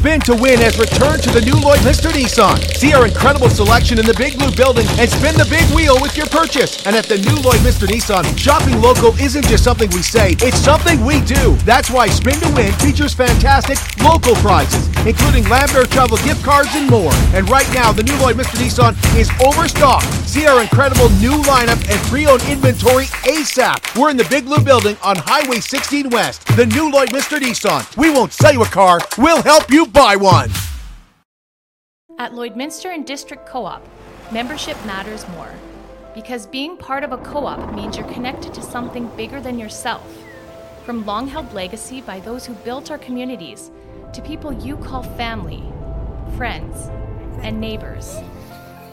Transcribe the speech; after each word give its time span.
Spin 0.00 0.18
to 0.20 0.34
Win 0.34 0.56
has 0.64 0.80
returned 0.80 1.22
to 1.24 1.28
the 1.28 1.44
new 1.44 1.52
Lloydminster 1.60 2.08
Nissan. 2.08 2.56
See 2.72 2.94
our 2.94 3.04
incredible 3.04 3.50
selection 3.50 4.00
in 4.00 4.06
the 4.06 4.16
Big 4.16 4.32
Blue 4.38 4.50
building 4.56 4.88
and 4.96 5.04
spin 5.04 5.36
the 5.36 5.44
big 5.44 5.60
wheel 5.76 6.00
with 6.00 6.16
your 6.16 6.24
purchase. 6.32 6.86
And 6.86 6.96
at 6.96 7.04
the 7.04 7.20
new 7.20 7.36
Lloydminster 7.44 7.84
Nissan, 7.84 8.24
shopping 8.32 8.80
local 8.80 9.12
isn't 9.20 9.44
just 9.44 9.62
something 9.62 9.90
we 9.90 10.00
say, 10.00 10.40
it's 10.40 10.56
something 10.56 11.04
we 11.04 11.20
do. 11.20 11.52
That's 11.68 11.90
why 11.90 12.08
Spin 12.08 12.40
to 12.40 12.48
Win 12.56 12.72
features 12.80 13.12
fantastic 13.12 13.76
local 14.00 14.32
prizes, 14.40 14.88
including 15.04 15.44
Lambert 15.52 15.92
travel 15.92 16.16
gift 16.24 16.42
cards 16.42 16.72
and 16.72 16.88
more. 16.88 17.12
And 17.36 17.44
right 17.50 17.68
now, 17.76 17.92
the 17.92 18.02
new 18.02 18.16
Lloydminster 18.24 18.56
Nissan 18.56 18.96
is 19.20 19.28
overstocked. 19.44 20.08
See 20.24 20.46
our 20.46 20.62
incredible 20.62 21.12
new 21.20 21.44
lineup 21.44 21.76
and 21.92 22.00
pre-owned 22.08 22.48
inventory 22.48 23.04
ASAP. 23.28 24.00
We're 24.00 24.08
in 24.08 24.16
the 24.16 24.28
Big 24.32 24.46
Blue 24.46 24.64
building 24.64 24.96
on 25.04 25.16
Highway 25.20 25.60
16 25.60 26.08
West. 26.08 26.46
The 26.56 26.64
new 26.64 26.88
Lloydminster 26.88 27.36
Nissan. 27.36 27.84
We 28.00 28.08
won't 28.08 28.32
sell 28.32 28.54
you 28.54 28.62
a 28.62 28.72
car, 28.72 29.00
we'll 29.18 29.42
help 29.42 29.70
you 29.70 29.89
buy 29.92 30.16
one. 30.16 30.50
At 32.18 32.32
Lloydminster 32.32 32.94
and 32.94 33.06
District 33.06 33.46
Co 33.46 33.64
op, 33.64 33.86
membership 34.30 34.76
matters 34.84 35.26
more. 35.30 35.52
Because 36.14 36.46
being 36.46 36.76
part 36.76 37.04
of 37.04 37.12
a 37.12 37.18
co 37.18 37.46
op 37.46 37.72
means 37.74 37.96
you're 37.96 38.12
connected 38.12 38.52
to 38.54 38.62
something 38.62 39.06
bigger 39.16 39.40
than 39.40 39.58
yourself. 39.58 40.06
From 40.84 41.06
long 41.06 41.28
held 41.28 41.52
legacy 41.54 42.00
by 42.00 42.20
those 42.20 42.44
who 42.44 42.54
built 42.54 42.90
our 42.90 42.98
communities 42.98 43.70
to 44.12 44.20
people 44.22 44.52
you 44.52 44.76
call 44.76 45.02
family, 45.02 45.62
friends, 46.36 46.88
and 47.42 47.60
neighbors. 47.60 48.18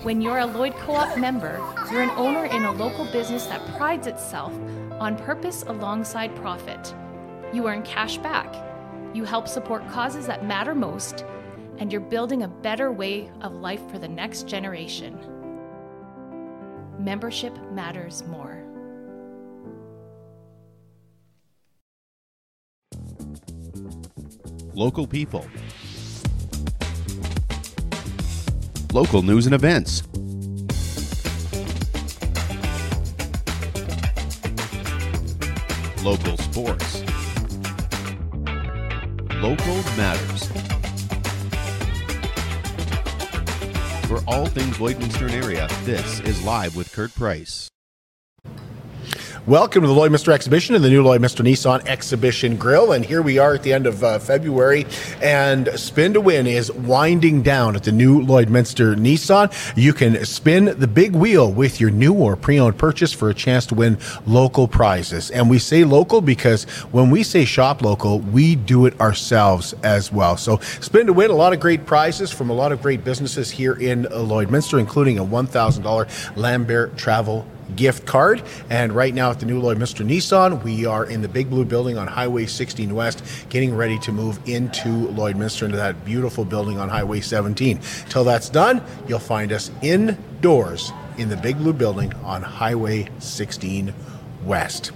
When 0.03 0.21
you're 0.21 0.37
a 0.37 0.45
Lloyd 0.45 0.75
Co 0.75 0.93
op 0.93 1.17
member, 1.17 1.57
you're 1.91 2.03
an 2.03 2.11
owner 2.11 2.45
in 2.45 2.65
a 2.65 2.71
local 2.71 3.05
business 3.11 3.47
that 3.47 3.65
prides 3.75 4.07
itself 4.07 4.53
on 4.99 5.17
purpose 5.17 5.63
alongside 5.63 6.35
profit. 6.35 6.93
You 7.51 7.67
earn 7.67 7.83
cash 7.83 8.17
back, 8.19 8.53
you 9.13 9.23
help 9.23 9.47
support 9.47 9.87
causes 9.89 10.27
that 10.27 10.45
matter 10.45 10.75
most, 10.75 11.25
and 11.77 11.91
you're 11.91 12.01
building 12.01 12.43
a 12.43 12.47
better 12.47 12.91
way 12.91 13.29
of 13.41 13.53
life 13.53 13.87
for 13.89 13.99
the 13.99 14.07
next 14.07 14.47
generation. 14.47 15.17
Membership 16.99 17.55
matters 17.71 18.23
more. 18.23 18.63
Local 24.73 25.07
people. 25.07 25.45
Local 28.93 29.21
news 29.21 29.45
and 29.45 29.55
events. 29.55 30.03
Local 36.03 36.37
sports. 36.37 37.06
Local 39.41 39.75
matters. 39.95 40.47
For 44.07 44.23
all 44.27 44.47
things 44.47 44.77
Lloydminster 44.77 45.29
area, 45.29 45.67
this 45.83 46.21
is 46.21 46.43
Live 46.43 46.75
with 46.75 46.91
Kurt 46.91 47.13
Price. 47.13 47.69
Welcome 49.47 49.83
to 49.83 49.87
the 49.87 49.93
Lloydminster 49.93 50.33
Exhibition 50.33 50.75
and 50.75 50.83
the 50.83 50.89
new 50.89 51.01
Lloydminster 51.01 51.41
Nissan 51.41 51.87
Exhibition 51.87 52.57
Grill. 52.57 52.91
And 52.91 53.05
here 53.05 53.21
we 53.21 53.37
are 53.37 53.53
at 53.53 53.63
the 53.63 53.71
end 53.71 53.87
of 53.87 54.03
uh, 54.03 54.19
February, 54.19 54.85
and 55.21 55.69
Spin 55.79 56.15
to 56.15 56.19
Win 56.19 56.45
is 56.45 56.69
winding 56.69 57.43
down 57.43 57.77
at 57.77 57.85
the 57.85 57.93
new 57.93 58.19
Lloydminster 58.19 58.97
Nissan. 58.97 59.49
You 59.77 59.93
can 59.93 60.25
spin 60.25 60.77
the 60.77 60.85
big 60.85 61.15
wheel 61.15 61.49
with 61.49 61.79
your 61.79 61.91
new 61.91 62.13
or 62.13 62.35
pre 62.35 62.59
owned 62.59 62.77
purchase 62.77 63.13
for 63.13 63.29
a 63.29 63.33
chance 63.33 63.65
to 63.67 63.75
win 63.75 63.97
local 64.25 64.67
prizes. 64.67 65.31
And 65.31 65.49
we 65.49 65.59
say 65.59 65.85
local 65.85 66.19
because 66.19 66.65
when 66.91 67.09
we 67.09 67.23
say 67.23 67.45
shop 67.45 67.81
local, 67.81 68.19
we 68.19 68.57
do 68.57 68.85
it 68.85 68.99
ourselves 68.99 69.73
as 69.81 70.11
well. 70.11 70.35
So, 70.35 70.57
Spin 70.81 71.07
to 71.07 71.13
Win, 71.13 71.31
a 71.31 71.35
lot 71.35 71.53
of 71.53 71.61
great 71.61 71.85
prizes 71.85 72.33
from 72.33 72.49
a 72.49 72.53
lot 72.53 72.73
of 72.73 72.81
great 72.81 73.05
businesses 73.05 73.49
here 73.49 73.75
in 73.75 74.03
Lloydminster, 74.07 74.77
including 74.77 75.19
a 75.19 75.25
$1,000 75.25 76.35
Lambert 76.35 76.97
Travel 76.97 77.47
gift 77.75 78.05
card. 78.05 78.41
And 78.69 78.93
right 78.93 79.13
now 79.13 79.31
at 79.31 79.39
the 79.39 79.45
new 79.45 79.61
Lloydminster 79.61 80.05
Nissan, 80.05 80.63
we 80.63 80.85
are 80.85 81.05
in 81.05 81.21
the 81.21 81.27
Big 81.27 81.49
Blue 81.49 81.65
building 81.65 81.97
on 81.97 82.07
Highway 82.07 82.45
16 82.45 82.93
West, 82.93 83.23
getting 83.49 83.75
ready 83.75 83.99
to 83.99 84.11
move 84.11 84.39
into 84.47 85.07
Lloydminster, 85.09 85.63
into 85.63 85.77
that 85.77 86.05
beautiful 86.05 86.45
building 86.45 86.79
on 86.79 86.89
Highway 86.89 87.21
17. 87.21 87.79
Till 88.09 88.23
that's 88.23 88.49
done, 88.49 88.81
you'll 89.07 89.19
find 89.19 89.51
us 89.51 89.71
indoors 89.81 90.91
in 91.17 91.29
the 91.29 91.37
Big 91.37 91.57
Blue 91.57 91.73
building 91.73 92.13
on 92.23 92.41
Highway 92.41 93.09
16 93.19 93.93
West. 94.45 94.91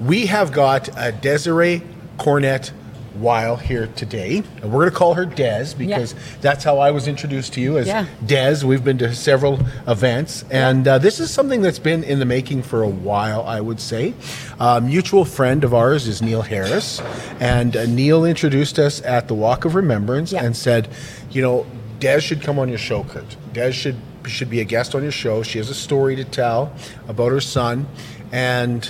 We 0.00 0.26
have 0.26 0.52
got 0.52 0.88
a 0.96 1.12
Desiree 1.12 1.82
Cornet 2.18 2.72
Wile 3.16 3.56
here 3.56 3.88
today. 3.88 4.38
And 4.62 4.72
we're 4.72 4.80
going 4.80 4.90
to 4.90 4.96
call 4.96 5.14
her 5.14 5.24
Des 5.24 5.74
because 5.76 6.12
yeah. 6.12 6.20
that's 6.40 6.64
how 6.64 6.78
I 6.78 6.90
was 6.90 7.08
introduced 7.08 7.52
to 7.54 7.60
you 7.60 7.78
as 7.78 7.86
yeah. 7.86 8.06
Des. 8.24 8.64
We've 8.64 8.84
been 8.84 8.98
to 8.98 9.14
several 9.14 9.60
events, 9.86 10.44
and 10.50 10.86
uh, 10.86 10.98
this 10.98 11.20
is 11.20 11.30
something 11.30 11.62
that's 11.62 11.78
been 11.78 12.04
in 12.04 12.18
the 12.18 12.24
making 12.24 12.62
for 12.62 12.82
a 12.82 12.88
while, 12.88 13.42
I 13.42 13.60
would 13.60 13.80
say. 13.80 14.14
A 14.58 14.80
mutual 14.80 15.24
friend 15.24 15.64
of 15.64 15.74
ours 15.74 16.06
is 16.06 16.22
Neil 16.22 16.42
Harris, 16.42 17.00
and 17.40 17.76
uh, 17.76 17.86
Neil 17.86 18.24
introduced 18.24 18.78
us 18.78 19.02
at 19.02 19.28
the 19.28 19.34
Walk 19.34 19.64
of 19.64 19.74
Remembrance 19.74 20.32
yeah. 20.32 20.44
and 20.44 20.56
said, 20.56 20.88
you 21.30 21.42
know, 21.42 21.66
Des 22.00 22.20
should 22.20 22.42
come 22.42 22.58
on 22.58 22.68
your 22.68 22.78
show, 22.78 23.04
Kurt. 23.04 23.36
Des 23.52 23.72
should 23.72 23.96
should 24.26 24.48
be 24.48 24.60
a 24.60 24.64
guest 24.64 24.94
on 24.94 25.02
your 25.02 25.10
show. 25.10 25.42
She 25.42 25.58
has 25.58 25.68
a 25.68 25.74
story 25.74 26.14
to 26.14 26.24
tell 26.24 26.72
about 27.08 27.32
her 27.32 27.40
son, 27.40 27.88
and 28.30 28.88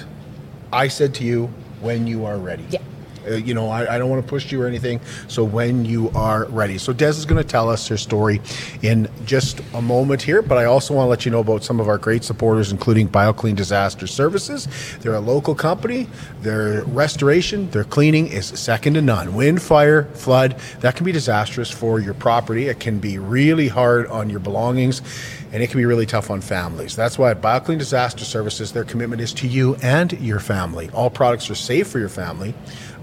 I 0.70 0.88
said 0.88 1.14
to 1.14 1.24
you, 1.24 1.50
when 1.82 2.06
you 2.06 2.24
are 2.24 2.38
ready. 2.38 2.64
Yeah. 2.70 2.80
Uh, 3.26 3.34
you 3.34 3.54
know, 3.54 3.68
I, 3.68 3.94
I 3.94 3.98
don't 3.98 4.10
want 4.10 4.22
to 4.22 4.28
push 4.28 4.50
you 4.52 4.62
or 4.62 4.66
anything. 4.66 5.00
So 5.28 5.44
when 5.44 5.84
you 5.84 6.10
are 6.14 6.46
ready. 6.46 6.78
So 6.78 6.92
Des 6.92 7.08
is 7.08 7.24
going 7.24 7.42
to 7.42 7.48
tell 7.48 7.68
us 7.68 7.86
her 7.88 7.96
story 7.96 8.40
in 8.82 9.08
just 9.24 9.60
a 9.74 9.82
moment 9.82 10.22
here, 10.22 10.42
but 10.42 10.58
I 10.58 10.64
also 10.64 10.94
want 10.94 11.06
to 11.06 11.10
let 11.10 11.24
you 11.24 11.30
know 11.30 11.40
about 11.40 11.64
some 11.64 11.80
of 11.80 11.88
our 11.88 11.98
great 11.98 12.24
supporters, 12.24 12.70
including 12.72 13.08
BioClean 13.08 13.56
Disaster 13.56 14.06
Services. 14.06 14.68
They're 15.00 15.14
a 15.14 15.20
local 15.20 15.54
company. 15.54 16.08
Their 16.40 16.84
restoration, 16.84 17.70
their 17.70 17.84
cleaning 17.84 18.28
is 18.28 18.46
second 18.46 18.94
to 18.94 19.02
none. 19.02 19.34
Wind, 19.34 19.62
fire, 19.62 20.04
flood, 20.14 20.58
that 20.80 20.96
can 20.96 21.04
be 21.04 21.12
disastrous 21.12 21.70
for 21.70 22.00
your 22.00 22.14
property. 22.14 22.68
It 22.68 22.80
can 22.80 22.98
be 22.98 23.18
really 23.18 23.68
hard 23.68 24.06
on 24.08 24.30
your 24.30 24.40
belongings 24.40 25.02
and 25.52 25.62
it 25.62 25.68
can 25.68 25.78
be 25.78 25.84
really 25.84 26.06
tough 26.06 26.30
on 26.30 26.40
families. 26.40 26.96
That's 26.96 27.18
why 27.18 27.30
at 27.30 27.42
BioClean 27.42 27.78
Disaster 27.78 28.24
Services, 28.24 28.72
their 28.72 28.84
commitment 28.84 29.20
is 29.20 29.34
to 29.34 29.46
you 29.46 29.76
and 29.82 30.12
your 30.14 30.40
family. 30.40 30.88
All 30.94 31.10
products 31.10 31.50
are 31.50 31.54
safe 31.54 31.88
for 31.88 31.98
your 31.98 32.08
family. 32.08 32.54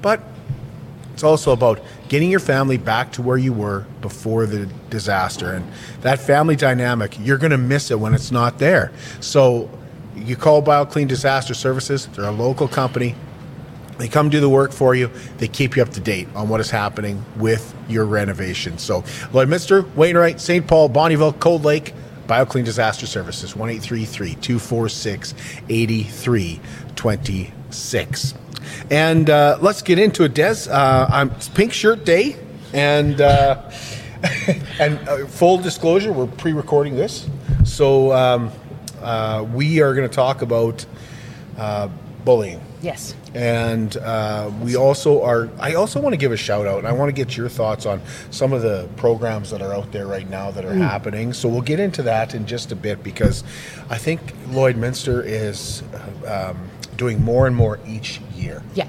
But 0.02 0.22
it's 1.14 1.24
also 1.24 1.52
about 1.52 1.82
getting 2.08 2.32
your 2.32 2.40
family 2.40 2.78
back 2.78 3.12
to 3.14 3.22
where 3.22 3.38
you 3.38 3.52
were 3.52 3.86
before 4.02 4.46
the 4.46 4.68
disaster. 4.90 5.52
And 5.54 5.70
that 6.02 6.20
family 6.20 6.56
dynamic, 6.56 7.18
you're 7.20 7.38
going 7.38 7.52
to 7.52 7.58
miss 7.58 7.92
it 7.92 8.00
when 8.00 8.14
it's 8.14 8.32
not 8.32 8.58
there. 8.58 8.92
So 9.20 9.70
you 10.16 10.36
call 10.36 10.64
BioClean 10.64 11.08
Disaster 11.08 11.54
Services, 11.54 12.08
they're 12.08 12.26
a 12.26 12.32
local 12.32 12.68
company. 12.68 13.16
They 13.98 14.08
come 14.08 14.30
do 14.30 14.40
the 14.40 14.48
work 14.48 14.72
for 14.72 14.96
you. 14.96 15.12
They 15.40 15.50
keep 15.50 15.76
you 15.76 15.84
up 15.84 15.90
to 15.90 16.00
date 16.00 16.30
on 16.34 16.48
what 16.48 16.62
is 16.62 16.70
happening 16.72 17.26
with 17.36 17.76
your 17.90 18.06
renovation. 18.06 18.78
So, 18.78 19.02
Lloydminster, 19.34 19.94
Wainwright, 19.96 20.40
St. 20.40 20.66
Paul, 20.66 20.90
Bonnyville, 20.90 21.38
Cold 21.42 21.66
Lake, 21.66 21.94
BioClean 22.26 22.64
Disaster 22.64 23.06
Services, 23.06 23.58
1 23.58 23.80
246 23.82 25.34
8326. 27.00 28.34
And 28.92 29.30
uh, 29.30 29.58
let's 29.62 29.82
get 29.82 30.00
into 30.00 30.24
it, 30.24 30.34
Des. 30.34 30.70
Uh, 30.70 31.08
I'm 31.10 31.32
it's 31.32 31.48
Pink 31.50 31.74
Shirt 31.74 32.06
Day, 32.06 32.36
and 32.74 33.22
uh, 33.22 33.72
and 34.80 35.00
uh, 35.08 35.26
full 35.28 35.58
disclosure, 35.58 36.12
we're 36.12 36.28
pre-recording 36.28 36.96
this, 36.96 37.28
so 37.64 38.12
um, 38.12 38.52
uh, 39.02 39.46
we 39.54 39.82
are 39.82 39.94
going 39.94 40.08
to 40.08 40.14
talk 40.14 40.42
about 40.42 40.86
uh, 41.58 41.88
bullying. 42.26 42.62
Yes. 42.82 43.16
And 43.34 43.96
uh, 43.98 44.52
we 44.62 44.76
also 44.76 45.22
are, 45.22 45.50
I 45.60 45.76
also 45.76 46.00
want 46.02 46.14
to 46.14 46.18
give 46.18 46.32
a 46.32 46.38
shout 46.38 46.66
out, 46.66 46.80
and 46.80 46.88
I 46.88 46.94
want 46.94 47.10
to 47.10 47.14
get 47.14 47.36
your 47.36 47.50
thoughts 47.50 47.86
on 47.86 48.02
some 48.32 48.54
of 48.54 48.62
the 48.62 48.90
programs 48.96 49.52
that 49.52 49.62
are 49.62 49.74
out 49.74 49.92
there 49.92 50.08
right 50.08 50.30
now 50.30 50.52
that 50.52 50.66
are 50.66 50.74
mm. 50.74 50.78
happening. 50.78 51.34
So 51.34 51.50
we'll 51.50 51.62
get 51.62 51.80
into 51.80 52.02
that 52.04 52.34
in 52.34 52.46
just 52.46 52.72
a 52.72 52.76
bit 52.76 53.04
because 53.04 53.44
I 53.90 53.98
think 53.98 54.22
Lloydminster 54.48 55.24
is 55.26 55.84
um, 56.26 56.70
doing 57.00 57.24
more 57.24 57.48
and 57.48 57.56
more 57.56 57.80
each 57.88 58.22
year. 58.36 58.62
Yeah 58.76 58.88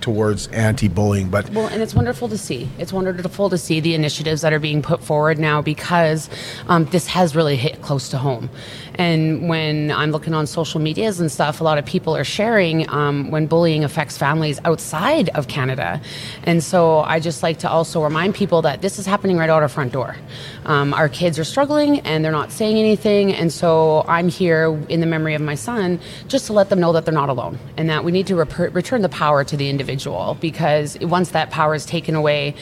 towards 0.00 0.46
anti-bullying 0.48 1.28
but 1.28 1.48
well 1.50 1.66
and 1.66 1.82
it's 1.82 1.94
wonderful 1.94 2.26
to 2.26 2.38
see 2.38 2.66
it's 2.78 2.94
wonderful 2.94 3.50
to 3.50 3.58
see 3.58 3.78
the 3.78 3.94
initiatives 3.94 4.40
that 4.40 4.50
are 4.50 4.58
being 4.58 4.80
put 4.80 5.04
forward 5.04 5.38
now 5.38 5.60
because 5.60 6.30
um, 6.68 6.86
this 6.86 7.06
has 7.06 7.36
really 7.36 7.56
hit 7.56 7.82
close 7.82 8.08
to 8.08 8.16
home 8.16 8.48
and 8.96 9.48
when 9.48 9.90
I'm 9.90 10.10
looking 10.10 10.34
on 10.34 10.46
social 10.46 10.80
medias 10.80 11.20
and 11.20 11.30
stuff, 11.30 11.60
a 11.60 11.64
lot 11.64 11.78
of 11.78 11.86
people 11.86 12.16
are 12.16 12.24
sharing 12.24 12.88
um, 12.90 13.30
when 13.30 13.46
bullying 13.46 13.84
affects 13.84 14.18
families 14.18 14.60
outside 14.64 15.30
of 15.30 15.48
Canada. 15.48 16.00
And 16.44 16.62
so 16.62 17.00
I 17.00 17.20
just 17.20 17.42
like 17.42 17.58
to 17.60 17.70
also 17.70 18.02
remind 18.02 18.34
people 18.34 18.62
that 18.62 18.82
this 18.82 18.98
is 18.98 19.06
happening 19.06 19.36
right 19.38 19.48
out 19.48 19.62
our 19.62 19.68
front 19.68 19.92
door. 19.92 20.16
Um, 20.64 20.92
our 20.94 21.08
kids 21.08 21.38
are 21.38 21.44
struggling 21.44 22.00
and 22.00 22.24
they're 22.24 22.32
not 22.32 22.52
saying 22.52 22.76
anything. 22.76 23.32
And 23.32 23.52
so 23.52 24.04
I'm 24.08 24.28
here 24.28 24.78
in 24.88 25.00
the 25.00 25.06
memory 25.06 25.34
of 25.34 25.40
my 25.40 25.54
son 25.54 26.00
just 26.28 26.46
to 26.46 26.52
let 26.52 26.68
them 26.68 26.80
know 26.80 26.92
that 26.92 27.04
they're 27.04 27.14
not 27.14 27.28
alone 27.28 27.58
and 27.76 27.88
that 27.88 28.04
we 28.04 28.12
need 28.12 28.26
to 28.26 28.36
rep- 28.36 28.74
return 28.74 29.02
the 29.02 29.08
power 29.08 29.44
to 29.44 29.56
the 29.56 29.68
individual 29.68 30.36
because 30.40 30.98
once 31.00 31.30
that 31.30 31.50
power 31.50 31.74
is 31.74 31.86
taken 31.86 32.14
away, 32.14 32.54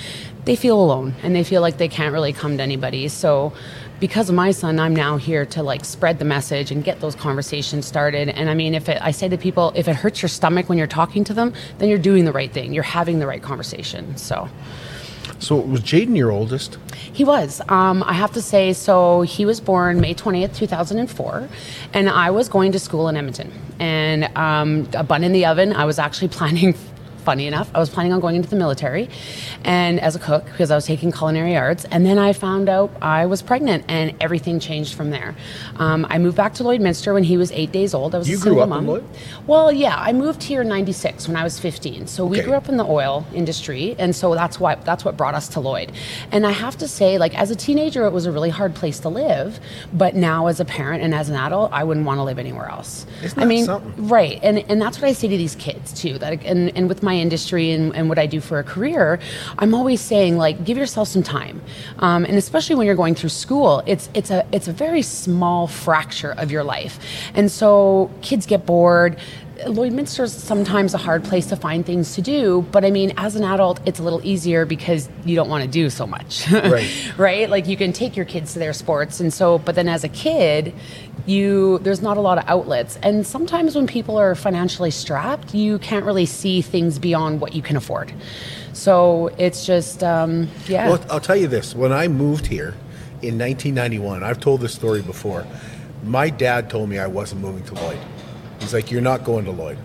they 0.44 0.56
feel 0.56 0.80
alone 0.80 1.14
and 1.22 1.34
they 1.34 1.44
feel 1.44 1.60
like 1.60 1.76
they 1.76 1.88
can't 1.88 2.12
really 2.12 2.32
come 2.32 2.56
to 2.56 2.62
anybody. 2.62 3.08
So 3.08 3.52
because 4.00 4.30
of 4.30 4.34
my 4.34 4.50
son, 4.50 4.80
I'm 4.80 4.96
now 4.96 5.18
here 5.18 5.44
to 5.46 5.62
like 5.62 5.84
spread 5.84 6.18
the 6.18 6.24
message 6.24 6.70
and 6.70 6.82
get 6.82 7.00
those 7.00 7.14
conversations 7.14 7.86
started. 7.86 8.30
And 8.30 8.48
I 8.48 8.54
mean, 8.54 8.74
if 8.74 8.88
it, 8.88 8.98
I 9.00 9.10
say 9.10 9.28
to 9.28 9.36
people, 9.36 9.72
if 9.76 9.86
it 9.86 9.94
hurts 9.94 10.22
your 10.22 10.30
stomach 10.30 10.68
when 10.68 10.78
you're 10.78 10.86
talking 10.86 11.22
to 11.24 11.34
them, 11.34 11.52
then 11.78 11.88
you're 11.88 11.98
doing 11.98 12.24
the 12.24 12.32
right 12.32 12.50
thing. 12.50 12.72
You're 12.72 12.82
having 12.82 13.18
the 13.18 13.26
right 13.26 13.42
conversation. 13.42 14.16
So. 14.16 14.48
So 15.38 15.56
was 15.56 15.80
Jayden 15.80 16.16
your 16.16 16.30
oldest? 16.30 16.76
He 17.12 17.24
was. 17.24 17.62
Um, 17.68 18.02
I 18.02 18.12
have 18.12 18.32
to 18.32 18.42
say, 18.42 18.74
so 18.74 19.22
he 19.22 19.46
was 19.46 19.58
born 19.58 19.98
May 19.98 20.14
20th, 20.14 20.54
2004, 20.54 21.48
and 21.94 22.10
I 22.10 22.30
was 22.30 22.50
going 22.50 22.72
to 22.72 22.78
school 22.78 23.08
in 23.08 23.16
Edmonton. 23.16 23.50
And 23.78 24.36
um, 24.36 24.86
a 24.92 25.02
bun 25.02 25.24
in 25.24 25.32
the 25.32 25.46
oven, 25.46 25.72
I 25.72 25.86
was 25.86 25.98
actually 25.98 26.28
planning 26.38 26.74
funny 27.30 27.46
enough. 27.46 27.70
I 27.76 27.78
was 27.78 27.88
planning 27.88 28.12
on 28.12 28.18
going 28.18 28.34
into 28.34 28.48
the 28.50 28.56
military 28.56 29.08
and 29.62 30.00
as 30.00 30.16
a 30.16 30.18
cook 30.18 30.44
because 30.46 30.72
I 30.72 30.74
was 30.74 30.84
taking 30.84 31.12
culinary 31.12 31.56
arts. 31.56 31.84
And 31.92 32.04
then 32.04 32.18
I 32.18 32.32
found 32.32 32.68
out 32.68 32.90
I 33.00 33.26
was 33.26 33.40
pregnant 33.40 33.84
and 33.86 34.16
everything 34.20 34.58
changed 34.58 34.94
from 34.94 35.10
there. 35.10 35.36
Um, 35.76 36.04
I 36.10 36.18
moved 36.18 36.36
back 36.36 36.54
to 36.54 36.64
Lloydminster 36.64 37.14
when 37.14 37.22
he 37.22 37.36
was 37.36 37.52
eight 37.52 37.70
days 37.70 37.94
old. 37.94 38.16
I 38.16 38.18
was 38.18 38.28
You 38.28 38.34
a 38.36 38.40
grew 38.40 38.50
single 38.54 38.66
mom. 38.66 38.88
Lloyd? 38.88 39.04
Well, 39.46 39.70
yeah, 39.70 39.94
I 39.96 40.12
moved 40.12 40.42
here 40.42 40.62
in 40.62 40.68
96 40.68 41.28
when 41.28 41.36
I 41.36 41.44
was 41.44 41.60
15. 41.60 42.08
So 42.08 42.26
we 42.26 42.38
Okay. 42.38 42.46
grew 42.46 42.54
up 42.56 42.68
in 42.68 42.78
the 42.78 42.84
oil 42.84 43.24
industry. 43.32 43.94
And 44.00 44.12
so 44.16 44.34
that's 44.34 44.58
why 44.58 44.74
that's 44.74 45.04
what 45.04 45.16
brought 45.16 45.36
us 45.36 45.46
to 45.50 45.60
Lloyd. 45.60 45.92
And 46.32 46.44
I 46.44 46.50
have 46.50 46.76
to 46.78 46.88
say, 46.88 47.16
like 47.16 47.38
as 47.38 47.52
a 47.52 47.54
teenager, 47.54 48.06
it 48.06 48.12
was 48.12 48.26
a 48.26 48.32
really 48.32 48.50
hard 48.50 48.74
place 48.74 48.98
to 49.04 49.08
live. 49.08 49.60
But 49.92 50.16
now 50.16 50.48
as 50.48 50.58
a 50.58 50.64
parent 50.64 51.04
and 51.04 51.14
as 51.14 51.28
an 51.28 51.36
adult, 51.36 51.70
I 51.72 51.84
wouldn't 51.84 52.06
want 52.06 52.18
to 52.18 52.24
live 52.24 52.40
anywhere 52.40 52.68
else. 52.68 53.06
Isn't 53.22 53.38
I 53.40 53.44
mean, 53.44 53.66
something? 53.66 54.08
Right, 54.08 54.40
and 54.42 54.58
and 54.68 54.82
that's 54.82 55.00
what 55.00 55.06
I 55.06 55.12
say 55.12 55.28
to 55.28 55.36
these 55.36 55.54
kids 55.54 55.92
too. 55.92 56.18
That 56.18 56.32
and, 56.44 56.76
and 56.76 56.88
with 56.88 57.04
my 57.04 57.19
industry 57.20 57.70
and, 57.70 57.94
and 57.94 58.08
what 58.08 58.18
I 58.18 58.26
do 58.26 58.40
for 58.40 58.58
a 58.58 58.64
career, 58.64 59.18
I'm 59.58 59.74
always 59.74 60.00
saying 60.00 60.36
like 60.36 60.64
give 60.64 60.76
yourself 60.76 61.08
some 61.08 61.22
time, 61.22 61.60
um, 61.98 62.24
and 62.24 62.36
especially 62.36 62.76
when 62.76 62.86
you're 62.86 62.96
going 62.96 63.14
through 63.14 63.30
school, 63.30 63.82
it's 63.86 64.08
it's 64.14 64.30
a 64.30 64.46
it's 64.52 64.68
a 64.68 64.72
very 64.72 65.02
small 65.02 65.66
fracture 65.66 66.32
of 66.32 66.50
your 66.50 66.64
life, 66.64 66.98
and 67.34 67.50
so 67.50 68.10
kids 68.22 68.46
get 68.46 68.66
bored. 68.66 69.18
Lloydminster 69.66 70.24
is 70.24 70.32
sometimes 70.32 70.94
a 70.94 70.98
hard 70.98 71.22
place 71.22 71.46
to 71.48 71.56
find 71.56 71.84
things 71.84 72.14
to 72.14 72.22
do, 72.22 72.66
but 72.72 72.82
I 72.82 72.90
mean, 72.90 73.12
as 73.18 73.36
an 73.36 73.44
adult, 73.44 73.78
it's 73.84 74.00
a 74.00 74.02
little 74.02 74.24
easier 74.24 74.64
because 74.64 75.06
you 75.26 75.36
don't 75.36 75.50
want 75.50 75.62
to 75.64 75.68
do 75.68 75.90
so 75.90 76.06
much. 76.06 76.50
Right. 76.50 77.12
right? 77.18 77.50
Like 77.50 77.66
you 77.66 77.76
can 77.76 77.92
take 77.92 78.16
your 78.16 78.24
kids 78.24 78.54
to 78.54 78.58
their 78.58 78.72
sports, 78.72 79.20
and 79.20 79.32
so, 79.32 79.58
but 79.58 79.74
then 79.74 79.88
as 79.88 80.02
a 80.02 80.08
kid, 80.08 80.72
you 81.26 81.78
there's 81.78 82.02
not 82.02 82.16
a 82.16 82.20
lot 82.20 82.38
of 82.38 82.44
outlets, 82.48 82.98
and 83.02 83.26
sometimes 83.26 83.74
when 83.74 83.86
people 83.86 84.16
are 84.16 84.34
financially 84.34 84.90
strapped, 84.90 85.54
you 85.54 85.78
can't 85.78 86.04
really 86.04 86.26
see 86.26 86.62
things 86.62 86.98
beyond 86.98 87.40
what 87.40 87.54
you 87.54 87.62
can 87.62 87.76
afford. 87.76 88.12
So 88.72 89.28
it's 89.38 89.66
just, 89.66 90.02
um, 90.02 90.48
yeah. 90.66 90.88
Well, 90.88 91.04
I'll 91.10 91.20
tell 91.20 91.36
you 91.36 91.48
this. 91.48 91.74
When 91.74 91.92
I 91.92 92.08
moved 92.08 92.46
here 92.46 92.74
in 93.22 93.38
1991, 93.38 94.22
I've 94.22 94.40
told 94.40 94.60
this 94.60 94.74
story 94.74 95.02
before. 95.02 95.46
My 96.04 96.30
dad 96.30 96.70
told 96.70 96.88
me 96.88 96.98
I 96.98 97.06
wasn't 97.06 97.42
moving 97.42 97.64
to 97.64 97.74
Lloyd. 97.74 97.98
He's 98.58 98.72
like, 98.72 98.90
"You're 98.90 99.02
not 99.02 99.24
going 99.24 99.44
to 99.44 99.50
Lloyd." 99.50 99.78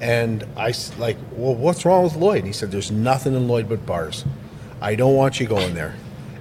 And 0.00 0.44
i 0.56 0.72
like, 0.98 1.18
"Well, 1.32 1.54
what's 1.54 1.84
wrong 1.84 2.04
with 2.04 2.16
Lloyd?" 2.16 2.38
And 2.38 2.46
he 2.46 2.52
said, 2.52 2.70
"There's 2.70 2.90
nothing 2.90 3.34
in 3.34 3.48
Lloyd 3.48 3.68
but 3.68 3.84
bars. 3.84 4.24
I 4.80 4.94
don't 4.94 5.14
want 5.14 5.40
you 5.40 5.46
going 5.46 5.74
there." 5.74 5.94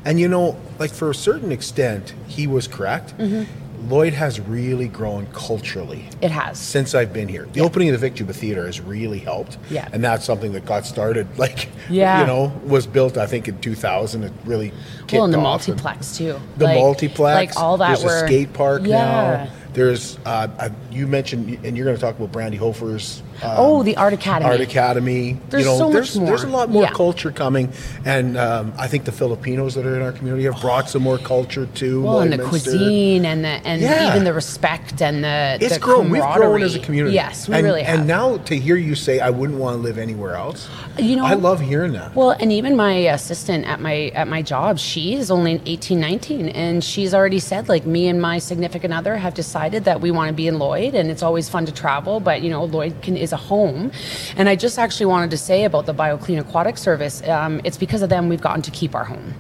And 0.06 0.19
you 0.19 0.28
know, 0.28 0.57
like 0.80 0.92
for 0.92 1.10
a 1.10 1.16
certain 1.16 1.51
extent, 1.51 2.13
he 2.28 2.48
was 2.48 2.68
correct. 2.68 3.18
Mm-hmm. 3.18 3.44
Lloyd 3.88 4.13
has 4.13 4.39
really 4.39 4.88
grown 4.88 5.25
culturally 5.33 6.06
it 6.22 6.31
has. 6.31 6.57
since 6.60 6.94
I've 6.94 7.12
been 7.13 7.28
here. 7.28 7.48
The 7.54 7.62
opening 7.62 7.89
of 7.89 7.94
the 7.94 7.98
Vic 7.98 8.16
Juba 8.16 8.33
Theater 8.33 8.66
has 8.66 8.80
really 8.80 9.19
helped. 9.19 9.57
Yeah. 9.69 9.88
And 9.92 10.04
that's 10.04 10.24
something 10.25 10.54
that 10.54 10.66
got 10.66 10.86
started, 10.86 11.28
like, 11.38 11.69
Yeah. 11.89 12.22
you 12.22 12.28
know, 12.28 12.54
was 12.66 12.86
built, 12.88 13.18
I 13.18 13.25
think, 13.25 13.48
in 13.48 13.60
2000. 13.60 14.24
It 14.24 14.31
really 14.45 14.69
kicked 15.01 15.13
Well, 15.13 15.25
and 15.25 15.33
the 15.33 15.39
off. 15.39 15.68
And 15.68 15.75
multiplex 15.75 16.18
too. 16.18 16.39
The 16.57 16.66
Like- 16.66 16.78
multiplex. 16.78 17.56
like 17.56 17.63
all 17.63 17.78
that. 17.78 17.88
There's 18.00 18.04
were, 18.04 18.24
a 18.24 18.28
skate 18.28 18.54
park 18.54 18.83
yeah. 18.86 19.45
now. 19.45 19.51
There's, 19.73 20.18
uh, 20.25 20.47
uh, 20.59 20.69
you 20.91 21.07
mentioned, 21.07 21.57
and 21.63 21.77
you're 21.77 21.85
going 21.85 21.95
to 21.95 22.01
talk 22.01 22.18
about 22.18 22.31
Brandy 22.33 22.57
Hofer's. 22.57 23.23
Um, 23.41 23.51
Oh, 23.57 23.83
the 23.83 23.95
Art 23.95 24.12
Academy. 24.13 24.51
Art 24.51 24.59
Academy. 24.59 25.38
There's 25.50 25.63
you 25.63 25.69
know, 25.69 25.77
so 25.77 25.85
much 25.85 25.94
there's, 25.94 26.13
There's 26.13 26.44
a 26.44 26.47
lot 26.47 26.69
more 26.69 26.83
Yeah. 26.83 26.91
culture 26.91 27.31
coming, 27.31 27.71
and 28.06 28.38
um, 28.38 28.73
I 28.77 28.88
think 28.88 29.06
the 29.06 29.12
Filipinos 29.13 29.73
that 29.75 29.85
are 29.85 29.95
in 29.95 30.01
our 30.01 30.12
community 30.12 30.44
have 30.44 30.59
brought 30.62 30.89
some 30.89 31.01
more 31.01 31.18
culture 31.18 31.65
to. 31.65 32.01
Well, 32.03 32.19
and 32.19 32.33
the 32.33 32.38
cuisine 32.44 33.25
and 33.25 33.44
the 33.44 33.47
and 33.47 33.81
Yeah. 33.81 34.12
even 34.12 34.25
the 34.25 34.33
respect 34.33 35.01
and 35.01 35.23
the 35.23 35.57
It's 35.59 35.73
the 35.75 35.79
grown. 35.79 36.09
We've 36.09 36.21
grown 36.21 36.62
as 36.62 36.75
a 36.75 36.79
community. 36.79 37.15
Yes, 37.15 37.47
we 37.47 37.56
and, 37.56 37.63
really 37.63 37.81
have. 37.83 38.00
And 38.00 38.07
now 38.07 38.38
to 38.38 38.56
hear 38.57 38.75
you 38.75 38.94
say, 38.94 39.19
"I 39.21 39.29
wouldn't 39.31 39.57
want 39.57 39.77
to 39.77 39.81
live 39.81 39.97
anywhere 39.97 40.35
else," 40.35 40.68
You 41.00 41.15
know- 41.15 41.25
I 41.25 41.33
love 41.33 41.62
hearing 41.62 41.94
that. 41.94 42.13
Well, 42.15 42.31
and 42.31 42.51
even 42.51 42.75
my 42.75 42.94
assistant 42.94 43.65
at 43.65 43.79
my 43.79 44.12
at 44.13 44.27
my 44.27 44.41
job, 44.41 44.77
she 44.77 45.15
is 45.15 45.31
only 45.31 45.62
18, 45.65 46.00
19, 46.00 46.50
and 46.50 46.83
she's 46.83 47.13
already 47.13 47.39
said 47.39 47.69
like 47.69 47.85
me 47.88 48.07
and 48.07 48.21
my 48.21 48.38
significant 48.38 48.94
other 48.94 49.16
have 49.18 49.33
decided 49.33 49.60
that 49.69 50.01
we 50.01 50.11
want 50.11 50.30
to 50.30 50.33
be 50.33 50.47
in 50.47 50.59
Lloyd, 50.59 50.95
and 50.95 51.09
it's 51.09 51.23
always 51.23 51.49
fun 51.49 51.65
to 51.65 51.71
travel, 51.71 52.19
but 52.19 52.41
you 52.41 52.49
know 52.49 52.63
Lloyd 52.65 53.01
can, 53.01 53.18
is 53.18 53.31
a 53.33 53.37
home. 53.37 53.91
And 54.35 54.49
I 54.49 54.56
just 54.56 54.77
actually 54.80 55.07
wanted 55.07 55.31
to 55.31 55.37
say 55.37 55.63
about 55.65 55.85
the 55.85 55.94
BioClean 55.94 56.39
Aquatic 56.39 56.77
Service, 56.77 57.21
um, 57.27 57.61
it's 57.63 57.77
because 57.77 58.01
of 58.01 58.09
them 58.09 58.30
we've 58.30 58.41
gotten 58.41 58.61
to 58.63 58.71
keep 58.71 58.95
our 58.95 59.06
home. 59.06 59.33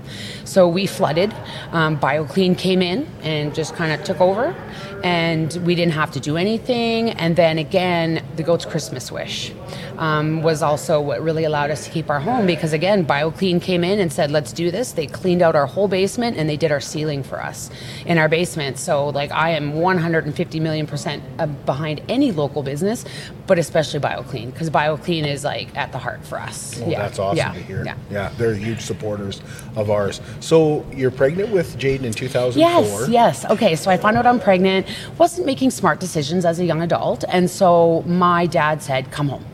So 0.43 0.67
we 0.67 0.85
flooded, 0.85 1.33
um, 1.71 1.99
BioClean 1.99 2.57
came 2.57 2.81
in 2.81 3.07
and 3.21 3.55
just 3.55 3.75
kind 3.75 3.91
of 3.91 4.03
took 4.05 4.19
over, 4.19 4.55
and 5.03 5.53
we 5.65 5.75
didn't 5.75 5.93
have 5.93 6.11
to 6.11 6.19
do 6.19 6.37
anything. 6.37 7.11
And 7.11 7.35
then 7.35 7.57
again, 7.57 8.25
the 8.35 8.43
goat's 8.43 8.65
Christmas 8.65 9.11
wish 9.11 9.51
um, 9.97 10.41
was 10.41 10.61
also 10.61 10.99
what 11.01 11.21
really 11.21 11.43
allowed 11.43 11.71
us 11.71 11.85
to 11.85 11.91
keep 11.91 12.09
our 12.09 12.19
home 12.19 12.45
because 12.45 12.73
again, 12.73 13.05
BioClean 13.05 13.61
came 13.61 13.83
in 13.83 13.99
and 13.99 14.11
said, 14.11 14.31
"Let's 14.31 14.51
do 14.53 14.71
this." 14.71 14.91
They 14.93 15.07
cleaned 15.07 15.41
out 15.41 15.55
our 15.55 15.65
whole 15.65 15.87
basement 15.87 16.37
and 16.37 16.49
they 16.49 16.57
did 16.57 16.71
our 16.71 16.79
ceiling 16.79 17.23
for 17.23 17.41
us 17.41 17.69
in 18.05 18.17
our 18.17 18.29
basement. 18.29 18.77
So 18.77 19.09
like, 19.09 19.31
I 19.31 19.51
am 19.51 19.73
150 19.73 20.59
million 20.59 20.87
percent 20.87 21.23
uh, 21.39 21.45
behind 21.45 22.01
any 22.09 22.31
local 22.31 22.63
business, 22.63 23.05
but 23.47 23.59
especially 23.59 23.99
BioClean 23.99 24.51
because 24.51 24.69
BioClean 24.69 25.27
is 25.27 25.43
like 25.43 25.75
at 25.75 25.91
the 25.91 25.97
heart 25.97 26.23
for 26.25 26.39
us. 26.39 26.77
Well, 26.79 26.89
yeah. 26.89 26.99
that's 26.99 27.19
awesome 27.19 27.37
yeah. 27.37 27.53
to 27.53 27.59
hear. 27.59 27.85
Yeah. 27.85 27.95
yeah, 28.09 28.31
they're 28.37 28.53
huge 28.53 28.81
supporters 28.81 29.41
of 29.75 29.89
ours. 29.89 30.21
So 30.39 30.85
you're 30.93 31.11
pregnant 31.11 31.49
with 31.49 31.77
Jayden 31.77 32.03
in 32.03 32.13
2004. 32.13 32.59
Yes, 32.59 33.09
yes. 33.09 33.45
Okay, 33.51 33.75
so 33.75 33.91
I 33.91 33.97
found 33.97 34.17
out 34.17 34.25
I'm 34.25 34.39
pregnant, 34.39 34.87
wasn't 35.17 35.45
making 35.45 35.71
smart 35.71 35.99
decisions 35.99 36.45
as 36.45 36.59
a 36.59 36.65
young 36.65 36.81
adult, 36.81 37.23
and 37.27 37.49
so 37.49 38.03
my 38.03 38.45
dad 38.45 38.81
said, 38.81 39.11
"Come 39.11 39.29
home." 39.29 39.45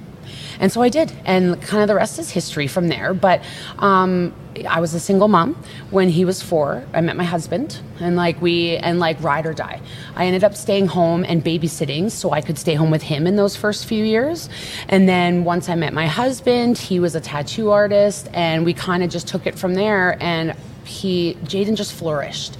And 0.60 0.72
so 0.72 0.82
I 0.82 0.90
did, 0.90 1.12
and 1.26 1.62
kind 1.62 1.84
of 1.84 1.88
the 1.88 1.96
rest 1.96 2.20
is 2.20 2.32
history 2.32 2.68
from 2.68 2.88
there. 2.88 3.14
But 3.14 3.44
um, 3.80 4.34
I 4.66 4.80
was 4.80 4.94
a 4.94 5.00
single 5.00 5.28
mom 5.28 5.56
when 5.92 6.10
he 6.10 6.26
was 6.26 6.42
four. 6.42 6.86
I 6.94 7.02
met 7.02 7.16
my 7.16 7.24
husband, 7.24 7.80
and 8.00 8.16
like 8.16 8.42
we 8.42 8.78
and 8.78 9.00
like 9.00 9.22
ride 9.22 9.46
or 9.46 9.54
die. 9.54 9.82
I 10.16 10.26
ended 10.26 10.44
up 10.44 10.56
staying 10.56 10.88
home 10.88 11.24
and 11.24 11.44
babysitting 11.44 12.10
so 12.12 12.32
I 12.32 12.42
could 12.42 12.58
stay 12.58 12.76
home 12.76 12.92
with 12.92 13.04
him 13.04 13.28
in 13.28 13.36
those 13.36 13.56
first 13.56 13.86
few 13.86 14.04
years. 14.04 14.50
And 14.90 15.08
then 15.08 15.44
once 15.44 15.70
I 15.70 15.76
met 15.76 15.94
my 15.94 16.08
husband, 16.08 16.78
he 16.78 17.00
was 17.00 17.16
a 17.16 17.22
tattoo 17.22 17.72
artist, 17.72 18.30
and 18.34 18.66
we 18.66 18.74
kind 18.74 19.04
of 19.04 19.10
just 19.10 19.28
took 19.28 19.46
it 19.46 19.58
from 19.58 19.76
there. 19.76 20.18
And 20.22 20.56
he, 20.86 21.36
Jayden, 21.44 21.76
just 21.76 21.94
flourished. 21.94 22.58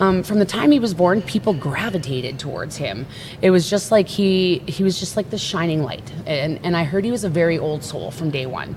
Um, 0.00 0.22
from 0.22 0.38
the 0.38 0.46
time 0.46 0.70
he 0.70 0.80
was 0.80 0.94
born, 0.94 1.22
people 1.22 1.52
gravitated 1.52 2.38
towards 2.38 2.76
him. 2.76 3.06
It 3.42 3.50
was 3.50 3.68
just 3.68 3.92
like 3.92 4.08
he 4.08 4.58
he 4.66 4.82
was 4.82 4.98
just 4.98 5.16
like 5.16 5.30
the 5.30 5.38
shining 5.38 5.82
light, 5.82 6.10
and 6.26 6.58
and 6.64 6.76
I 6.76 6.84
heard 6.84 7.04
he 7.04 7.10
was 7.10 7.22
a 7.22 7.28
very 7.28 7.58
old 7.58 7.84
soul 7.84 8.10
from 8.10 8.30
day 8.30 8.46
one, 8.46 8.76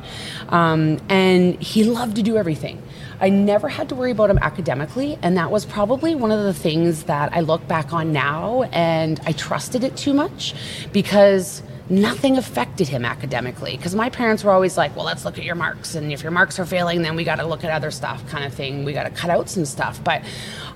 um, 0.50 1.00
and 1.10 1.62
he 1.62 1.86
loved 1.86 2.18
to 2.18 2.22
do 2.22 2.38
everything. 2.38 2.82
I 3.22 3.30
never 3.30 3.70
had 3.70 3.88
to 3.90 3.96
worry 3.96 4.12
about 4.12 4.30
him 4.30 4.38
academically, 4.40 5.18
and 5.22 5.38
that 5.38 5.50
was 5.50 5.66
probably 5.66 6.14
one 6.14 6.32
of 6.32 6.44
the 6.44 6.54
things 6.54 7.04
that 7.04 7.34
I 7.34 7.40
look 7.40 7.66
back 7.68 7.94
on 7.94 8.12
now, 8.12 8.64
and 8.74 9.20
I 9.26 9.32
trusted 9.32 9.84
it 9.84 9.96
too 9.96 10.14
much 10.14 10.54
because 10.92 11.64
nothing 11.90 12.38
affected 12.38 12.88
him 12.88 13.06
academically. 13.06 13.76
Because 13.78 13.96
my 13.96 14.10
parents 14.10 14.44
were 14.44 14.52
always 14.52 14.78
like 14.78 14.96
well 14.96 15.06
let's 15.06 15.26
look 15.26 15.38
at 15.38 15.44
your 15.44 15.56
marks 15.56 15.96
and 15.96 16.12
if 16.12 16.24
your 16.24 16.32
marks 16.32 16.60
are 16.60 16.66
failing 16.66 17.02
then 17.02 17.16
we 17.16 17.24
got 17.24 17.36
to 17.36 17.46
look 17.46 17.64
at 17.64 17.72
other 17.72 17.92
stuff 17.92 18.28
kind 18.30 18.46
of 18.46 18.54
thing. 18.54 18.84
We 18.86 18.94
got 18.94 19.04
to 19.04 19.10
cut 19.10 19.30
out 19.30 19.50
some 19.50 19.66
stuff. 19.66 20.04
But 20.04 20.24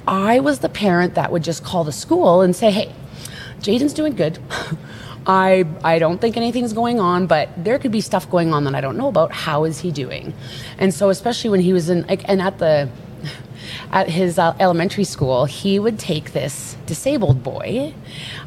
i 0.07 0.39
was 0.39 0.59
the 0.59 0.69
parent 0.69 1.13
that 1.15 1.31
would 1.31 1.43
just 1.43 1.63
call 1.63 1.83
the 1.83 1.91
school 1.91 2.41
and 2.41 2.55
say 2.55 2.71
hey 2.71 2.93
jayden's 3.61 3.93
doing 3.93 4.15
good 4.15 4.39
I, 5.27 5.65
I 5.83 5.99
don't 5.99 6.21
think 6.21 6.37
anything's 6.37 6.71
going 6.71 7.01
on, 7.01 7.27
but 7.27 7.49
there 7.61 7.77
could 7.77 7.91
be 7.91 7.99
stuff 7.99 8.29
going 8.31 8.53
on 8.53 8.63
that 8.63 8.73
I 8.73 8.79
don't 8.79 8.95
know 8.95 9.09
about. 9.09 9.33
How 9.33 9.65
is 9.65 9.81
he 9.81 9.91
doing? 9.91 10.33
And 10.77 10.93
so, 10.93 11.09
especially 11.09 11.49
when 11.49 11.59
he 11.59 11.73
was 11.73 11.89
in, 11.89 12.07
like, 12.07 12.27
and 12.29 12.41
at 12.41 12.59
the, 12.59 12.89
at 13.91 14.09
his 14.09 14.39
uh, 14.39 14.55
elementary 14.57 15.03
school, 15.03 15.43
he 15.43 15.79
would 15.79 15.99
take 15.99 16.31
this 16.31 16.77
disabled 16.85 17.43
boy. 17.43 17.93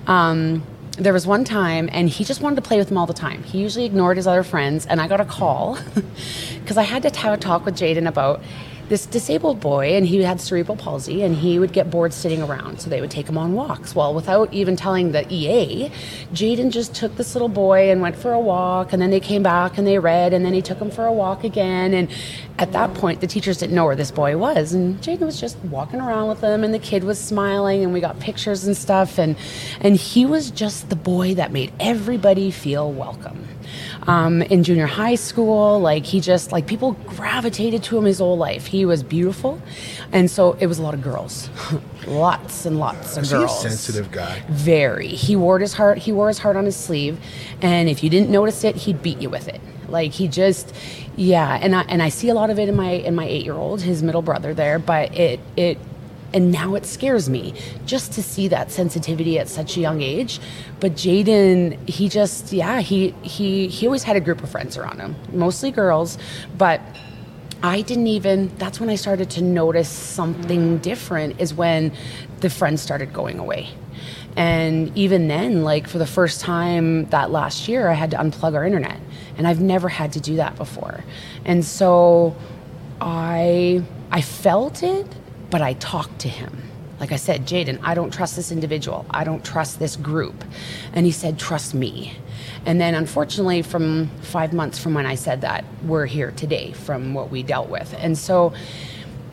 Um, 0.06 0.62
there 0.92 1.12
was 1.12 1.26
one 1.26 1.44
time, 1.44 1.90
and 1.92 2.08
he 2.08 2.24
just 2.24 2.40
wanted 2.40 2.56
to 2.56 2.62
play 2.62 2.78
with 2.78 2.90
him 2.90 2.96
all 2.96 3.06
the 3.06 3.12
time. 3.12 3.42
He 3.42 3.58
usually 3.58 3.84
ignored 3.84 4.16
his 4.16 4.26
other 4.26 4.42
friends, 4.42 4.86
and 4.86 5.02
I 5.02 5.08
got 5.08 5.20
a 5.20 5.26
call 5.26 5.78
because 6.60 6.78
I 6.78 6.82
had 6.82 7.02
to 7.02 7.20
have 7.20 7.34
a 7.34 7.36
talk 7.36 7.66
with 7.66 7.76
Jayden 7.76 8.08
about 8.08 8.40
this 8.90 9.06
disabled 9.06 9.60
boy, 9.60 9.96
and 9.96 10.04
he 10.04 10.20
had 10.22 10.40
cerebral 10.40 10.76
palsy, 10.76 11.22
and 11.22 11.36
he 11.36 11.60
would 11.60 11.72
get 11.72 11.90
bored 11.90 12.12
sitting 12.12 12.42
around. 12.42 12.80
So 12.80 12.90
they 12.90 13.00
would 13.00 13.10
take 13.10 13.28
him 13.28 13.38
on 13.38 13.54
walks. 13.54 13.94
Well, 13.94 14.12
without 14.12 14.52
even 14.52 14.74
telling 14.74 15.12
the 15.12 15.24
EA, 15.32 15.90
Jayden 16.34 16.72
just 16.72 16.92
took 16.92 17.14
this 17.14 17.34
little 17.36 17.48
boy 17.48 17.90
and 17.90 18.02
went 18.02 18.16
for 18.16 18.32
a 18.32 18.40
walk, 18.40 18.92
and 18.92 19.00
then 19.00 19.10
they 19.10 19.20
came 19.20 19.44
back 19.44 19.78
and 19.78 19.86
they 19.86 20.00
read, 20.00 20.34
and 20.34 20.44
then 20.44 20.52
he 20.52 20.60
took 20.60 20.78
him 20.78 20.90
for 20.90 21.06
a 21.06 21.12
walk 21.12 21.44
again. 21.44 21.94
And 21.94 22.10
at 22.58 22.72
that 22.72 22.92
point, 22.94 23.20
the 23.20 23.28
teachers 23.28 23.58
didn't 23.58 23.76
know 23.76 23.84
where 23.84 23.94
this 23.94 24.10
boy 24.10 24.36
was, 24.36 24.74
and 24.74 25.00
Jayden 25.00 25.20
was 25.20 25.40
just 25.40 25.56
walking 25.66 26.00
around 26.00 26.28
with 26.28 26.40
them, 26.40 26.64
and 26.64 26.74
the 26.74 26.80
kid 26.80 27.04
was 27.04 27.20
smiling, 27.20 27.84
and 27.84 27.92
we 27.92 28.00
got 28.00 28.18
pictures 28.18 28.66
and 28.66 28.76
stuff, 28.76 29.18
and 29.18 29.36
and 29.80 29.94
he 29.94 30.26
was 30.26 30.50
just 30.50 30.90
the 30.90 30.96
boy 30.96 31.34
that 31.36 31.52
made 31.52 31.72
everybody 31.78 32.50
feel 32.50 32.92
welcome 32.92 33.46
um, 34.06 34.42
in 34.42 34.62
junior 34.64 34.86
high 34.86 35.14
school. 35.14 35.80
Like 35.80 36.04
he 36.04 36.20
just 36.20 36.52
like 36.52 36.66
people 36.66 36.92
gravitated 37.06 37.82
to 37.84 37.98
him 37.98 38.04
his 38.04 38.18
whole 38.18 38.36
life. 38.36 38.66
He 38.66 38.84
was 38.84 39.02
beautiful, 39.02 39.60
and 40.12 40.30
so 40.30 40.52
it 40.60 40.66
was 40.66 40.78
a 40.78 40.82
lot 40.82 40.94
of 40.94 41.02
girls, 41.02 41.48
lots 42.06 42.66
and 42.66 42.78
lots 42.78 43.16
of 43.16 43.24
Is 43.24 43.30
he 43.30 43.36
a 43.36 43.48
sensitive 43.48 44.10
guy? 44.10 44.42
Very. 44.48 45.08
He 45.08 45.36
wore 45.36 45.58
his 45.58 45.74
heart. 45.74 45.98
He 45.98 46.12
wore 46.12 46.28
his 46.28 46.38
heart 46.38 46.56
on 46.56 46.64
his 46.64 46.76
sleeve, 46.76 47.18
and 47.60 47.88
if 47.88 48.02
you 48.02 48.10
didn't 48.10 48.30
notice 48.30 48.64
it, 48.64 48.76
he'd 48.76 49.02
beat 49.02 49.20
you 49.20 49.30
with 49.30 49.48
it. 49.48 49.60
Like 49.88 50.12
he 50.12 50.28
just, 50.28 50.74
yeah. 51.16 51.58
And 51.60 51.74
I 51.74 51.82
and 51.82 52.02
I 52.02 52.08
see 52.08 52.28
a 52.28 52.34
lot 52.34 52.50
of 52.50 52.58
it 52.58 52.68
in 52.68 52.76
my 52.76 52.90
in 52.90 53.14
my 53.14 53.26
eight 53.26 53.44
year 53.44 53.54
old, 53.54 53.82
his 53.82 54.02
middle 54.02 54.22
brother 54.22 54.54
there. 54.54 54.78
But 54.78 55.16
it 55.16 55.40
it 55.56 55.78
and 56.32 56.52
now 56.52 56.74
it 56.74 56.86
scares 56.86 57.28
me 57.28 57.54
just 57.86 58.12
to 58.12 58.22
see 58.22 58.48
that 58.48 58.70
sensitivity 58.70 59.38
at 59.38 59.48
such 59.48 59.76
a 59.76 59.80
young 59.80 60.00
age 60.00 60.40
but 60.78 60.92
jayden 60.92 61.76
he 61.88 62.08
just 62.08 62.52
yeah 62.52 62.80
he 62.80 63.10
he 63.22 63.68
he 63.68 63.86
always 63.86 64.02
had 64.02 64.16
a 64.16 64.20
group 64.20 64.42
of 64.42 64.50
friends 64.50 64.76
around 64.76 64.98
him 64.98 65.14
mostly 65.32 65.70
girls 65.70 66.18
but 66.56 66.80
I 67.62 67.82
didn't 67.82 68.06
even, 68.06 68.48
that's 68.56 68.80
when 68.80 68.88
I 68.88 68.94
started 68.94 69.30
to 69.30 69.42
notice 69.42 69.88
something 69.88 70.60
mm-hmm. 70.60 70.76
different, 70.78 71.40
is 71.40 71.52
when 71.52 71.92
the 72.40 72.48
friends 72.48 72.80
started 72.80 73.12
going 73.12 73.38
away. 73.38 73.68
And 74.36 74.96
even 74.96 75.28
then, 75.28 75.62
like 75.62 75.86
for 75.86 75.98
the 75.98 76.06
first 76.06 76.40
time 76.40 77.06
that 77.06 77.30
last 77.30 77.68
year, 77.68 77.88
I 77.88 77.94
had 77.94 78.12
to 78.12 78.16
unplug 78.16 78.54
our 78.54 78.64
internet. 78.64 78.98
And 79.36 79.46
I've 79.46 79.60
never 79.60 79.88
had 79.88 80.12
to 80.14 80.20
do 80.20 80.36
that 80.36 80.56
before. 80.56 81.04
And 81.44 81.64
so 81.64 82.34
I, 83.00 83.82
I 84.10 84.22
felt 84.22 84.82
it, 84.82 85.06
but 85.50 85.60
I 85.60 85.74
talked 85.74 86.20
to 86.20 86.28
him. 86.28 86.62
Like 86.98 87.12
I 87.12 87.16
said, 87.16 87.46
Jayden, 87.46 87.80
I 87.82 87.94
don't 87.94 88.12
trust 88.12 88.36
this 88.36 88.52
individual. 88.52 89.06
I 89.10 89.24
don't 89.24 89.42
trust 89.44 89.78
this 89.78 89.96
group. 89.96 90.44
And 90.92 91.06
he 91.06 91.12
said, 91.12 91.38
trust 91.38 91.74
me. 91.74 92.16
And 92.66 92.78
then, 92.78 92.94
unfortunately, 92.94 93.62
from 93.62 94.08
five 94.20 94.52
months 94.52 94.78
from 94.78 94.92
when 94.92 95.06
I 95.06 95.14
said 95.14 95.40
that, 95.40 95.64
we're 95.82 96.04
here 96.06 96.30
today 96.32 96.72
from 96.72 97.14
what 97.14 97.30
we 97.30 97.42
dealt 97.42 97.70
with. 97.70 97.94
And 97.98 98.18
so 98.18 98.52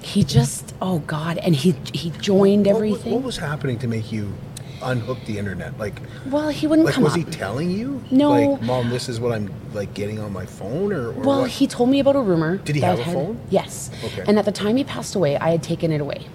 he 0.02 0.24
just, 0.24 0.74
oh 0.82 1.00
God, 1.00 1.38
and 1.40 1.54
he 1.56 1.76
he 1.94 2.12
joined 2.12 2.68
What- 2.68 2.76
everything. 2.76 3.14
What, 3.14 3.24
was 3.24 3.38
happening 3.38 3.78
to 3.80 3.88
make 3.88 4.12
you 4.14 4.34
unhook 4.82 5.18
the 5.26 5.38
internet? 5.38 5.78
Like, 5.80 6.02
well, 6.28 6.50
he 6.50 6.68
wouldn't 6.68 6.86
like 6.86 6.96
come 6.96 7.04
was 7.04 7.14
up. 7.14 7.20
he 7.20 7.26
telling 7.26 7.72
you? 7.72 8.04
No. 8.12 8.32
Like, 8.54 8.62
mom, 8.62 8.90
this 8.90 9.10
is 9.10 9.20
what 9.20 9.32
I'm 9.32 9.52
like 9.74 9.94
getting 9.94 10.20
on 10.20 10.32
my 10.34 10.46
phone, 10.46 10.92
or, 10.94 11.10
or 11.10 11.12
Well, 11.14 11.42
what? 11.42 11.50
he 11.52 11.68
told 11.68 11.90
me 11.90 12.00
about 12.00 12.16
a 12.16 12.22
rumor. 12.22 12.58
Did 12.58 12.76
he 12.76 12.82
have 12.82 13.00
a 13.00 13.04
had- 13.04 13.14
phone? 13.14 13.40
Yes. 13.50 13.90
Okay. 14.04 14.24
And 14.28 14.38
at 14.40 14.46
the 14.46 14.52
time 14.52 14.78
he 14.78 14.84
passed 14.84 15.16
away, 15.16 15.38
I 15.38 15.50
had 15.52 15.64
taken 15.64 15.92
it 15.92 16.02
away 16.02 16.28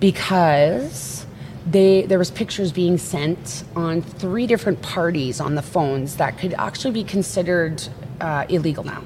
because 0.00 1.26
they 1.70 2.02
there 2.02 2.18
was 2.18 2.30
pictures 2.30 2.72
being 2.72 2.96
sent 2.98 3.64
on 3.76 4.00
three 4.00 4.46
different 4.46 4.80
parties 4.82 5.40
on 5.40 5.54
the 5.54 5.62
phones 5.62 6.16
that 6.16 6.38
could 6.38 6.54
actually 6.54 6.92
be 6.92 7.04
considered 7.04 7.82
uh, 8.20 8.46
illegal 8.48 8.84
now. 8.84 9.02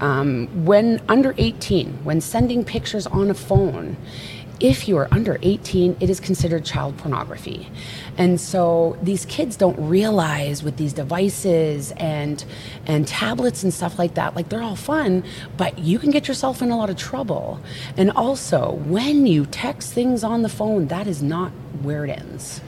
Um, 0.00 0.64
when 0.64 1.00
under 1.08 1.34
18, 1.38 2.04
when 2.04 2.20
sending 2.20 2.64
pictures 2.64 3.06
on 3.06 3.30
a 3.30 3.34
phone, 3.34 3.96
if 4.62 4.86
you 4.86 4.96
are 4.96 5.08
under 5.10 5.38
18, 5.42 5.96
it 5.98 6.08
is 6.08 6.20
considered 6.20 6.64
child 6.64 6.96
pornography. 6.96 7.68
And 8.16 8.40
so 8.40 8.96
these 9.02 9.24
kids 9.24 9.56
don't 9.56 9.76
realize 9.88 10.62
with 10.62 10.76
these 10.76 10.92
devices 10.92 11.92
and 11.96 12.44
and 12.86 13.06
tablets 13.06 13.64
and 13.64 13.74
stuff 13.74 13.98
like 13.98 14.14
that, 14.14 14.36
like 14.36 14.48
they're 14.48 14.62
all 14.62 14.76
fun, 14.76 15.24
but 15.56 15.78
you 15.80 15.98
can 15.98 16.12
get 16.12 16.28
yourself 16.28 16.62
in 16.62 16.70
a 16.70 16.76
lot 16.76 16.90
of 16.90 16.96
trouble. 16.96 17.60
And 17.96 18.12
also, 18.12 18.74
when 18.86 19.26
you 19.26 19.46
text 19.46 19.92
things 19.92 20.22
on 20.22 20.42
the 20.42 20.48
phone, 20.48 20.86
that 20.86 21.08
is 21.08 21.22
not 21.22 21.50
where 21.82 22.04
it 22.04 22.10
ends. 22.10 22.60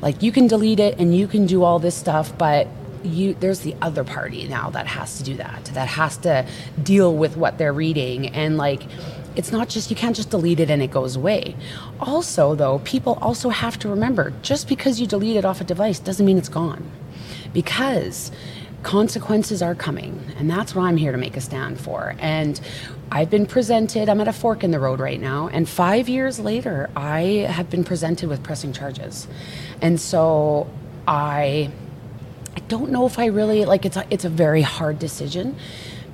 Like 0.00 0.22
you 0.22 0.32
can 0.32 0.46
delete 0.46 0.80
it 0.80 0.98
and 0.98 1.14
you 1.14 1.28
can 1.28 1.44
do 1.44 1.62
all 1.64 1.78
this 1.78 1.94
stuff, 1.94 2.36
but 2.38 2.66
you 3.04 3.34
there's 3.34 3.60
the 3.60 3.74
other 3.82 4.04
party 4.04 4.46
now 4.46 4.70
that 4.70 4.86
has 4.86 5.18
to 5.18 5.24
do 5.24 5.34
that 5.34 5.64
that 5.74 5.88
has 5.88 6.16
to 6.18 6.46
deal 6.82 7.12
with 7.12 7.36
what 7.36 7.58
they're 7.58 7.72
reading 7.72 8.28
and 8.28 8.56
like 8.56 8.82
it's 9.36 9.52
not 9.52 9.68
just 9.68 9.90
you 9.90 9.96
can't 9.96 10.16
just 10.16 10.30
delete 10.30 10.60
it 10.60 10.70
and 10.70 10.82
it 10.82 10.90
goes 10.90 11.16
away. 11.16 11.56
Also 12.00 12.54
though 12.54 12.80
people 12.80 13.18
also 13.20 13.48
have 13.48 13.78
to 13.80 13.88
remember 13.88 14.32
just 14.42 14.68
because 14.68 15.00
you 15.00 15.06
delete 15.06 15.36
it 15.36 15.44
off 15.44 15.60
a 15.60 15.64
device 15.64 15.98
doesn't 15.98 16.26
mean 16.26 16.38
it's 16.38 16.48
gone. 16.48 16.90
Because 17.52 18.30
consequences 18.82 19.62
are 19.62 19.76
coming 19.76 20.20
and 20.38 20.50
that's 20.50 20.74
what 20.74 20.82
i'm 20.82 20.96
here 20.96 21.12
to 21.12 21.18
make 21.18 21.36
a 21.36 21.40
stand 21.40 21.80
for. 21.80 22.16
And 22.18 22.60
i've 23.12 23.30
been 23.30 23.46
presented 23.46 24.08
i'm 24.08 24.20
at 24.20 24.26
a 24.26 24.32
fork 24.32 24.64
in 24.64 24.72
the 24.72 24.80
road 24.80 24.98
right 24.98 25.20
now 25.20 25.48
and 25.52 25.68
five 25.68 26.08
years 26.08 26.40
later 26.40 26.90
i 26.96 27.20
have 27.48 27.70
been 27.70 27.84
presented 27.84 28.28
with 28.28 28.42
pressing 28.42 28.72
charges. 28.72 29.28
And 29.80 30.00
so 30.00 30.68
i 31.06 31.70
I 32.54 32.60
don't 32.68 32.90
know 32.90 33.06
if 33.06 33.18
I 33.18 33.26
really 33.26 33.64
like 33.64 33.86
it's 33.86 33.96
a, 33.96 34.04
it's 34.10 34.24
a 34.24 34.28
very 34.28 34.62
hard 34.62 34.98
decision 34.98 35.56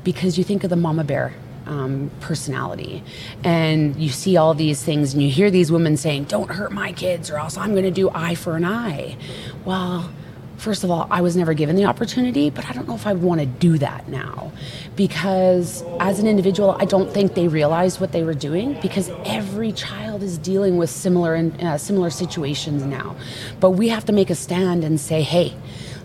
because 0.05 0.39
you 0.39 0.45
think 0.45 0.63
of 0.65 0.71
the 0.71 0.77
mama 0.77 1.05
bear 1.05 1.35
um, 1.69 2.11
personality 2.21 3.03
and 3.45 3.97
you 3.97 4.09
see 4.09 4.37
all 4.37 4.55
these 4.55 4.83
things 4.83 5.13
and 5.13 5.23
you 5.23 5.31
hear 5.31 5.51
these 5.51 5.71
women 5.71 5.97
saying 5.97 6.25
don't 6.25 6.51
hurt 6.51 6.73
my 6.73 6.93
kids 6.93 7.31
or 7.31 7.39
else 7.39 7.57
I'm 7.57 7.73
going 7.73 7.85
to 7.85 7.91
do 7.91 8.11
eye 8.11 8.35
for 8.35 8.57
an 8.57 8.65
eye. 8.65 9.17
Well, 9.65 10.11
first 10.57 10.83
of 10.83 10.91
all, 10.91 11.07
I 11.11 11.21
was 11.21 11.37
never 11.37 11.55
given 11.55 11.77
the 11.77 11.85
opportunity, 11.85 12.51
but 12.51 12.69
I 12.69 12.73
don't 12.73 12.89
know 12.89 12.95
if 12.95 13.07
I 13.07 13.13
want 13.13 13.41
to 13.41 13.47
do 13.47 13.79
that 13.79 14.09
now 14.09 14.53
because 14.97 15.85
as 16.01 16.19
an 16.19 16.27
individual, 16.27 16.77
I 16.79 16.85
don't 16.85 17.13
think 17.13 17.35
they 17.35 17.49
realized 17.49 18.01
what 18.01 18.13
they 18.13 18.25
were 18.25 18.35
doing 18.35 18.79
because 18.81 19.11
every 19.25 19.73
child 19.73 20.23
is 20.23 20.39
dealing 20.39 20.77
with 20.77 20.91
similar 20.91 21.37
uh, 21.61 21.79
similar 21.79 22.11
situations 22.11 22.83
now. 22.83 23.17
But 23.61 23.71
we 23.71 23.89
have 23.89 24.05
to 24.07 24.13
make 24.13 24.31
a 24.31 24.35
stand 24.35 24.85
and 24.85 24.99
say, 24.99 25.23
hey, 25.23 25.55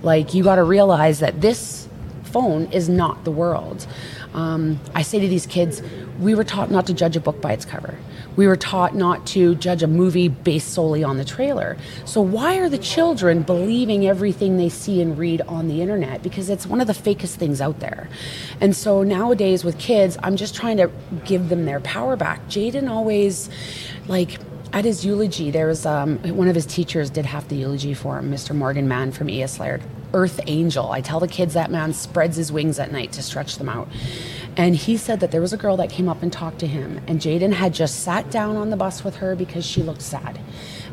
like, 0.04 0.34
you 0.34 0.44
got 0.44 0.56
to 0.56 0.64
realize 0.64 1.20
that 1.20 1.42
this 1.42 1.88
phone 2.24 2.66
is 2.72 2.90
not 2.90 3.24
the 3.24 3.32
world. 3.32 3.88
Um, 4.34 4.80
I 4.96 5.02
say 5.02 5.20
to 5.20 5.28
these 5.28 5.46
kids, 5.46 5.82
we 6.20 6.36
were 6.36 6.44
taught 6.44 6.72
not 6.72 6.88
to 6.88 6.94
judge 6.94 7.16
a 7.16 7.20
book 7.20 7.42
by 7.42 7.54
its 7.54 7.66
cover. 7.66 7.98
We 8.36 8.48
were 8.48 8.56
taught 8.56 8.96
not 8.96 9.28
to 9.28 9.56
judge 9.56 9.84
a 9.84 9.88
movie 9.88 10.28
based 10.28 10.74
solely 10.74 11.04
on 11.04 11.18
the 11.18 11.26
trailer. 11.26 11.78
So, 12.06 12.22
why 12.22 12.58
are 12.58 12.70
the 12.70 12.80
children 12.80 13.44
believing 13.44 14.08
everything 14.08 14.58
they 14.58 14.70
see 14.70 15.02
and 15.02 15.18
read 15.18 15.42
on 15.42 15.68
the 15.68 15.82
internet? 15.82 16.24
Because 16.24 16.50
it's 16.50 16.66
one 16.66 16.82
of 16.82 16.88
the 16.88 16.94
fakest 16.94 17.36
things 17.36 17.62
out 17.62 17.80
there. 17.80 18.10
And 18.60 18.76
so, 18.76 19.04
nowadays 19.04 19.64
with 19.64 19.78
kids, 19.78 20.18
I'm 20.24 20.36
just 20.36 20.56
trying 20.56 20.78
to 20.78 20.90
give 21.26 21.50
them 21.50 21.66
their 21.66 21.80
power 21.82 22.16
back. 22.16 22.48
Jayden 22.48 22.90
always, 22.90 23.50
like, 24.08 24.40
at 24.74 24.86
his 24.86 25.06
eulogy, 25.06 25.52
there 25.52 25.68
was 25.68 25.86
um, 25.86 26.18
one 26.36 26.48
of 26.48 26.56
his 26.56 26.66
teachers 26.66 27.12
did 27.12 27.26
half 27.26 27.48
the 27.48 27.56
eulogy 27.56 27.94
for 27.94 28.18
him, 28.18 28.32
Mr. 28.32 28.56
Morgan 28.56 28.88
Mann 28.88 29.12
from 29.12 29.30
E.S. 29.30 29.60
Laird. 29.60 29.84
Earth 30.16 30.40
Angel. 30.48 30.92
I 30.92 31.02
tell 31.02 31.20
the 31.20 31.28
kids 31.28 31.54
that 31.54 31.72
man 31.72 31.94
spreads 31.94 32.38
his 32.38 32.52
wings 32.52 32.80
at 32.80 32.92
night 32.92 33.12
to 33.14 33.24
stretch 33.24 33.58
them 33.58 33.70
out. 33.70 33.88
And 34.56 34.76
he 34.76 34.98
said 34.98 35.20
that 35.22 35.32
there 35.32 35.42
was 35.42 35.54
a 35.54 35.58
girl 35.58 35.78
that 35.78 35.90
came 35.90 36.08
up 36.08 36.22
and 36.22 36.32
talked 36.32 36.60
to 36.60 36.68
him, 36.68 37.02
and 37.08 37.20
Jayden 37.20 37.54
had 37.54 37.74
just 37.74 38.02
sat 38.02 38.30
down 38.30 38.56
on 38.56 38.70
the 38.70 38.78
bus 38.78 39.04
with 39.04 39.16
her 39.18 39.36
because 39.36 39.66
she 39.66 39.82
looked 39.82 40.04
sad. 40.04 40.40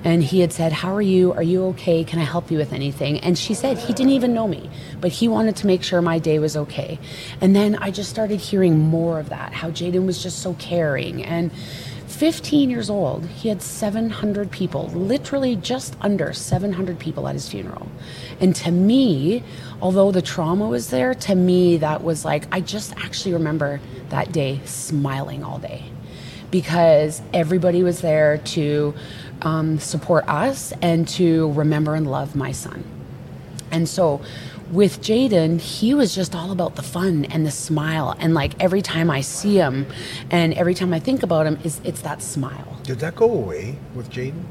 And 0.02 0.22
he 0.22 0.40
had 0.40 0.52
said, 0.52 0.72
How 0.72 0.94
are 0.94 1.02
you? 1.02 1.32
Are 1.34 1.42
you 1.42 1.64
okay? 1.66 2.04
Can 2.04 2.18
I 2.18 2.24
help 2.24 2.50
you 2.50 2.56
with 2.56 2.72
anything? 2.72 3.18
And 3.20 3.36
she 3.36 3.52
said, 3.52 3.76
He 3.76 3.92
didn't 3.92 4.12
even 4.12 4.32
know 4.32 4.48
me, 4.48 4.70
but 5.00 5.12
he 5.12 5.28
wanted 5.28 5.56
to 5.56 5.66
make 5.66 5.82
sure 5.82 6.00
my 6.00 6.18
day 6.18 6.38
was 6.38 6.56
okay. 6.56 6.98
And 7.42 7.54
then 7.54 7.76
I 7.76 7.90
just 7.90 8.08
started 8.08 8.40
hearing 8.40 8.78
more 8.78 9.20
of 9.20 9.28
that, 9.28 9.52
how 9.52 9.70
Jayden 9.70 10.06
was 10.06 10.22
just 10.22 10.38
so 10.38 10.54
caring. 10.54 11.22
And 11.22 11.50
15 12.20 12.68
years 12.68 12.90
old, 12.90 13.24
he 13.28 13.48
had 13.48 13.62
700 13.62 14.50
people, 14.50 14.88
literally 14.88 15.56
just 15.56 15.96
under 16.02 16.34
700 16.34 16.98
people 16.98 17.26
at 17.26 17.32
his 17.32 17.48
funeral. 17.48 17.88
And 18.40 18.54
to 18.56 18.70
me, 18.70 19.42
although 19.80 20.12
the 20.12 20.20
trauma 20.20 20.68
was 20.68 20.90
there, 20.90 21.14
to 21.14 21.34
me, 21.34 21.78
that 21.78 22.04
was 22.04 22.22
like, 22.22 22.44
I 22.52 22.60
just 22.60 22.94
actually 22.98 23.32
remember 23.32 23.80
that 24.10 24.32
day 24.32 24.60
smiling 24.66 25.42
all 25.42 25.58
day 25.60 25.84
because 26.50 27.22
everybody 27.32 27.82
was 27.82 28.02
there 28.02 28.36
to 28.36 28.92
um, 29.40 29.78
support 29.78 30.28
us 30.28 30.74
and 30.82 31.08
to 31.08 31.50
remember 31.52 31.94
and 31.94 32.06
love 32.06 32.36
my 32.36 32.52
son. 32.52 32.84
And 33.70 33.88
so 33.88 34.20
with 34.70 35.00
Jayden, 35.02 35.60
he 35.60 35.94
was 35.94 36.14
just 36.14 36.34
all 36.34 36.52
about 36.52 36.76
the 36.76 36.82
fun 36.82 37.24
and 37.26 37.44
the 37.46 37.50
smile. 37.50 38.14
And 38.18 38.34
like 38.34 38.52
every 38.62 38.82
time 38.82 39.10
I 39.10 39.20
see 39.20 39.56
him 39.56 39.86
and 40.30 40.54
every 40.54 40.74
time 40.74 40.92
I 40.92 41.00
think 41.00 41.22
about 41.22 41.46
him, 41.46 41.58
is 41.64 41.80
it's 41.84 42.02
that 42.02 42.22
smile. 42.22 42.76
Did 42.84 43.00
that 43.00 43.16
go 43.16 43.30
away 43.30 43.76
with 43.94 44.10
Jayden? 44.10 44.42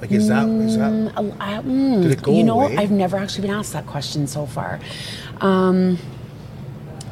Like, 0.00 0.12
is 0.12 0.28
that 0.28 0.46
is 0.48 0.76
that? 0.76 0.90
Mm, 0.92 1.36
I- 1.40 1.62
mm, 1.62 2.02
Did 2.02 2.10
it 2.12 2.22
go 2.22 2.32
you 2.32 2.42
know, 2.42 2.62
away? 2.62 2.76
I've 2.76 2.90
never 2.90 3.16
actually 3.16 3.42
been 3.48 3.56
asked 3.56 3.72
that 3.72 3.86
question 3.86 4.26
so 4.26 4.44
far. 4.46 4.80
Um, 5.40 5.98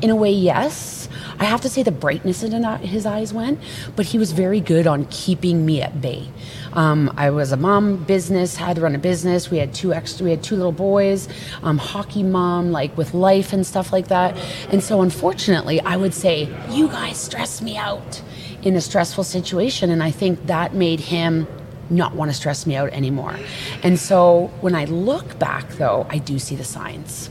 in 0.03 0.11
a 0.11 0.17
way, 0.17 0.33
yes. 0.33 1.09
I 1.39 1.45
have 1.45 1.61
to 1.63 1.69
say 1.69 1.83
the 1.83 1.93
brightness 1.93 2.43
in 2.43 2.63
his 2.81 3.07
eyes 3.07 3.33
went, 3.33 3.61
but 3.97 4.07
he 4.07 4.19
was 4.19 4.33
very 4.33 4.61
good 4.61 4.87
on 4.87 5.07
keeping 5.07 5.65
me 5.65 5.81
at 5.81 6.01
bay. 6.01 6.29
Um, 6.75 7.13
I 7.17 7.31
was 7.31 7.53
a 7.53 7.57
mom, 7.57 8.05
business, 8.05 8.57
had 8.57 8.77
to 8.77 8.83
run 8.83 8.95
a 8.95 8.99
business. 8.99 9.51
We 9.51 9.59
had 9.59 9.73
two 9.73 9.95
extra, 9.95 10.25
we 10.25 10.31
had 10.31 10.43
two 10.43 10.57
little 10.57 10.73
boys, 10.73 11.29
um, 11.63 11.79
hockey 11.79 12.23
mom, 12.23 12.73
like 12.73 12.97
with 12.97 13.15
life 13.15 13.53
and 13.53 13.67
stuff 13.67 13.93
like 13.93 14.09
that. 14.09 14.37
And 14.71 14.83
so, 14.83 15.01
unfortunately, 15.01 15.81
I 15.81 15.97
would 15.97 16.15
say, 16.15 16.49
"You 16.71 16.89
guys 16.89 17.17
stress 17.17 17.63
me 17.63 17.77
out." 17.77 18.23
in 18.63 18.77
a 18.77 18.81
stressful 18.81 19.25
situation. 19.25 19.91
And 19.91 20.03
I 20.03 20.11
think 20.11 20.47
that 20.47 20.75
made 20.75 21.01
him 21.01 21.47
not 21.91 22.15
want 22.15 22.31
to 22.31 22.35
stress 22.35 22.67
me 22.67 22.77
out 22.77 22.91
anymore. 22.91 23.37
And 23.83 23.99
so 23.99 24.51
when 24.61 24.75
I 24.75 24.85
look 24.87 25.39
back, 25.39 25.69
though, 25.73 26.07
I 26.09 26.19
do 26.19 26.39
see 26.39 26.57
the 26.57 26.65
signs. 26.65 27.29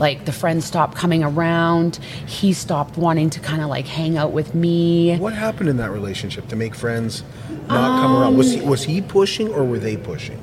Like 0.00 0.24
the 0.24 0.32
friends 0.32 0.64
stopped 0.64 0.96
coming 0.96 1.22
around. 1.22 1.96
He 2.26 2.54
stopped 2.54 2.96
wanting 2.96 3.28
to 3.30 3.40
kind 3.40 3.60
of 3.60 3.68
like 3.68 3.86
hang 3.86 4.16
out 4.16 4.32
with 4.32 4.54
me. 4.54 5.18
What 5.18 5.34
happened 5.34 5.68
in 5.68 5.76
that 5.76 5.90
relationship 5.90 6.48
to 6.48 6.56
make 6.56 6.74
friends 6.74 7.22
not 7.68 7.90
um, 7.90 8.00
come 8.00 8.16
around? 8.16 8.38
Was 8.38 8.52
he, 8.52 8.60
was 8.62 8.82
he 8.84 9.02
pushing 9.02 9.52
or 9.52 9.62
were 9.62 9.78
they 9.78 9.98
pushing? 9.98 10.40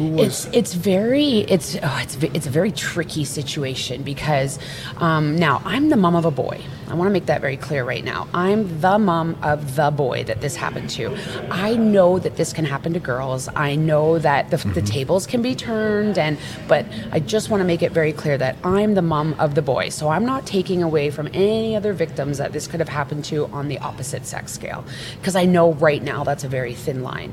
It's 0.00 0.46
it's 0.46 0.74
very 0.74 1.38
it's 1.40 1.76
oh, 1.82 2.00
it's 2.02 2.16
it's 2.22 2.46
a 2.46 2.50
very 2.50 2.70
tricky 2.70 3.24
situation 3.24 4.02
because 4.02 4.58
um, 4.98 5.36
now 5.36 5.60
I'm 5.64 5.88
the 5.88 5.96
mom 5.96 6.14
of 6.14 6.24
a 6.24 6.30
boy. 6.30 6.60
I 6.88 6.94
want 6.94 7.08
to 7.08 7.12
make 7.12 7.26
that 7.26 7.40
very 7.40 7.56
clear 7.56 7.84
right 7.84 8.04
now. 8.04 8.28
I'm 8.32 8.80
the 8.80 8.98
mom 8.98 9.36
of 9.42 9.76
the 9.76 9.90
boy 9.90 10.24
that 10.24 10.40
this 10.40 10.56
happened 10.56 10.88
to. 10.90 11.14
I 11.50 11.74
know 11.74 12.18
that 12.18 12.36
this 12.36 12.52
can 12.52 12.64
happen 12.64 12.94
to 12.94 13.00
girls. 13.00 13.48
I 13.56 13.74
know 13.74 14.18
that 14.20 14.50
the, 14.50 14.56
mm-hmm. 14.56 14.72
the 14.72 14.82
tables 14.82 15.26
can 15.26 15.42
be 15.42 15.54
turned, 15.54 16.16
and 16.16 16.38
but 16.68 16.86
I 17.12 17.20
just 17.20 17.50
want 17.50 17.60
to 17.60 17.66
make 17.66 17.82
it 17.82 17.92
very 17.92 18.12
clear 18.12 18.38
that 18.38 18.56
I'm 18.64 18.94
the 18.94 19.02
mom 19.02 19.34
of 19.38 19.54
the 19.54 19.62
boy. 19.62 19.88
So 19.88 20.08
I'm 20.08 20.24
not 20.24 20.46
taking 20.46 20.82
away 20.82 21.10
from 21.10 21.28
any 21.34 21.74
other 21.76 21.92
victims 21.92 22.38
that 22.38 22.52
this 22.52 22.66
could 22.66 22.80
have 22.80 22.88
happened 22.88 23.24
to 23.26 23.46
on 23.46 23.68
the 23.68 23.78
opposite 23.78 24.24
sex 24.24 24.52
scale 24.52 24.84
because 25.16 25.36
I 25.36 25.44
know 25.44 25.74
right 25.74 26.02
now 26.02 26.24
that's 26.24 26.44
a 26.44 26.48
very 26.48 26.74
thin 26.74 27.02
line. 27.02 27.32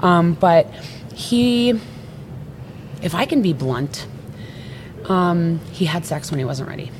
Um, 0.00 0.34
but 0.34 0.72
he 1.14 1.80
if 3.04 3.14
I 3.14 3.26
can 3.26 3.42
be 3.42 3.52
blunt, 3.52 4.06
um, 5.08 5.60
he 5.70 5.84
had 5.84 6.06
sex 6.06 6.30
when 6.30 6.38
he 6.38 6.44
wasn't 6.44 6.70
ready. 6.70 6.90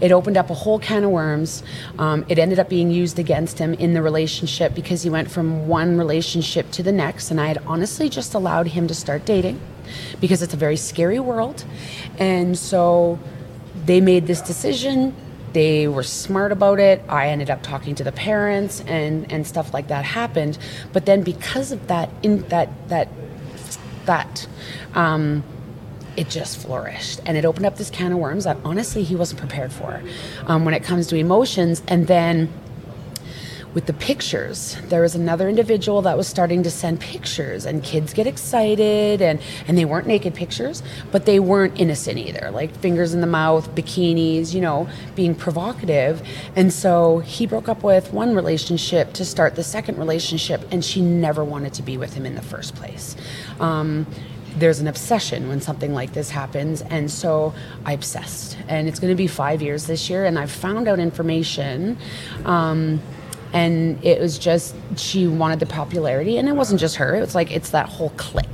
It 0.00 0.10
opened 0.10 0.36
up 0.36 0.48
a 0.48 0.54
whole 0.54 0.78
can 0.78 1.04
of 1.04 1.10
worms. 1.10 1.62
Um, 1.98 2.24
it 2.28 2.38
ended 2.38 2.58
up 2.58 2.68
being 2.68 2.90
used 2.90 3.18
against 3.18 3.58
him 3.58 3.74
in 3.74 3.92
the 3.92 4.00
relationship 4.00 4.74
because 4.74 5.02
he 5.02 5.10
went 5.10 5.30
from 5.30 5.68
one 5.68 5.98
relationship 5.98 6.70
to 6.72 6.82
the 6.82 6.92
next. 6.92 7.30
And 7.30 7.40
I 7.40 7.48
had 7.48 7.58
honestly 7.66 8.08
just 8.08 8.32
allowed 8.32 8.68
him 8.68 8.86
to 8.88 8.94
start 8.94 9.26
dating 9.26 9.60
because 10.20 10.40
it's 10.40 10.54
a 10.54 10.56
very 10.56 10.76
scary 10.76 11.20
world. 11.20 11.64
And 12.18 12.56
so 12.56 13.18
they 13.84 14.00
made 14.00 14.26
this 14.26 14.40
decision. 14.40 15.14
They 15.52 15.88
were 15.88 16.04
smart 16.04 16.52
about 16.52 16.78
it. 16.78 17.02
I 17.08 17.28
ended 17.28 17.50
up 17.50 17.62
talking 17.62 17.94
to 17.96 18.04
the 18.04 18.12
parents, 18.12 18.80
and, 18.82 19.30
and 19.32 19.46
stuff 19.46 19.74
like 19.74 19.88
that 19.88 20.04
happened. 20.04 20.58
But 20.92 21.06
then, 21.06 21.22
because 21.22 21.72
of 21.72 21.88
that, 21.88 22.10
in 22.22 22.46
that 22.48 22.68
that 22.88 23.08
that 24.08 24.48
um, 24.94 25.44
it 26.16 26.28
just 26.28 26.58
flourished. 26.58 27.20
And 27.24 27.36
it 27.36 27.44
opened 27.44 27.64
up 27.64 27.76
this 27.76 27.90
can 27.90 28.12
of 28.12 28.18
worms 28.18 28.44
that 28.44 28.56
honestly 28.64 29.04
he 29.04 29.14
wasn't 29.14 29.38
prepared 29.38 29.72
for 29.72 30.02
um, 30.46 30.64
when 30.64 30.74
it 30.74 30.82
comes 30.82 31.06
to 31.08 31.16
emotions. 31.16 31.82
And 31.86 32.08
then 32.08 32.52
with 33.74 33.86
the 33.86 33.92
pictures 33.92 34.76
there 34.88 35.02
was 35.02 35.14
another 35.14 35.48
individual 35.48 36.02
that 36.02 36.16
was 36.16 36.26
starting 36.26 36.62
to 36.62 36.70
send 36.70 37.00
pictures 37.00 37.64
and 37.66 37.82
kids 37.84 38.12
get 38.12 38.26
excited 38.26 39.20
and 39.20 39.40
and 39.66 39.76
they 39.76 39.84
weren't 39.84 40.06
naked 40.06 40.34
pictures 40.34 40.82
but 41.12 41.26
they 41.26 41.38
weren't 41.38 41.78
innocent 41.78 42.18
either 42.18 42.50
like 42.50 42.74
fingers 42.76 43.14
in 43.14 43.20
the 43.20 43.26
mouth 43.26 43.74
bikinis 43.74 44.54
you 44.54 44.60
know 44.60 44.88
being 45.14 45.34
provocative 45.34 46.22
and 46.56 46.72
so 46.72 47.18
he 47.20 47.46
broke 47.46 47.68
up 47.68 47.82
with 47.82 48.12
one 48.12 48.34
relationship 48.34 49.12
to 49.12 49.24
start 49.24 49.54
the 49.54 49.64
second 49.64 49.98
relationship 49.98 50.60
and 50.70 50.84
she 50.84 51.00
never 51.00 51.44
wanted 51.44 51.72
to 51.74 51.82
be 51.82 51.96
with 51.96 52.14
him 52.14 52.24
in 52.24 52.34
the 52.34 52.42
first 52.42 52.74
place 52.74 53.16
um, 53.60 54.06
there's 54.56 54.80
an 54.80 54.88
obsession 54.88 55.48
when 55.48 55.60
something 55.60 55.94
like 55.94 56.12
this 56.12 56.30
happens. 56.30 56.82
And 56.82 57.10
so 57.10 57.54
I 57.84 57.92
obsessed. 57.92 58.56
And 58.66 58.88
it's 58.88 58.98
going 58.98 59.12
to 59.12 59.16
be 59.16 59.26
five 59.26 59.62
years 59.62 59.86
this 59.86 60.10
year. 60.10 60.24
And 60.24 60.38
I've 60.38 60.50
found 60.50 60.88
out 60.88 60.98
information. 60.98 61.96
Um, 62.44 63.00
and 63.52 64.02
it 64.04 64.20
was 64.20 64.38
just, 64.38 64.74
she 64.96 65.26
wanted 65.26 65.60
the 65.60 65.66
popularity. 65.66 66.38
And 66.38 66.48
it 66.48 66.52
wasn't 66.52 66.80
just 66.80 66.96
her, 66.96 67.14
it 67.14 67.20
was 67.20 67.34
like, 67.34 67.50
it's 67.50 67.70
that 67.70 67.88
whole 67.88 68.10
clique 68.10 68.46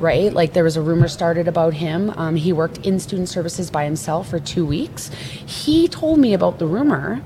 right? 0.00 0.32
Like 0.32 0.54
there 0.54 0.64
was 0.64 0.76
a 0.76 0.82
rumor 0.82 1.08
started 1.08 1.46
about 1.46 1.74
him. 1.74 2.10
Um, 2.16 2.34
he 2.34 2.52
worked 2.52 2.78
in 2.86 2.98
student 2.98 3.28
services 3.28 3.70
by 3.70 3.84
himself 3.84 4.30
for 4.30 4.40
two 4.40 4.64
weeks. 4.64 5.10
He 5.10 5.86
told 5.88 6.18
me 6.18 6.32
about 6.32 6.58
the 6.58 6.66
rumor. 6.66 7.22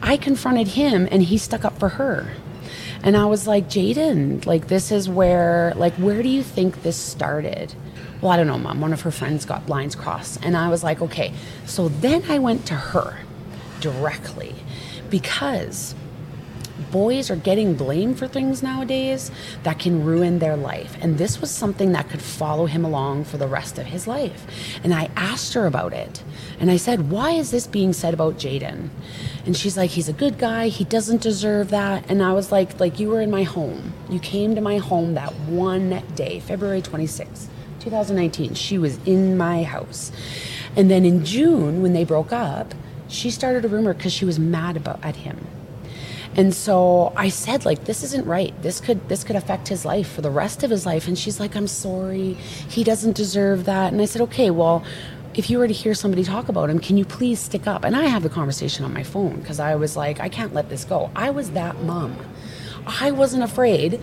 I 0.00 0.16
confronted 0.16 0.68
him 0.68 1.08
and 1.10 1.24
he 1.24 1.36
stuck 1.36 1.64
up 1.64 1.78
for 1.78 1.90
her. 1.90 2.30
And 3.02 3.16
I 3.16 3.26
was 3.26 3.46
like, 3.46 3.68
Jayden, 3.68 4.46
like 4.46 4.68
this 4.68 4.90
is 4.90 5.08
where, 5.08 5.74
like, 5.76 5.92
where 5.94 6.22
do 6.22 6.28
you 6.28 6.42
think 6.42 6.82
this 6.82 6.96
started? 6.96 7.74
Well, 8.22 8.30
I 8.30 8.36
don't 8.36 8.46
know, 8.46 8.58
mom. 8.58 8.80
One 8.80 8.94
of 8.94 9.02
her 9.02 9.10
friends 9.10 9.44
got 9.44 9.68
lines 9.68 9.94
crossed. 9.94 10.42
And 10.42 10.56
I 10.56 10.68
was 10.68 10.82
like, 10.82 11.02
okay. 11.02 11.34
So 11.66 11.88
then 11.88 12.22
I 12.30 12.38
went 12.38 12.64
to 12.66 12.74
her 12.74 13.18
directly 13.80 14.54
because 15.10 15.94
boys 16.94 17.28
are 17.28 17.34
getting 17.34 17.74
blamed 17.74 18.16
for 18.16 18.28
things 18.28 18.62
nowadays 18.62 19.32
that 19.64 19.80
can 19.80 20.04
ruin 20.04 20.38
their 20.38 20.56
life. 20.56 20.96
And 21.00 21.18
this 21.18 21.40
was 21.40 21.50
something 21.50 21.90
that 21.90 22.08
could 22.08 22.22
follow 22.22 22.66
him 22.66 22.84
along 22.84 23.24
for 23.24 23.36
the 23.36 23.48
rest 23.48 23.80
of 23.80 23.86
his 23.86 24.06
life. 24.06 24.46
And 24.84 24.94
I 24.94 25.10
asked 25.16 25.54
her 25.54 25.66
about 25.66 25.92
it. 25.92 26.22
And 26.60 26.70
I 26.70 26.76
said, 26.76 27.10
Why 27.10 27.32
is 27.32 27.50
this 27.50 27.66
being 27.66 27.92
said 27.92 28.14
about 28.14 28.36
Jayden? 28.36 28.90
And 29.44 29.56
she's 29.56 29.76
like, 29.76 29.90
He's 29.90 30.08
a 30.08 30.12
good 30.12 30.38
guy. 30.38 30.68
He 30.68 30.84
doesn't 30.84 31.20
deserve 31.20 31.70
that. 31.70 32.08
And 32.08 32.22
I 32.22 32.32
was 32.32 32.52
like, 32.52 32.78
like 32.78 33.00
you 33.00 33.08
were 33.08 33.20
in 33.20 33.30
my 33.30 33.42
home. 33.42 33.92
You 34.08 34.20
came 34.20 34.54
to 34.54 34.60
my 34.60 34.78
home 34.78 35.14
that 35.14 35.34
one 35.48 36.00
day, 36.14 36.38
February 36.38 36.80
26th, 36.80 37.46
2019. 37.80 38.54
She 38.54 38.78
was 38.78 38.98
in 39.04 39.36
my 39.36 39.64
house. 39.64 40.12
And 40.76 40.88
then 40.88 41.04
in 41.04 41.24
June, 41.24 41.82
when 41.82 41.92
they 41.92 42.04
broke 42.04 42.32
up, 42.32 42.72
she 43.08 43.32
started 43.32 43.64
a 43.64 43.68
rumor 43.68 43.94
because 43.94 44.12
she 44.12 44.24
was 44.24 44.38
mad 44.38 44.76
about 44.76 45.04
at 45.04 45.16
him 45.16 45.44
and 46.36 46.52
so 46.52 47.12
I 47.16 47.28
said, 47.28 47.64
like, 47.64 47.84
this 47.84 48.02
isn't 48.02 48.26
right. 48.26 48.52
This 48.62 48.80
could 48.80 49.08
this 49.08 49.22
could 49.22 49.36
affect 49.36 49.68
his 49.68 49.84
life 49.84 50.10
for 50.10 50.20
the 50.20 50.30
rest 50.30 50.62
of 50.62 50.70
his 50.70 50.84
life. 50.84 51.06
And 51.06 51.18
she's 51.18 51.38
like, 51.38 51.54
I'm 51.54 51.68
sorry. 51.68 52.34
He 52.68 52.82
doesn't 52.82 53.16
deserve 53.16 53.64
that. 53.66 53.92
And 53.92 54.02
I 54.02 54.06
said, 54.06 54.22
okay, 54.22 54.50
well, 54.50 54.84
if 55.34 55.50
you 55.50 55.58
were 55.58 55.68
to 55.68 55.72
hear 55.72 55.94
somebody 55.94 56.24
talk 56.24 56.48
about 56.48 56.70
him, 56.70 56.78
can 56.78 56.96
you 56.96 57.04
please 57.04 57.40
stick 57.40 57.66
up? 57.66 57.84
And 57.84 57.96
I 57.96 58.04
have 58.04 58.22
the 58.22 58.28
conversation 58.28 58.84
on 58.84 58.92
my 58.92 59.02
phone 59.02 59.40
because 59.40 59.60
I 59.60 59.74
was 59.76 59.96
like, 59.96 60.20
I 60.20 60.28
can't 60.28 60.54
let 60.54 60.68
this 60.68 60.84
go. 60.84 61.10
I 61.14 61.30
was 61.30 61.50
that 61.52 61.82
mom. 61.82 62.16
I 62.86 63.10
wasn't 63.10 63.42
afraid. 63.42 64.00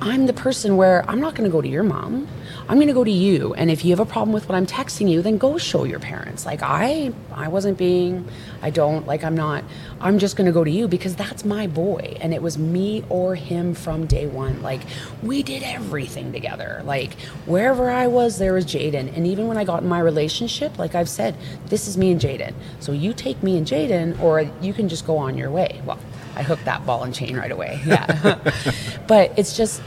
I'm 0.00 0.26
the 0.26 0.32
person 0.32 0.76
where 0.76 1.08
I'm 1.08 1.20
not 1.20 1.34
going 1.34 1.48
to 1.48 1.52
go 1.52 1.62
to 1.62 1.68
your 1.68 1.82
mom. 1.82 2.28
I'm 2.68 2.76
going 2.76 2.88
to 2.88 2.94
go 2.94 3.04
to 3.04 3.10
you. 3.10 3.54
And 3.54 3.70
if 3.70 3.84
you 3.84 3.90
have 3.90 4.00
a 4.00 4.10
problem 4.10 4.32
with 4.32 4.48
what 4.48 4.56
I'm 4.56 4.66
texting 4.66 5.08
you, 5.08 5.22
then 5.22 5.38
go 5.38 5.56
show 5.56 5.84
your 5.84 6.00
parents. 6.00 6.44
Like 6.44 6.62
I, 6.62 7.12
I 7.32 7.48
wasn't 7.48 7.78
being, 7.78 8.28
I 8.60 8.70
don't, 8.70 9.06
like 9.06 9.24
I'm 9.24 9.36
not, 9.36 9.64
I'm 10.00 10.18
just 10.18 10.36
going 10.36 10.46
to 10.46 10.52
go 10.52 10.64
to 10.64 10.70
you 10.70 10.88
because 10.88 11.14
that's 11.14 11.44
my 11.44 11.66
boy. 11.66 12.18
And 12.20 12.34
it 12.34 12.42
was 12.42 12.58
me 12.58 13.04
or 13.08 13.36
him 13.36 13.74
from 13.74 14.06
day 14.06 14.26
one. 14.26 14.62
Like 14.62 14.82
we 15.22 15.42
did 15.42 15.62
everything 15.62 16.32
together. 16.32 16.82
Like 16.84 17.14
wherever 17.46 17.90
I 17.90 18.06
was, 18.08 18.38
there 18.38 18.52
was 18.52 18.66
Jayden. 18.66 19.16
And 19.16 19.26
even 19.26 19.46
when 19.46 19.56
I 19.56 19.64
got 19.64 19.82
in 19.82 19.88
my 19.88 20.00
relationship, 20.00 20.78
like 20.78 20.94
I've 20.94 21.08
said, 21.08 21.36
this 21.66 21.86
is 21.86 21.96
me 21.96 22.10
and 22.10 22.20
Jayden. 22.20 22.52
So 22.80 22.92
you 22.92 23.12
take 23.14 23.42
me 23.42 23.56
and 23.56 23.66
Jayden 23.66 24.20
or 24.20 24.40
you 24.60 24.74
can 24.74 24.88
just 24.88 25.06
go 25.06 25.16
on 25.16 25.38
your 25.38 25.50
way. 25.50 25.80
Well, 25.86 26.00
I 26.36 26.42
hooked 26.42 26.64
that 26.66 26.84
ball 26.86 27.02
and 27.04 27.14
chain 27.14 27.36
right 27.36 27.50
away. 27.50 27.80
Yeah. 27.84 28.38
but 29.08 29.32
it's 29.36 29.56
just, 29.56 29.82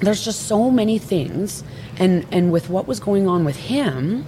there's 0.00 0.24
just 0.24 0.46
so 0.46 0.70
many 0.70 0.98
things 0.98 1.62
and 1.96 2.26
and 2.32 2.50
with 2.50 2.68
what 2.68 2.88
was 2.88 2.98
going 2.98 3.28
on 3.28 3.44
with 3.44 3.56
him 3.56 4.24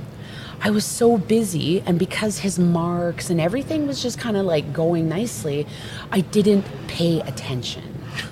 I 0.60 0.70
was 0.70 0.84
so 0.84 1.18
busy, 1.18 1.82
and 1.82 1.98
because 1.98 2.38
his 2.38 2.58
marks 2.58 3.30
and 3.30 3.40
everything 3.40 3.86
was 3.86 4.02
just 4.02 4.18
kind 4.18 4.36
of 4.36 4.46
like 4.46 4.72
going 4.72 5.08
nicely, 5.08 5.66
I 6.10 6.22
didn't 6.22 6.64
pay 6.88 7.20
attention. 7.20 7.82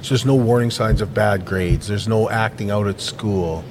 So 0.01 0.11
there's 0.11 0.25
no 0.25 0.35
warning 0.35 0.71
signs 0.71 1.01
of 1.03 1.13
bad 1.13 1.45
grades. 1.45 1.87
There's 1.87 2.09
no 2.09 2.31
acting 2.31 2.71
out 2.71 2.87
at 2.87 3.01
school. 3.01 3.63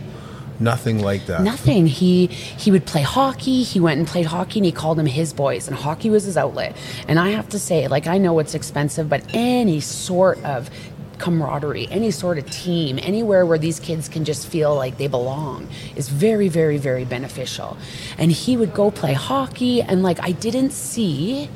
Nothing 0.63 1.01
like 1.01 1.25
that. 1.25 1.41
Nothing. 1.41 1.87
He 1.87 2.27
he 2.27 2.71
would 2.71 2.85
play 2.85 3.01
hockey. 3.01 3.63
He 3.63 3.79
went 3.79 3.99
and 3.99 4.07
played 4.07 4.25
hockey, 4.25 4.59
and 4.59 4.65
he 4.65 4.71
called 4.71 4.97
them 4.97 5.05
his 5.05 5.33
boys, 5.33 5.67
and 5.67 5.75
hockey 5.75 6.09
was 6.09 6.23
his 6.23 6.37
outlet. 6.37 6.75
And 7.07 7.19
I 7.19 7.31
have 7.31 7.49
to 7.49 7.59
say, 7.59 7.87
like 7.87 8.07
I 8.07 8.17
know 8.17 8.39
it's 8.39 8.55
expensive, 8.55 9.09
but 9.09 9.23
any 9.33 9.81
sort 9.81 10.41
of 10.45 10.69
camaraderie, 11.17 11.87
any 11.91 12.11
sort 12.11 12.37
of 12.37 12.49
team, 12.49 12.97
anywhere 13.01 13.45
where 13.45 13.57
these 13.57 13.79
kids 13.79 14.09
can 14.09 14.25
just 14.25 14.47
feel 14.47 14.75
like 14.75 14.97
they 14.97 15.07
belong 15.07 15.67
is 15.95 16.09
very, 16.09 16.47
very, 16.47 16.77
very 16.77 17.05
beneficial. 17.05 17.77
And 18.17 18.31
he 18.31 18.57
would 18.57 18.73
go 18.73 18.89
play 18.89 19.13
hockey, 19.13 19.81
and 19.81 20.01
like 20.01 20.19
I 20.21 20.31
didn't 20.31 20.71
see. 20.71 21.49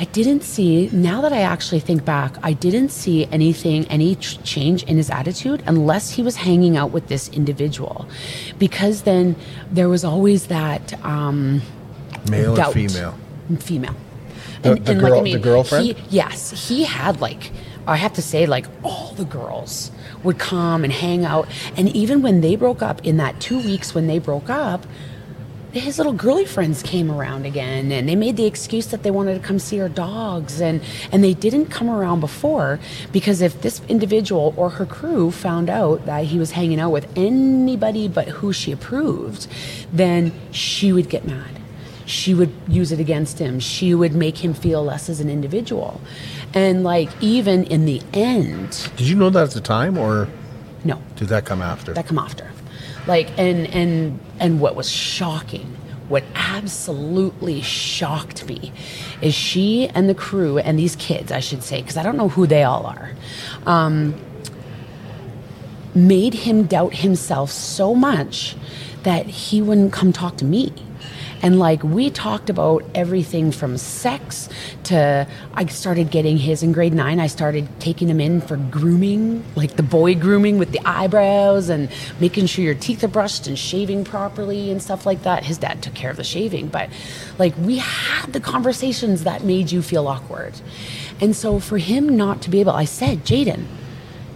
I 0.00 0.04
didn't 0.04 0.44
see, 0.44 0.88
now 0.94 1.20
that 1.20 1.30
I 1.30 1.42
actually 1.42 1.80
think 1.80 2.06
back, 2.06 2.34
I 2.42 2.54
didn't 2.54 2.88
see 2.88 3.26
anything, 3.26 3.84
any 3.88 4.14
ch- 4.14 4.42
change 4.42 4.82
in 4.84 4.96
his 4.96 5.10
attitude 5.10 5.62
unless 5.66 6.08
he 6.12 6.22
was 6.22 6.36
hanging 6.36 6.74
out 6.78 6.90
with 6.90 7.08
this 7.08 7.28
individual. 7.28 8.08
Because 8.58 9.02
then 9.02 9.36
there 9.70 9.90
was 9.90 10.02
always 10.02 10.46
that. 10.46 10.94
Um, 11.04 11.60
Male 12.30 12.56
doubt. 12.56 12.70
or 12.70 12.72
female? 12.72 13.14
female. 13.58 13.94
The- 14.62 14.76
the 14.76 14.94
girl- 14.94 15.22
the 15.22 15.38
girlfriend? 15.38 15.84
He, 15.84 15.96
yes, 16.08 16.68
he 16.68 16.84
had 16.84 17.20
like 17.20 17.50
I 17.86 17.96
have 17.96 18.12
to 18.14 18.22
say 18.22 18.46
like 18.46 18.66
all 18.82 19.12
the 19.16 19.24
girls 19.24 19.90
would 20.22 20.38
come 20.38 20.82
and 20.84 20.92
hang 20.92 21.26
out, 21.26 21.46
and 21.76 21.94
even 21.94 22.22
when 22.22 22.40
they 22.40 22.56
broke 22.56 22.80
up 22.82 23.04
in 23.04 23.18
that 23.18 23.38
two 23.40 23.58
weeks 23.58 23.94
when 23.94 24.06
they 24.06 24.18
broke 24.18 24.48
up. 24.48 24.86
His 25.72 25.98
little 25.98 26.12
girly 26.12 26.44
friends 26.44 26.82
came 26.82 27.10
around 27.10 27.46
again, 27.46 27.92
and 27.92 28.08
they 28.08 28.16
made 28.16 28.36
the 28.36 28.46
excuse 28.46 28.86
that 28.88 29.02
they 29.04 29.10
wanted 29.10 29.34
to 29.34 29.46
come 29.46 29.58
see 29.58 29.80
our 29.80 29.88
dogs, 29.88 30.60
and 30.60 30.80
and 31.12 31.22
they 31.22 31.34
didn't 31.34 31.66
come 31.66 31.88
around 31.88 32.20
before 32.20 32.80
because 33.12 33.40
if 33.40 33.62
this 33.62 33.80
individual 33.88 34.52
or 34.56 34.70
her 34.70 34.86
crew 34.86 35.30
found 35.30 35.70
out 35.70 36.06
that 36.06 36.24
he 36.24 36.38
was 36.38 36.52
hanging 36.52 36.80
out 36.80 36.90
with 36.90 37.06
anybody 37.16 38.08
but 38.08 38.28
who 38.28 38.52
she 38.52 38.72
approved, 38.72 39.46
then 39.92 40.32
she 40.50 40.92
would 40.92 41.08
get 41.08 41.24
mad 41.24 41.60
she 42.10 42.34
would 42.34 42.52
use 42.66 42.92
it 42.92 42.98
against 42.98 43.38
him. 43.38 43.60
She 43.60 43.94
would 43.94 44.14
make 44.14 44.38
him 44.38 44.52
feel 44.52 44.84
less 44.84 45.08
as 45.08 45.20
an 45.20 45.30
individual. 45.30 46.00
And 46.52 46.82
like 46.82 47.08
even 47.20 47.64
in 47.64 47.84
the 47.84 48.02
end, 48.12 48.90
Did 48.96 49.06
you 49.08 49.14
know 49.14 49.30
that 49.30 49.44
at 49.44 49.50
the 49.50 49.60
time, 49.60 49.96
or 49.96 50.28
no, 50.84 51.00
did 51.16 51.28
that 51.28 51.44
come 51.44 51.62
after? 51.62 51.94
that 51.94 52.06
come 52.06 52.18
after. 52.18 52.50
Like 53.10 53.36
and 53.40 53.66
and 53.66 54.20
and 54.38 54.60
what 54.60 54.76
was 54.76 54.88
shocking, 54.88 55.66
what 56.08 56.22
absolutely 56.36 57.60
shocked 57.60 58.46
me 58.46 58.72
is 59.20 59.34
she 59.34 59.88
and 59.88 60.08
the 60.08 60.14
crew 60.14 60.58
and 60.58 60.78
these 60.78 60.94
kids, 60.94 61.32
I 61.32 61.40
should 61.40 61.64
say, 61.64 61.80
because 61.80 61.96
I 61.96 62.04
don't 62.04 62.16
know 62.16 62.28
who 62.28 62.46
they 62.46 62.62
all 62.62 62.86
are. 62.86 63.10
Um, 63.66 64.14
made 65.92 66.34
him 66.34 66.66
doubt 66.66 66.94
himself 66.94 67.50
so 67.50 67.96
much 67.96 68.54
that 69.02 69.26
he 69.26 69.60
wouldn't 69.60 69.92
come 69.92 70.12
talk 70.12 70.36
to 70.36 70.44
me. 70.44 70.72
And 71.42 71.58
like 71.58 71.82
we 71.82 72.10
talked 72.10 72.50
about 72.50 72.84
everything 72.94 73.50
from 73.50 73.78
sex 73.78 74.48
to 74.84 75.26
I 75.54 75.66
started 75.66 76.10
getting 76.10 76.36
his 76.36 76.62
in 76.62 76.72
grade 76.72 76.92
nine. 76.92 77.18
I 77.20 77.26
started 77.26 77.68
taking 77.80 78.08
him 78.08 78.20
in 78.20 78.40
for 78.40 78.56
grooming, 78.56 79.44
like 79.56 79.76
the 79.76 79.82
boy 79.82 80.14
grooming 80.14 80.58
with 80.58 80.72
the 80.72 80.80
eyebrows 80.84 81.68
and 81.68 81.90
making 82.20 82.46
sure 82.46 82.64
your 82.64 82.74
teeth 82.74 83.02
are 83.04 83.08
brushed 83.08 83.46
and 83.46 83.58
shaving 83.58 84.04
properly 84.04 84.70
and 84.70 84.82
stuff 84.82 85.06
like 85.06 85.22
that. 85.22 85.44
His 85.44 85.58
dad 85.58 85.82
took 85.82 85.94
care 85.94 86.10
of 86.10 86.16
the 86.16 86.24
shaving, 86.24 86.68
but 86.68 86.90
like 87.38 87.56
we 87.58 87.78
had 87.78 88.32
the 88.32 88.40
conversations 88.40 89.24
that 89.24 89.44
made 89.44 89.72
you 89.72 89.82
feel 89.82 90.08
awkward. 90.08 90.60
And 91.20 91.34
so 91.34 91.58
for 91.58 91.78
him 91.78 92.16
not 92.16 92.42
to 92.42 92.50
be 92.50 92.60
able, 92.60 92.72
I 92.72 92.84
said, 92.84 93.24
Jayden, 93.24 93.64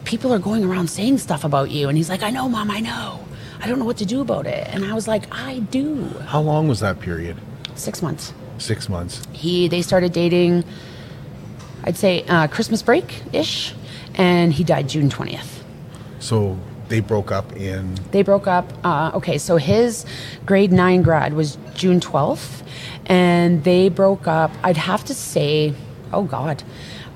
people 0.05 0.33
are 0.33 0.39
going 0.39 0.65
around 0.65 0.89
saying 0.89 1.19
stuff 1.19 1.45
about 1.45 1.71
you. 1.71 1.89
And 1.89 1.97
he's 1.97 2.09
like, 2.09 2.23
I 2.23 2.31
know, 2.31 2.49
mom, 2.49 2.71
I 2.71 2.81
know. 2.81 3.25
I 3.61 3.69
don't 3.69 3.79
know 3.79 3.85
what 3.85 3.97
to 3.99 4.07
do 4.07 4.21
about 4.21 4.47
it. 4.47 4.69
And 4.73 4.85
I 4.85 4.95
was 4.95 5.09
like, 5.09 5.25
I 5.35 5.61
do. 5.61 6.05
How 6.27 6.41
long 6.41 6.69
was 6.69 6.81
that 6.81 7.01
period? 7.01 7.37
Six 7.75 8.03
months. 8.03 8.33
Six 8.59 8.89
months. 8.89 9.23
He, 9.33 9.69
they 9.69 9.83
started 9.83 10.13
dating, 10.13 10.65
I'd 11.85 11.97
say 11.97 12.25
uh, 12.29 12.47
Christmas 12.49 12.83
break 12.83 13.23
ish. 13.33 13.75
And 14.15 14.53
he 14.53 14.63
died 14.63 14.89
June 14.89 15.09
20th. 15.09 15.63
So 16.21 16.57
they 16.89 17.01
broke 17.01 17.33
up 17.33 17.57
in. 17.57 17.97
They 18.13 18.23
broke 18.23 18.47
up. 18.47 18.73
Uh, 18.85 19.11
okay, 19.15 19.39
so 19.39 19.57
his 19.57 20.07
grade 20.47 20.73
nine 20.73 21.03
grad 21.03 21.35
was 21.35 21.59
June 21.75 22.01
12th. 22.01 22.63
And 23.07 23.65
they 23.65 23.89
broke 23.89 24.27
up, 24.27 24.53
I'd 24.63 24.77
have 24.77 25.05
to 25.07 25.15
say, 25.15 25.75
oh 26.13 26.23
God. 26.25 26.63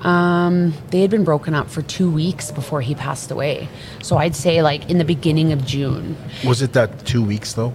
Um, 0.01 0.73
they 0.91 1.01
had 1.01 1.09
been 1.09 1.23
broken 1.23 1.53
up 1.53 1.69
for 1.69 1.81
two 1.81 2.09
weeks 2.09 2.51
before 2.51 2.81
he 2.81 2.95
passed 2.95 3.31
away. 3.31 3.67
So 4.01 4.17
I'd 4.17 4.35
say 4.35 4.61
like 4.61 4.89
in 4.89 4.97
the 4.97 5.05
beginning 5.05 5.51
of 5.51 5.65
June. 5.65 6.15
Was 6.45 6.61
it 6.61 6.73
that 6.73 7.05
two 7.05 7.23
weeks 7.23 7.53
though? 7.53 7.73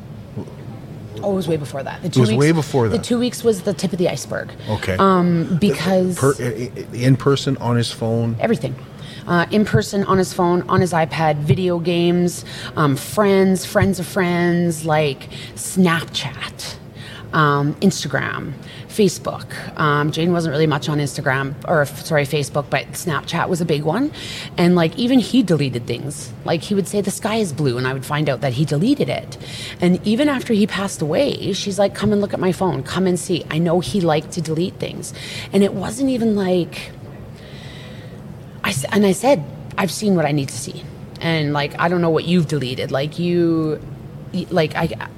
Oh, 1.22 1.32
it 1.32 1.36
was 1.36 1.48
way 1.48 1.56
before 1.56 1.82
that. 1.82 2.02
The 2.02 2.08
two 2.08 2.20
was 2.20 2.32
way 2.32 2.52
before 2.52 2.88
that. 2.88 2.96
The 2.98 3.02
two 3.02 3.18
weeks 3.18 3.42
was 3.42 3.62
the 3.62 3.72
tip 3.72 3.92
of 3.92 3.98
the 3.98 4.08
iceberg. 4.08 4.52
Okay. 4.68 4.96
Um, 4.98 5.56
because 5.58 6.18
Per, 6.18 6.34
in 6.92 7.16
person 7.16 7.56
on 7.58 7.76
his 7.76 7.90
phone. 7.90 8.36
everything. 8.40 8.74
Uh, 9.26 9.46
in 9.50 9.64
person, 9.64 10.04
on 10.04 10.18
his 10.18 10.34
phone, 10.34 10.68
on 10.68 10.82
his 10.82 10.92
iPad, 10.92 11.36
video 11.36 11.78
games, 11.78 12.44
um, 12.76 12.94
friends, 12.94 13.64
friends 13.64 13.98
of 13.98 14.06
friends, 14.06 14.84
like 14.84 15.30
Snapchat, 15.54 16.76
um, 17.32 17.74
Instagram, 17.76 18.52
Facebook. 18.94 19.76
Um, 19.78 20.12
Jane 20.12 20.32
wasn't 20.32 20.52
really 20.52 20.68
much 20.68 20.88
on 20.88 20.98
Instagram, 20.98 21.54
or 21.68 21.84
sorry, 21.84 22.24
Facebook, 22.24 22.70
but 22.70 22.86
Snapchat 22.92 23.48
was 23.48 23.60
a 23.60 23.64
big 23.64 23.82
one. 23.82 24.12
And 24.56 24.76
like 24.76 24.96
even 24.96 25.18
he 25.18 25.42
deleted 25.42 25.86
things. 25.86 26.32
Like 26.44 26.62
he 26.62 26.74
would 26.74 26.86
say 26.86 27.00
the 27.00 27.10
sky 27.10 27.36
is 27.36 27.52
blue, 27.52 27.76
and 27.76 27.86
I 27.86 27.92
would 27.92 28.06
find 28.06 28.28
out 28.30 28.40
that 28.42 28.52
he 28.52 28.64
deleted 28.64 29.08
it. 29.08 29.36
And 29.80 30.00
even 30.06 30.28
after 30.28 30.54
he 30.54 30.66
passed 30.66 31.02
away, 31.02 31.52
she's 31.52 31.78
like, 31.78 31.94
"Come 31.94 32.12
and 32.12 32.20
look 32.20 32.32
at 32.32 32.40
my 32.40 32.52
phone. 32.52 32.82
Come 32.82 33.06
and 33.06 33.18
see." 33.18 33.44
I 33.50 33.58
know 33.58 33.80
he 33.80 34.00
liked 34.00 34.30
to 34.32 34.40
delete 34.40 34.74
things, 34.74 35.12
and 35.52 35.64
it 35.64 35.74
wasn't 35.74 36.10
even 36.10 36.36
like. 36.36 36.92
I 38.62 38.72
and 38.92 39.04
I 39.04 39.12
said, 39.12 39.44
I've 39.76 39.90
seen 39.90 40.14
what 40.14 40.24
I 40.24 40.32
need 40.32 40.48
to 40.48 40.58
see, 40.58 40.84
and 41.20 41.52
like 41.52 41.78
I 41.80 41.88
don't 41.88 42.00
know 42.00 42.10
what 42.10 42.24
you've 42.24 42.46
deleted. 42.46 42.92
Like 42.92 43.18
you, 43.18 43.80
like 44.50 44.74
I, 44.76 45.08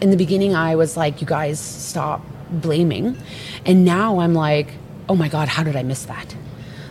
in 0.00 0.10
the 0.10 0.16
beginning 0.16 0.54
I 0.54 0.76
was 0.76 0.96
like, 0.96 1.20
you 1.20 1.26
guys 1.26 1.60
stop 1.60 2.22
blaming, 2.60 3.16
and 3.64 3.84
now 3.84 4.20
I'm 4.20 4.34
like, 4.34 4.68
oh 5.08 5.14
my 5.14 5.28
god, 5.28 5.48
how 5.48 5.62
did 5.62 5.76
I 5.76 5.82
miss 5.82 6.04
that? 6.04 6.34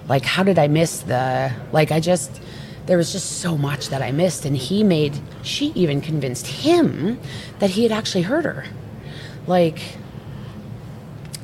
Like 0.07 0.25
how 0.25 0.43
did 0.43 0.59
I 0.59 0.67
miss 0.67 0.99
the 0.99 1.53
like 1.71 1.91
I 1.91 1.99
just 1.99 2.41
there 2.85 2.97
was 2.97 3.13
just 3.13 3.39
so 3.39 3.57
much 3.57 3.89
that 3.89 4.01
I 4.01 4.11
missed, 4.11 4.45
and 4.45 4.57
he 4.57 4.83
made 4.83 5.19
she 5.41 5.67
even 5.75 6.01
convinced 6.01 6.47
him 6.47 7.19
that 7.59 7.71
he 7.71 7.83
had 7.83 7.91
actually 7.91 8.23
hurt 8.23 8.45
her, 8.45 8.65
like 9.47 9.79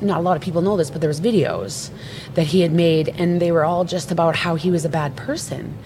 not 0.02 0.18
a 0.18 0.22
lot 0.22 0.36
of 0.36 0.42
people 0.42 0.62
know 0.62 0.76
this, 0.76 0.90
but 0.90 1.00
there 1.00 1.08
was 1.08 1.20
videos 1.20 1.90
that 2.34 2.46
he 2.46 2.60
had 2.60 2.72
made, 2.72 3.08
and 3.08 3.40
they 3.40 3.52
were 3.52 3.64
all 3.64 3.84
just 3.84 4.10
about 4.10 4.36
how 4.36 4.54
he 4.54 4.70
was 4.70 4.84
a 4.84 4.88
bad 4.88 5.16
person. 5.16 5.76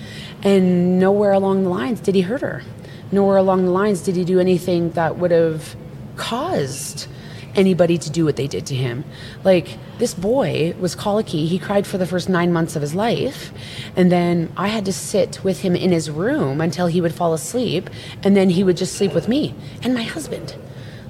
And 0.42 0.98
nowhere 1.00 1.32
along 1.32 1.64
the 1.64 1.70
lines 1.70 2.00
did 2.00 2.14
he 2.14 2.20
hurt 2.22 2.40
her. 2.40 2.62
Nowhere 3.10 3.36
along 3.36 3.64
the 3.64 3.70
lines 3.70 4.02
did 4.02 4.16
he 4.16 4.24
do 4.24 4.40
anything 4.40 4.90
that 4.90 5.18
would 5.18 5.30
have 5.30 5.76
caused 6.16 7.08
anybody 7.56 7.98
to 7.98 8.10
do 8.10 8.24
what 8.24 8.36
they 8.36 8.46
did 8.46 8.66
to 8.66 8.74
him. 8.74 9.04
Like 9.42 9.78
this 9.98 10.14
boy 10.14 10.74
was 10.78 10.94
colicky. 10.94 11.46
He 11.46 11.58
cried 11.58 11.86
for 11.86 11.98
the 11.98 12.06
first 12.06 12.28
nine 12.28 12.52
months 12.52 12.76
of 12.76 12.82
his 12.82 12.94
life, 12.94 13.52
and 13.96 14.10
then 14.10 14.52
I 14.56 14.68
had 14.68 14.84
to 14.86 14.92
sit 14.92 15.42
with 15.44 15.60
him 15.60 15.74
in 15.76 15.92
his 15.92 16.10
room 16.10 16.60
until 16.60 16.86
he 16.86 17.00
would 17.00 17.14
fall 17.14 17.34
asleep, 17.34 17.90
and 18.22 18.36
then 18.36 18.50
he 18.50 18.64
would 18.64 18.76
just 18.76 18.94
sleep 18.94 19.14
with 19.14 19.28
me 19.28 19.54
and 19.82 19.94
my 19.94 20.02
husband. 20.02 20.56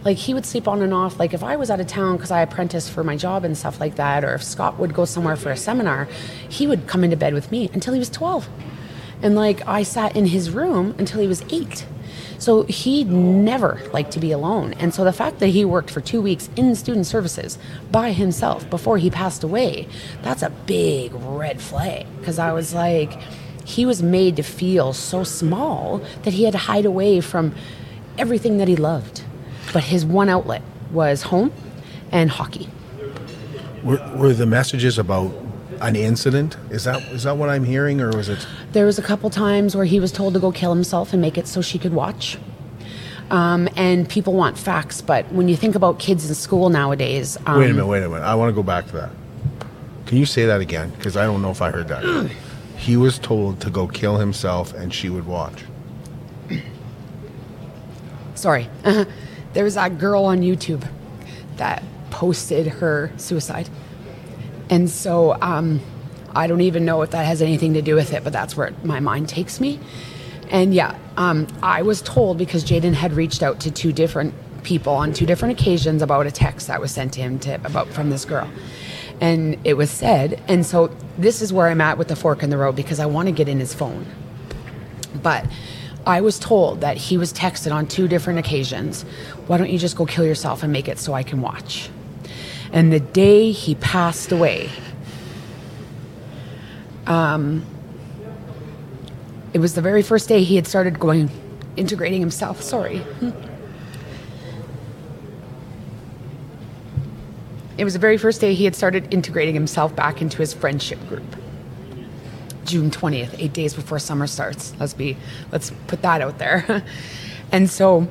Like 0.05 0.19
he 0.19 0.35
would 0.35 0.45
sleep 0.45 0.69
on 0.69 0.83
and 0.83 0.93
off. 0.93 1.19
Like 1.19 1.33
if 1.33 1.43
i 1.43 1.57
was 1.57 1.71
out 1.71 1.81
of 1.81 1.87
town 1.87 2.17
because 2.17 2.31
i 2.31 2.41
apprenticed 2.41 2.91
for 2.91 3.05
my 3.05 3.17
job 3.17 3.45
and 3.45 3.57
stuff 3.57 3.81
like 3.81 3.97
that 3.97 4.25
or 4.25 4.35
if 4.35 4.43
scott 4.43 4.79
would 4.79 4.95
go 4.95 5.05
somewhere 5.05 5.37
for 5.37 5.51
a 5.51 5.57
seminar 5.57 6.09
he 6.49 6.67
would 6.67 6.87
come 6.87 7.05
into 7.05 7.17
bed 7.17 7.35
with 7.35 7.51
me 7.51 7.71
until 7.73 7.93
he 7.93 7.99
was 7.99 8.11
12 8.11 8.49
and 9.23 9.35
like 9.35 9.67
i 9.67 9.83
sat 9.83 10.15
in 10.17 10.27
his 10.27 10.51
room 10.51 10.95
until 10.99 11.21
he 11.21 11.27
was 11.27 11.43
8 11.51 11.87
so 12.45 12.65
he 12.65 13.05
never 13.05 13.81
liked 13.95 14.11
to 14.13 14.21
be 14.21 14.31
alone. 14.31 14.75
And 14.75 14.93
so 14.93 15.03
the 15.03 15.15
fact 15.15 15.39
that 15.39 15.47
he 15.47 15.65
worked 15.65 15.91
for 15.91 16.03
two 16.03 16.21
weeks 16.21 16.51
in 16.57 16.75
student 16.75 17.07
services 17.07 17.57
by 17.91 18.13
himself 18.13 18.69
before 18.69 18.99
he 18.99 19.09
passed 19.09 19.43
away 19.43 19.89
that's 20.23 20.43
a 20.43 20.51
big 20.51 21.15
red 21.15 21.61
flag. 21.61 22.07
Because 22.19 22.39
i 22.39 22.53
was 22.53 22.75
like 22.75 23.19
he 23.65 23.87
was 23.87 24.03
made 24.03 24.37
to 24.37 24.43
feel 24.43 24.93
so 24.93 25.25
small 25.25 26.03
that 26.25 26.35
he 26.35 26.45
had 26.45 26.53
to 26.53 26.59
hide 26.59 26.85
away 26.85 27.23
from 27.23 27.55
everything 28.19 28.59
that 28.59 28.69
he 28.69 28.77
loved. 28.77 29.23
But 29.73 29.85
his 29.85 30.05
one 30.05 30.29
outlet 30.29 30.61
was 30.93 31.23
home 31.23 31.51
and 32.13 32.31
hockey. 32.31 32.69
Were, 33.83 33.99
were 34.17 34.35
the 34.35 34.45
messages 34.45 34.99
about 34.99 35.33
an 35.89 35.97
incident? 35.97 36.57
Is 36.71 36.85
that 36.85 37.03
is 37.13 37.25
that 37.25 37.37
what 37.37 37.49
I'm 37.49 37.65
hearing, 37.65 38.01
or 38.01 38.11
was 38.17 38.29
it? 38.29 38.47
There 38.73 38.87
was 38.87 38.99
a 38.99 39.03
couple 39.03 39.31
times 39.31 39.77
where 39.77 39.85
he 39.85 40.01
was 40.01 40.13
told 40.13 40.35
to 40.35 40.41
go 40.41 40.51
kill 40.53 40.73
himself 40.75 41.13
and 41.13 41.21
make 41.21 41.37
it 41.39 41.47
so 41.47 41.61
she 41.63 41.79
could 41.79 41.93
watch. 41.93 42.39
Um, 43.31 43.69
and 43.75 44.09
people 44.09 44.35
want 44.35 44.59
facts, 44.59 45.01
but 45.01 45.31
when 45.33 45.49
you 45.49 45.57
think 45.57 45.75
about 45.75 45.99
kids 45.99 46.29
in 46.29 46.35
school 46.35 46.69
nowadays, 46.69 47.39
um, 47.47 47.59
Wait 47.59 47.71
a 47.71 47.73
minute. 47.73 47.87
Wait 47.87 48.03
a 48.03 48.09
minute. 48.09 48.23
I 48.25 48.35
want 48.35 48.51
to 48.51 48.55
go 48.55 48.63
back 48.63 48.87
to 48.87 48.93
that. 48.93 49.11
Can 50.07 50.19
you 50.19 50.27
say 50.27 50.45
that 50.45 50.61
again? 50.61 50.91
Because 50.91 51.17
I 51.17 51.25
don't 51.25 51.41
know 51.41 51.51
if 51.51 51.63
I 51.63 51.71
heard 51.71 51.89
that. 51.89 52.31
he 52.77 52.97
was 52.97 53.19
told 53.19 53.61
to 53.63 53.71
go 53.71 53.87
kill 53.89 54.19
himself, 54.19 54.75
and 54.75 54.93
she 54.93 55.09
would 55.09 55.27
watch. 55.27 55.65
sorry, 58.35 58.69
there 59.55 59.65
was 59.65 59.75
that 59.75 59.99
girl 59.99 60.25
on 60.27 60.41
YouTube 60.41 60.87
that 61.57 61.83
posted 62.11 62.67
her 62.67 63.11
suicide, 63.17 63.71
and 64.75 64.91
so 64.91 65.41
um, 65.41 65.81
I 66.35 66.49
don't 66.49 66.63
even 66.63 66.85
know 66.85 67.03
if 67.03 67.11
that 67.11 67.25
has 67.25 67.41
anything 67.41 67.75
to 67.75 67.81
do 67.81 67.95
with 67.95 68.13
it, 68.13 68.25
but 68.25 68.33
that's 68.33 68.57
where 68.57 68.73
my 68.83 68.99
mind 68.99 69.29
takes 69.29 69.61
me. 69.61 69.79
And 70.51 70.75
yeah, 70.75 70.99
um, 71.17 71.47
I 71.63 71.83
was 71.83 72.03
told 72.03 72.39
because 72.39 72.65
Jayden 72.65 72.93
had 72.93 73.13
reached 73.13 73.45
out 73.45 73.61
to 73.61 73.71
two 73.71 73.93
different 73.93 74.35
people 74.65 74.93
on 74.93 75.13
two 75.13 75.27
different 75.27 75.61
occasions 75.61 76.03
about 76.03 76.27
a 76.27 76.33
text 76.33 76.67
that 76.67 76.81
was 76.81 76.91
sent 76.91 77.13
to 77.13 77.21
him 77.21 77.39
to, 77.39 77.55
about 77.65 77.87
from 77.87 78.11
this 78.11 78.25
girl. 78.25 78.51
And 79.21 79.59
it 79.63 79.75
was 79.75 79.93
said, 79.93 80.43
and 80.49 80.67
so 80.67 80.89
this 81.19 81.41
is 81.41 81.53
where 81.53 81.69
I'm 81.69 81.81
at 81.81 81.97
with 81.97 82.09
the 82.09 82.17
fork 82.17 82.43
in 82.43 82.51
the 82.51 82.59
road 82.59 82.75
because 82.75 82.99
I 82.99 83.07
want 83.07 83.29
to 83.29 83.33
get 83.33 83.49
in 83.49 83.61
his 83.61 83.73
phone. 83.73 84.05
But 85.23 85.47
I 86.05 86.21
was 86.21 86.41
told 86.41 86.81
that 86.81 86.97
he 86.97 87.17
was 87.17 87.33
texted 87.33 87.73
on 87.73 87.87
two 87.87 88.09
different 88.09 88.41
occasions, 88.41 89.05
why 89.47 89.57
don't 89.57 89.71
you 89.71 89.79
just 89.79 89.97
go 89.97 90.05
kill 90.05 90.27
yourself 90.27 90.65
and 90.65 90.73
make 90.73 90.89
it 90.89 90.99
so 90.99 91.13
I 91.13 91.23
can 91.23 91.43
watch? 91.43 91.91
And 92.75 92.93
the 92.93 92.99
day 92.99 93.53
he 93.53 93.77
passed 93.77 94.33
away, 94.33 94.69
um, 97.07 97.65
it 99.53 99.61
was 99.61 99.77
the 99.77 99.81
very 99.81 100.03
first 100.03 100.29
day 100.29 100.43
he 100.43 100.57
had 100.57 100.67
started 100.67 100.99
going, 100.99 101.31
integrating 101.77 102.21
himself. 102.21 102.61
Sorry. 102.61 103.03
It 107.77 107.83
was 107.83 107.95
the 107.95 107.99
very 107.99 108.19
first 108.19 108.41
day 108.41 108.55
he 108.55 108.65
had 108.65 108.77
started 108.77 109.13
integrating 109.13 109.53
himself 109.53 109.97
back 109.97 110.23
into 110.23 110.39
his 110.39 110.55
friendship 110.55 111.05
group. 111.09 111.25
June 112.65 112.89
20th, 112.89 113.35
eight 113.39 113.53
days 113.53 113.75
before 113.75 113.99
summer 113.99 114.29
starts. 114.29 114.73
Let's 114.79 114.95
be, 114.95 115.17
let's 115.51 115.73
put 115.89 116.01
that 116.03 116.21
out 116.21 116.39
there. 116.39 116.85
and 117.53 117.69
so, 117.69 118.07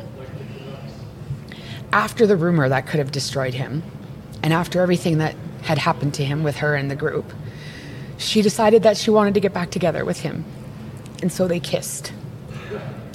after 1.94 2.28
the 2.28 2.36
rumor 2.36 2.68
that 2.68 2.88
could 2.88 2.98
have 3.00 3.14
destroyed 3.14 3.54
him, 3.54 3.84
and 4.44 4.54
after 4.54 4.82
everything 4.82 5.20
that 5.20 5.36
had 5.64 5.78
happened 5.78 6.14
to 6.16 6.26
him 6.26 6.44
with 6.44 6.58
her 6.58 6.76
and 6.76 6.92
the 6.92 6.96
group, 6.96 7.32
she 8.18 8.42
decided 8.42 8.84
that 8.84 8.98
she 8.98 9.10
wanted 9.10 9.34
to 9.34 9.40
get 9.40 9.54
back 9.54 9.72
together 9.72 10.04
with 10.04 10.20
him. 10.20 10.44
And 11.22 11.32
so 11.32 11.48
they 11.48 11.62
kissed 11.62 12.12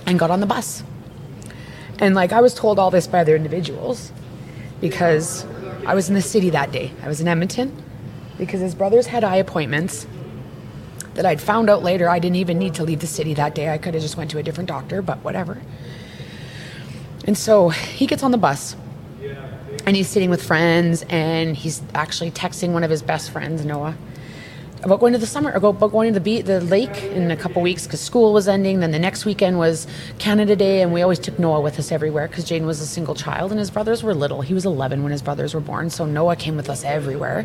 and 0.07 0.19
got 0.19 0.31
on 0.31 0.41
the 0.41 0.47
bus. 0.47 0.83
And 1.99 2.15
like 2.15 2.33
I 2.33 2.41
was 2.41 2.55
told 2.55 2.79
all 2.79 2.91
this 2.91 3.07
by 3.07 3.21
other 3.21 3.37
individuals 3.37 4.11
because 4.81 5.45
I 5.87 5.95
was 5.95 6.09
in 6.09 6.15
the 6.15 6.23
city 6.23 6.51
that 6.51 6.73
day. 6.73 6.93
I 7.03 7.09
was 7.09 7.21
in 7.21 7.29
Edmonton 7.29 7.77
because 8.39 8.61
his 8.61 8.75
brothers 8.75 9.07
had 9.07 9.23
eye 9.23 9.37
appointments 9.37 10.07
that 11.15 11.27
I'd 11.27 11.41
found 11.41 11.69
out 11.69 11.83
later 11.83 12.09
I 12.09 12.19
didn't 12.21 12.37
even 12.37 12.59
need 12.59 12.75
to 12.75 12.85
leave 12.85 13.01
the 13.01 13.07
city 13.07 13.35
that 13.35 13.55
day. 13.55 13.69
I 13.69 13.77
could 13.77 13.93
have 13.95 14.03
just 14.03 14.17
went 14.17 14.31
to 14.31 14.39
a 14.39 14.43
different 14.43 14.69
doctor, 14.69 15.03
but 15.03 15.19
whatever. 15.19 15.61
And 17.27 17.37
so 17.37 17.69
he 17.69 18.07
gets 18.07 18.23
on 18.23 18.31
the 18.31 18.39
bus 18.39 18.77
and 19.89 19.97
he's 19.97 20.07
sitting 20.07 20.29
with 20.29 20.43
friends 20.43 21.03
and 21.09 21.57
he's 21.57 21.81
actually 21.95 22.31
texting 22.31 22.73
one 22.73 22.85
of 22.85 22.91
his 22.91 23.01
best 23.01 23.31
friends, 23.31 23.65
Noah 23.65 23.97
about 24.83 25.01
going 25.01 25.13
to 25.13 25.19
the 25.19 25.27
summer, 25.27 25.51
or 25.51 25.57
about 25.57 25.91
going 25.91 26.13
to 26.13 26.15
the 26.15 26.23
beach, 26.23 26.45
the 26.45 26.61
lake 26.61 27.03
in 27.03 27.31
a 27.33 27.37
couple 27.37 27.61
weeks 27.63 27.85
because 27.85 28.01
school 28.01 28.33
was 28.33 28.47
ending. 28.47 28.79
Then 28.79 28.93
the 28.93 28.99
next 28.99 29.25
weekend 29.25 29.59
was 29.59 29.89
Canada 30.19 30.55
Day, 30.55 30.83
and 30.83 30.93
we 30.93 31.03
always 31.03 31.19
took 31.19 31.37
Noah 31.39 31.61
with 31.61 31.79
us 31.81 31.91
everywhere 31.91 32.29
because 32.29 32.45
Jane 32.45 32.65
was 32.65 32.81
a 32.81 32.87
single 32.87 33.17
child 33.17 33.51
and 33.51 33.59
his 33.59 33.71
brothers 33.71 34.05
were 34.05 34.15
little. 34.15 34.41
He 34.41 34.55
was 34.55 34.65
11 34.65 35.03
when 35.03 35.11
his 35.11 35.23
brothers 35.23 35.53
were 35.53 35.61
born, 35.61 35.91
so 35.91 36.07
Noah 36.07 36.37
came 36.37 36.57
with 36.57 36.71
us 36.71 36.85
everywhere. 36.85 37.45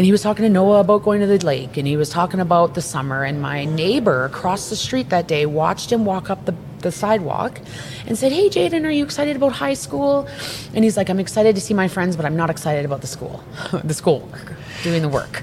And 0.00 0.06
he 0.06 0.12
was 0.12 0.22
talking 0.22 0.44
to 0.44 0.48
Noah 0.48 0.80
about 0.80 1.02
going 1.02 1.20
to 1.20 1.26
the 1.26 1.44
lake, 1.44 1.76
and 1.76 1.86
he 1.86 1.94
was 1.98 2.08
talking 2.08 2.40
about 2.40 2.72
the 2.72 2.80
summer. 2.80 3.22
And 3.22 3.42
my 3.42 3.66
neighbor 3.66 4.24
across 4.24 4.70
the 4.70 4.74
street 4.76 5.10
that 5.10 5.28
day 5.28 5.44
watched 5.44 5.92
him 5.92 6.06
walk 6.06 6.30
up 6.30 6.46
the 6.46 6.54
the 6.78 6.90
sidewalk 6.90 7.60
and 8.06 8.16
said, 8.16 8.32
Hey, 8.32 8.48
Jayden, 8.48 8.86
are 8.86 8.90
you 8.90 9.04
excited 9.04 9.36
about 9.36 9.52
high 9.52 9.74
school? 9.74 10.26
And 10.72 10.84
he's 10.84 10.96
like, 10.96 11.10
I'm 11.10 11.20
excited 11.20 11.54
to 11.54 11.60
see 11.60 11.74
my 11.74 11.86
friends, 11.86 12.16
but 12.16 12.24
I'm 12.24 12.34
not 12.34 12.48
excited 12.48 12.86
about 12.86 13.02
the 13.02 13.06
school, 13.06 13.44
the 13.84 13.92
school 13.92 14.20
work, 14.20 14.54
doing 14.82 15.02
the 15.02 15.08
work. 15.08 15.42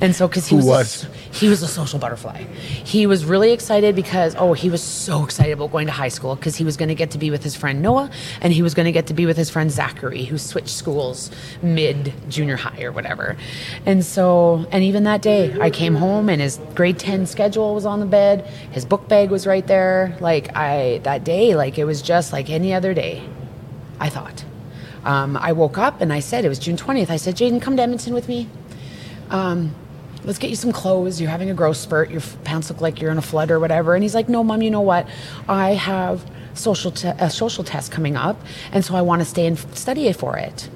And 0.00 0.14
so, 0.14 0.26
because 0.26 0.46
he 0.46 0.56
Who 0.56 0.66
was, 0.66 1.04
A, 1.04 1.08
he 1.34 1.48
was 1.48 1.62
a 1.62 1.68
social 1.68 1.98
butterfly. 1.98 2.42
He 2.42 3.06
was 3.06 3.24
really 3.24 3.52
excited 3.52 3.94
because, 3.94 4.34
oh, 4.36 4.52
he 4.52 4.70
was 4.70 4.82
so 4.82 5.24
excited 5.24 5.52
about 5.52 5.72
going 5.72 5.86
to 5.86 5.92
high 5.92 6.08
school 6.08 6.36
because 6.36 6.56
he 6.56 6.64
was 6.64 6.76
going 6.76 6.88
to 6.88 6.94
get 6.94 7.10
to 7.12 7.18
be 7.18 7.30
with 7.30 7.42
his 7.42 7.54
friend 7.54 7.82
Noah 7.82 8.10
and 8.40 8.52
he 8.52 8.62
was 8.62 8.74
going 8.74 8.86
to 8.86 8.92
get 8.92 9.06
to 9.08 9.14
be 9.14 9.26
with 9.26 9.36
his 9.36 9.50
friend 9.50 9.70
Zachary, 9.70 10.24
who 10.24 10.38
switched 10.38 10.70
schools 10.70 11.30
mid 11.62 12.12
junior 12.28 12.56
high 12.56 12.82
or 12.82 12.92
whatever. 12.92 13.36
And 13.86 14.04
so, 14.04 14.66
and 14.70 14.82
even 14.82 15.04
that 15.04 15.22
day, 15.22 15.56
I 15.60 15.70
came 15.70 15.94
home 15.94 16.28
and 16.28 16.40
his 16.40 16.58
grade 16.74 16.98
10 16.98 17.26
schedule 17.26 17.74
was 17.74 17.86
on 17.86 18.00
the 18.00 18.06
bed, 18.06 18.46
his 18.70 18.84
book 18.84 19.08
bag 19.08 19.30
was 19.30 19.46
right 19.46 19.66
there. 19.66 20.16
Like, 20.20 20.56
I, 20.56 21.00
that 21.04 21.24
day, 21.24 21.54
like, 21.54 21.78
it 21.78 21.84
was 21.84 22.02
just 22.02 22.32
like 22.32 22.50
any 22.50 22.72
other 22.72 22.94
day, 22.94 23.22
I 23.98 24.08
thought. 24.08 24.44
Um, 25.04 25.36
I 25.36 25.52
woke 25.52 25.78
up 25.78 26.00
and 26.00 26.12
I 26.12 26.20
said, 26.20 26.44
it 26.44 26.48
was 26.48 26.58
June 26.58 26.76
20th. 26.76 27.10
I 27.10 27.16
said, 27.16 27.36
Jayden, 27.36 27.60
come 27.60 27.76
to 27.76 27.82
Edmonton 27.82 28.12
with 28.12 28.28
me. 28.28 28.48
Um, 29.30 29.74
let's 30.24 30.38
get 30.38 30.50
you 30.50 30.56
some 30.56 30.72
clothes. 30.72 31.20
You're 31.20 31.30
having 31.30 31.50
a 31.50 31.54
growth 31.54 31.76
spurt. 31.76 32.10
Your 32.10 32.20
pants 32.44 32.68
look 32.70 32.80
like 32.80 33.00
you're 33.00 33.10
in 33.10 33.18
a 33.18 33.22
flood 33.22 33.50
or 33.50 33.58
whatever. 33.58 33.94
And 33.94 34.02
he's 34.02 34.14
like, 34.14 34.28
no, 34.28 34.44
mom, 34.44 34.62
you 34.62 34.70
know 34.70 34.80
what? 34.80 35.08
I 35.48 35.70
have 35.70 36.24
social 36.54 36.90
te- 36.90 37.08
a 37.08 37.30
social 37.30 37.64
test 37.64 37.92
coming 37.92 38.16
up, 38.16 38.36
and 38.72 38.84
so 38.84 38.94
I 38.94 39.02
want 39.02 39.20
to 39.20 39.24
stay 39.24 39.46
and 39.46 39.58
study 39.76 40.12
for 40.12 40.36
it. 40.36 40.68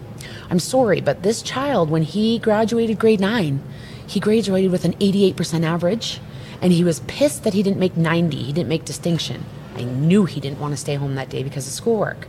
I'm 0.50 0.58
sorry, 0.58 1.00
but 1.00 1.22
this 1.22 1.42
child, 1.42 1.90
when 1.90 2.02
he 2.02 2.38
graduated 2.38 2.98
grade 2.98 3.20
nine, 3.20 3.62
he 4.06 4.20
graduated 4.20 4.70
with 4.70 4.84
an 4.84 4.92
88% 4.94 5.64
average, 5.64 6.20
and 6.62 6.72
he 6.72 6.84
was 6.84 7.00
pissed 7.00 7.44
that 7.44 7.54
he 7.54 7.62
didn't 7.62 7.78
make 7.78 7.96
90. 7.96 8.36
He 8.36 8.52
didn't 8.52 8.68
make 8.68 8.84
distinction. 8.84 9.44
I 9.74 9.82
knew 9.82 10.24
he 10.24 10.40
didn't 10.40 10.60
want 10.60 10.72
to 10.72 10.76
stay 10.76 10.94
home 10.94 11.16
that 11.16 11.28
day 11.28 11.42
because 11.42 11.66
of 11.66 11.72
schoolwork. 11.72 12.28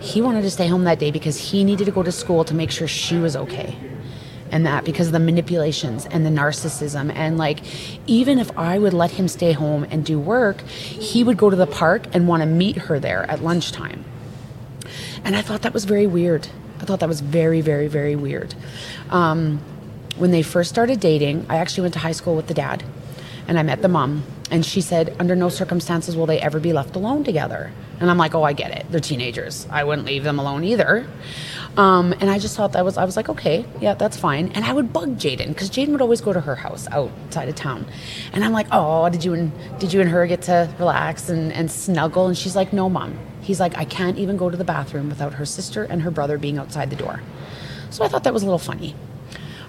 He 0.00 0.20
wanted 0.20 0.42
to 0.42 0.50
stay 0.50 0.68
home 0.68 0.84
that 0.84 1.00
day 1.00 1.10
because 1.10 1.50
he 1.50 1.64
needed 1.64 1.86
to 1.86 1.90
go 1.90 2.02
to 2.02 2.12
school 2.12 2.44
to 2.44 2.54
make 2.54 2.70
sure 2.70 2.86
she 2.86 3.16
was 3.16 3.34
okay 3.34 3.76
and 4.50 4.66
that 4.66 4.84
because 4.84 5.08
of 5.08 5.12
the 5.12 5.18
manipulations 5.18 6.06
and 6.06 6.24
the 6.24 6.30
narcissism. 6.30 7.12
And 7.14 7.38
like 7.38 7.60
even 8.06 8.38
if 8.38 8.56
i 8.58 8.78
would 8.78 8.94
let 8.94 9.12
him 9.12 9.28
stay 9.28 9.52
home 9.52 9.84
and 9.90 10.04
do 10.04 10.18
work 10.18 10.62
he 10.62 11.22
would 11.24 11.36
go 11.36 11.50
to 11.50 11.56
the 11.56 11.66
park 11.66 12.06
and 12.12 12.28
want 12.28 12.42
to 12.42 12.46
meet 12.46 12.76
her 12.76 12.98
there 12.98 13.28
at 13.30 13.42
lunchtime. 13.42 14.04
And 15.24 15.36
i 15.36 15.42
thought 15.42 15.62
that 15.62 15.74
was 15.74 15.84
very 15.84 16.06
weird. 16.06 16.48
I 16.80 16.84
thought 16.84 17.00
that 17.00 17.08
was 17.08 17.20
very 17.20 17.60
very 17.60 17.88
very 17.88 18.16
weird. 18.16 18.54
Um, 19.10 19.60
when 20.16 20.30
they 20.32 20.42
first 20.42 20.70
started 20.70 20.98
dating 21.00 21.46
i 21.48 21.56
actually 21.56 21.82
went 21.82 21.94
to 21.94 22.00
high 22.00 22.12
school 22.12 22.34
with 22.34 22.48
the 22.48 22.54
dad 22.54 22.82
and 23.46 23.58
i 23.58 23.62
met 23.62 23.82
the 23.82 23.88
mom 23.88 24.24
and 24.50 24.64
she 24.64 24.80
said 24.80 25.14
under 25.20 25.36
no 25.36 25.48
circumstances 25.48 26.16
will 26.16 26.26
they 26.26 26.40
ever 26.40 26.58
be 26.58 26.72
left 26.72 26.96
alone 26.96 27.22
together. 27.22 27.70
And 28.00 28.10
i'm 28.10 28.18
like 28.18 28.34
oh 28.34 28.42
i 28.42 28.52
get 28.52 28.70
it. 28.72 28.86
They're 28.90 29.00
teenagers. 29.00 29.66
I 29.70 29.84
wouldn't 29.84 30.06
leave 30.06 30.24
them 30.24 30.38
alone 30.38 30.64
either 30.64 31.06
um, 31.78 32.12
and 32.14 32.28
I 32.28 32.40
just 32.40 32.56
thought 32.56 32.72
that 32.72 32.84
was, 32.84 32.98
I 32.98 33.04
was 33.04 33.16
like, 33.16 33.28
okay, 33.28 33.64
yeah, 33.80 33.94
that's 33.94 34.16
fine. 34.16 34.50
And 34.56 34.64
I 34.64 34.72
would 34.72 34.92
bug 34.92 35.16
Jayden 35.16 35.48
because 35.48 35.70
Jayden 35.70 35.90
would 35.92 36.02
always 36.02 36.20
go 36.20 36.32
to 36.32 36.40
her 36.40 36.56
house 36.56 36.88
outside 36.90 37.48
of 37.48 37.54
town. 37.54 37.86
And 38.32 38.44
I'm 38.44 38.50
like, 38.50 38.66
oh, 38.72 39.08
did 39.08 39.24
you 39.24 39.32
and, 39.32 39.52
did 39.78 39.92
you 39.92 40.00
and 40.00 40.10
her 40.10 40.26
get 40.26 40.42
to 40.42 40.68
relax 40.80 41.28
and, 41.28 41.52
and 41.52 41.70
snuggle? 41.70 42.26
And 42.26 42.36
she's 42.36 42.56
like, 42.56 42.72
no, 42.72 42.90
mom. 42.90 43.16
He's 43.42 43.60
like, 43.60 43.78
I 43.78 43.84
can't 43.84 44.18
even 44.18 44.36
go 44.36 44.50
to 44.50 44.56
the 44.56 44.64
bathroom 44.64 45.08
without 45.08 45.34
her 45.34 45.46
sister 45.46 45.84
and 45.84 46.02
her 46.02 46.10
brother 46.10 46.36
being 46.36 46.58
outside 46.58 46.90
the 46.90 46.96
door. 46.96 47.22
So 47.90 48.04
I 48.04 48.08
thought 48.08 48.24
that 48.24 48.34
was 48.34 48.42
a 48.42 48.46
little 48.46 48.58
funny. 48.58 48.96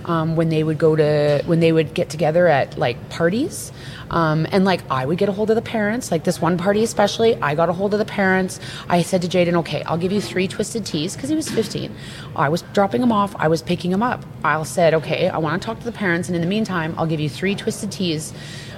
Um, 0.05 0.38
when 0.38 0.47
they 0.49 0.63
would 0.63 0.77
go 0.77 0.95
to 0.95 1.41
when 1.45 1.59
they 1.59 1.73
would 1.73 1.93
get 1.93 2.09
together 2.09 2.47
at 2.47 2.77
like 2.77 3.09
parties 3.09 3.71
um, 4.12 4.47
and 4.51 4.65
like 4.65 4.81
I 4.89 5.05
would 5.05 5.17
get 5.17 5.29
a 5.29 5.31
hold 5.31 5.49
of 5.49 5.55
the 5.55 5.62
parents, 5.62 6.12
like 6.12 6.23
this 6.23 6.41
one 6.41 6.57
party 6.57 6.83
especially, 6.83 7.35
I 7.41 7.55
got 7.55 7.69
a 7.69 7.73
hold 7.73 7.93
of 7.93 7.99
the 7.99 8.05
parents. 8.05 8.59
I 8.88 9.01
said 9.01 9.21
to 9.21 9.27
Jayden, 9.27 9.53
okay, 9.57 9.83
I'll 9.83 9.97
give 9.97 10.12
you 10.12 10.21
three 10.21 10.47
twisted 10.47 10.85
teas 10.85 11.15
because 11.15 11.29
he 11.29 11.35
was 11.35 11.49
15. 11.49 11.95
I 12.35 12.49
was 12.49 12.63
dropping 12.73 13.01
him 13.01 13.12
off, 13.12 13.35
I 13.38 13.47
was 13.47 13.62
picking 13.62 13.91
him 13.91 14.03
up. 14.03 14.25
I 14.43 14.62
said, 14.63 14.93
okay, 14.95 15.29
I 15.29 15.38
want 15.38 15.62
to 15.62 15.65
talk 15.65 15.79
to 15.79 15.85
the 15.85 15.91
parents, 15.91 16.27
and 16.27 16.35
in 16.35 16.41
the 16.41 16.47
meantime, 16.47 16.95
I'll 16.97 17.07
give 17.07 17.19
you 17.19 17.29
three 17.29 17.55
twisted 17.55 17.91
teas 17.91 18.33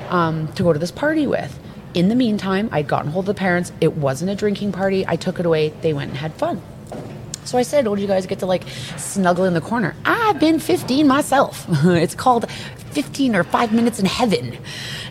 um, 0.09 0.51
to 0.53 0.63
go 0.63 0.73
to 0.73 0.79
this 0.79 0.91
party 0.91 1.27
with. 1.27 1.57
In 1.93 2.07
the 2.09 2.15
meantime, 2.15 2.69
I'd 2.71 2.87
gotten 2.87 3.11
hold 3.11 3.23
of 3.23 3.35
the 3.35 3.39
parents. 3.39 3.71
It 3.81 3.97
wasn't 3.97 4.31
a 4.31 4.35
drinking 4.35 4.71
party. 4.71 5.05
I 5.07 5.15
took 5.17 5.39
it 5.39 5.45
away. 5.45 5.69
They 5.81 5.93
went 5.93 6.09
and 6.09 6.17
had 6.17 6.33
fun. 6.33 6.61
So 7.45 7.57
I 7.57 7.63
said, 7.63 7.87
"Oh, 7.87 7.95
did 7.95 8.01
you 8.01 8.07
guys 8.07 8.25
get 8.25 8.39
to 8.39 8.45
like 8.45 8.63
snuggle 8.97 9.45
in 9.45 9.53
the 9.53 9.61
corner?" 9.61 9.95
I've 10.05 10.39
been 10.39 10.59
15 10.59 11.07
myself. 11.07 11.65
it's 11.85 12.15
called 12.15 12.49
15 12.91 13.35
or 13.35 13.43
5 13.43 13.73
minutes 13.73 13.99
in 13.99 14.05
heaven. 14.05 14.57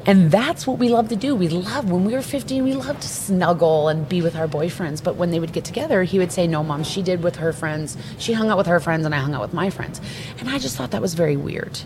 And 0.06 0.30
that's 0.30 0.66
what 0.66 0.78
we 0.78 0.88
love 0.88 1.08
to 1.08 1.16
do. 1.16 1.34
We 1.34 1.48
love 1.48 1.90
when 1.90 2.04
we 2.04 2.14
were 2.14 2.22
15, 2.22 2.64
we 2.64 2.72
loved 2.72 3.02
to 3.02 3.08
snuggle 3.08 3.88
and 3.88 4.08
be 4.08 4.22
with 4.22 4.34
our 4.34 4.48
boyfriends. 4.48 5.02
But 5.02 5.16
when 5.16 5.30
they 5.30 5.38
would 5.38 5.52
get 5.52 5.64
together, 5.64 6.04
he 6.04 6.18
would 6.18 6.32
say, 6.32 6.46
"No, 6.46 6.62
mom, 6.62 6.84
she 6.84 7.02
did 7.02 7.22
with 7.22 7.36
her 7.36 7.52
friends. 7.52 7.96
She 8.18 8.32
hung 8.32 8.48
out 8.48 8.58
with 8.58 8.66
her 8.66 8.80
friends 8.80 9.04
and 9.04 9.14
I 9.14 9.18
hung 9.18 9.34
out 9.34 9.42
with 9.42 9.52
my 9.52 9.70
friends." 9.70 10.00
And 10.38 10.48
I 10.48 10.58
just 10.58 10.76
thought 10.76 10.90
that 10.92 11.02
was 11.02 11.14
very 11.14 11.36
weird. 11.36 11.80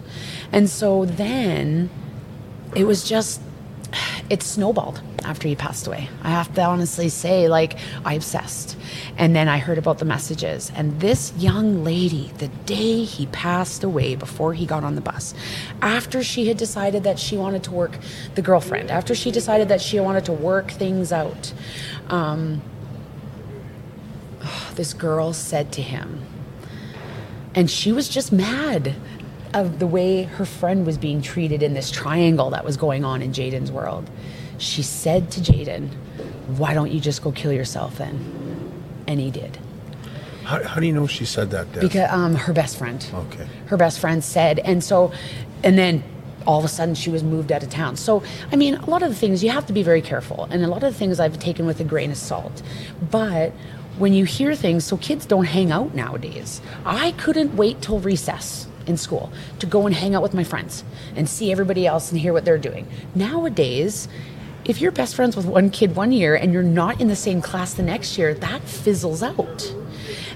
And 0.52 0.70
so 0.70 1.04
then 1.04 1.90
it 2.74 2.84
was 2.84 3.08
just 3.08 3.40
it 4.30 4.42
snowballed 4.42 5.00
after 5.24 5.48
he 5.48 5.54
passed 5.54 5.86
away. 5.86 6.08
I 6.22 6.30
have 6.30 6.54
to 6.54 6.62
honestly 6.62 7.08
say, 7.08 7.48
like, 7.48 7.78
I 8.04 8.14
obsessed. 8.14 8.76
And 9.16 9.34
then 9.34 9.48
I 9.48 9.58
heard 9.58 9.78
about 9.78 9.98
the 9.98 10.04
messages. 10.04 10.70
And 10.74 11.00
this 11.00 11.32
young 11.36 11.84
lady, 11.84 12.32
the 12.38 12.48
day 12.48 13.04
he 13.04 13.26
passed 13.26 13.84
away, 13.84 14.14
before 14.14 14.54
he 14.54 14.66
got 14.66 14.84
on 14.84 14.94
the 14.94 15.00
bus, 15.00 15.34
after 15.82 16.22
she 16.22 16.46
had 16.48 16.56
decided 16.56 17.04
that 17.04 17.18
she 17.18 17.36
wanted 17.36 17.62
to 17.64 17.70
work, 17.70 17.98
the 18.34 18.42
girlfriend, 18.42 18.90
after 18.90 19.14
she 19.14 19.30
decided 19.30 19.68
that 19.68 19.80
she 19.80 20.00
wanted 20.00 20.24
to 20.26 20.32
work 20.32 20.70
things 20.70 21.12
out, 21.12 21.52
um, 22.08 22.62
this 24.74 24.92
girl 24.92 25.32
said 25.32 25.72
to 25.72 25.82
him, 25.82 26.24
and 27.54 27.70
she 27.70 27.92
was 27.92 28.08
just 28.08 28.32
mad 28.32 28.94
of 29.54 29.78
the 29.78 29.86
way 29.86 30.24
her 30.24 30.44
friend 30.44 30.84
was 30.84 30.98
being 30.98 31.22
treated 31.22 31.62
in 31.62 31.74
this 31.74 31.90
triangle 31.90 32.50
that 32.50 32.64
was 32.64 32.76
going 32.76 33.04
on 33.04 33.22
in 33.22 33.32
Jayden's 33.32 33.70
world. 33.70 34.10
She 34.58 34.82
said 34.82 35.30
to 35.32 35.40
Jayden, 35.40 35.88
Why 36.58 36.74
don't 36.74 36.90
you 36.90 37.00
just 37.00 37.22
go 37.22 37.32
kill 37.32 37.52
yourself 37.52 37.98
then? 37.98 38.72
And 39.06 39.20
he 39.20 39.30
did. 39.30 39.58
How, 40.44 40.62
how 40.62 40.80
do 40.80 40.86
you 40.86 40.92
know 40.92 41.06
she 41.06 41.24
said 41.24 41.50
that? 41.50 41.72
Because 41.72 42.10
um, 42.10 42.34
her 42.34 42.52
best 42.52 42.76
friend. 42.76 43.04
Okay. 43.14 43.46
Her 43.66 43.76
best 43.76 43.98
friend 43.98 44.22
said, 44.22 44.58
and 44.58 44.84
so, 44.84 45.12
and 45.62 45.78
then 45.78 46.04
all 46.46 46.58
of 46.58 46.64
a 46.64 46.68
sudden 46.68 46.94
she 46.94 47.08
was 47.08 47.22
moved 47.22 47.50
out 47.50 47.62
of 47.62 47.70
town. 47.70 47.96
So, 47.96 48.22
I 48.52 48.56
mean, 48.56 48.74
a 48.74 48.90
lot 48.90 49.02
of 49.02 49.08
the 49.08 49.14
things 49.14 49.42
you 49.42 49.50
have 49.50 49.66
to 49.66 49.72
be 49.72 49.82
very 49.82 50.02
careful, 50.02 50.44
and 50.50 50.62
a 50.62 50.68
lot 50.68 50.82
of 50.82 50.92
the 50.92 50.98
things 50.98 51.18
I've 51.18 51.38
taken 51.38 51.64
with 51.64 51.80
a 51.80 51.84
grain 51.84 52.10
of 52.10 52.18
salt. 52.18 52.62
But 53.10 53.52
when 53.96 54.12
you 54.12 54.24
hear 54.24 54.54
things, 54.54 54.84
so 54.84 54.96
kids 54.98 55.24
don't 55.24 55.44
hang 55.44 55.70
out 55.70 55.94
nowadays. 55.94 56.60
I 56.84 57.12
couldn't 57.12 57.56
wait 57.56 57.80
till 57.80 58.00
recess 58.00 58.66
in 58.86 58.96
school 58.96 59.32
to 59.58 59.66
go 59.66 59.86
and 59.86 59.94
hang 59.94 60.14
out 60.14 60.22
with 60.22 60.34
my 60.34 60.44
friends 60.44 60.84
and 61.16 61.28
see 61.28 61.50
everybody 61.52 61.86
else 61.86 62.10
and 62.10 62.20
hear 62.20 62.32
what 62.32 62.44
they're 62.44 62.58
doing. 62.58 62.86
Nowadays, 63.14 64.08
if 64.64 64.80
you're 64.80 64.92
best 64.92 65.14
friends 65.14 65.36
with 65.36 65.46
one 65.46 65.70
kid 65.70 65.94
one 65.94 66.12
year 66.12 66.34
and 66.34 66.52
you're 66.52 66.62
not 66.62 67.00
in 67.00 67.08
the 67.08 67.16
same 67.16 67.42
class 67.42 67.74
the 67.74 67.82
next 67.82 68.16
year, 68.16 68.34
that 68.34 68.62
fizzles 68.62 69.22
out. 69.22 69.74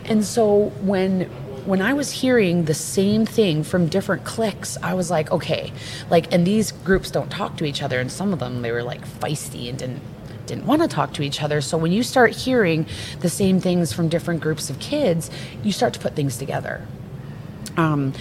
And 0.04 0.24
so 0.24 0.70
when 0.80 1.30
when 1.64 1.82
I 1.82 1.92
was 1.92 2.10
hearing 2.10 2.64
the 2.64 2.72
same 2.72 3.26
thing 3.26 3.62
from 3.62 3.88
different 3.88 4.24
cliques, 4.24 4.78
I 4.82 4.94
was 4.94 5.10
like, 5.10 5.30
okay, 5.30 5.70
like, 6.08 6.32
and 6.32 6.46
these 6.46 6.72
groups 6.72 7.10
don't 7.10 7.30
talk 7.30 7.58
to 7.58 7.66
each 7.66 7.82
other, 7.82 8.00
and 8.00 8.10
some 8.10 8.32
of 8.32 8.38
them 8.38 8.62
they 8.62 8.72
were 8.72 8.82
like 8.82 9.06
feisty 9.06 9.68
and 9.68 9.78
didn't 9.78 10.02
didn't 10.46 10.64
want 10.64 10.80
to 10.82 10.88
talk 10.88 11.12
to 11.14 11.22
each 11.22 11.42
other. 11.42 11.60
So 11.60 11.76
when 11.76 11.92
you 11.92 12.02
start 12.02 12.34
hearing 12.34 12.86
the 13.20 13.28
same 13.28 13.60
things 13.60 13.92
from 13.92 14.08
different 14.08 14.40
groups 14.40 14.70
of 14.70 14.78
kids, 14.80 15.30
you 15.62 15.72
start 15.72 15.92
to 15.92 16.00
put 16.00 16.16
things 16.16 16.38
together. 16.38 16.86
Um, 17.78 18.12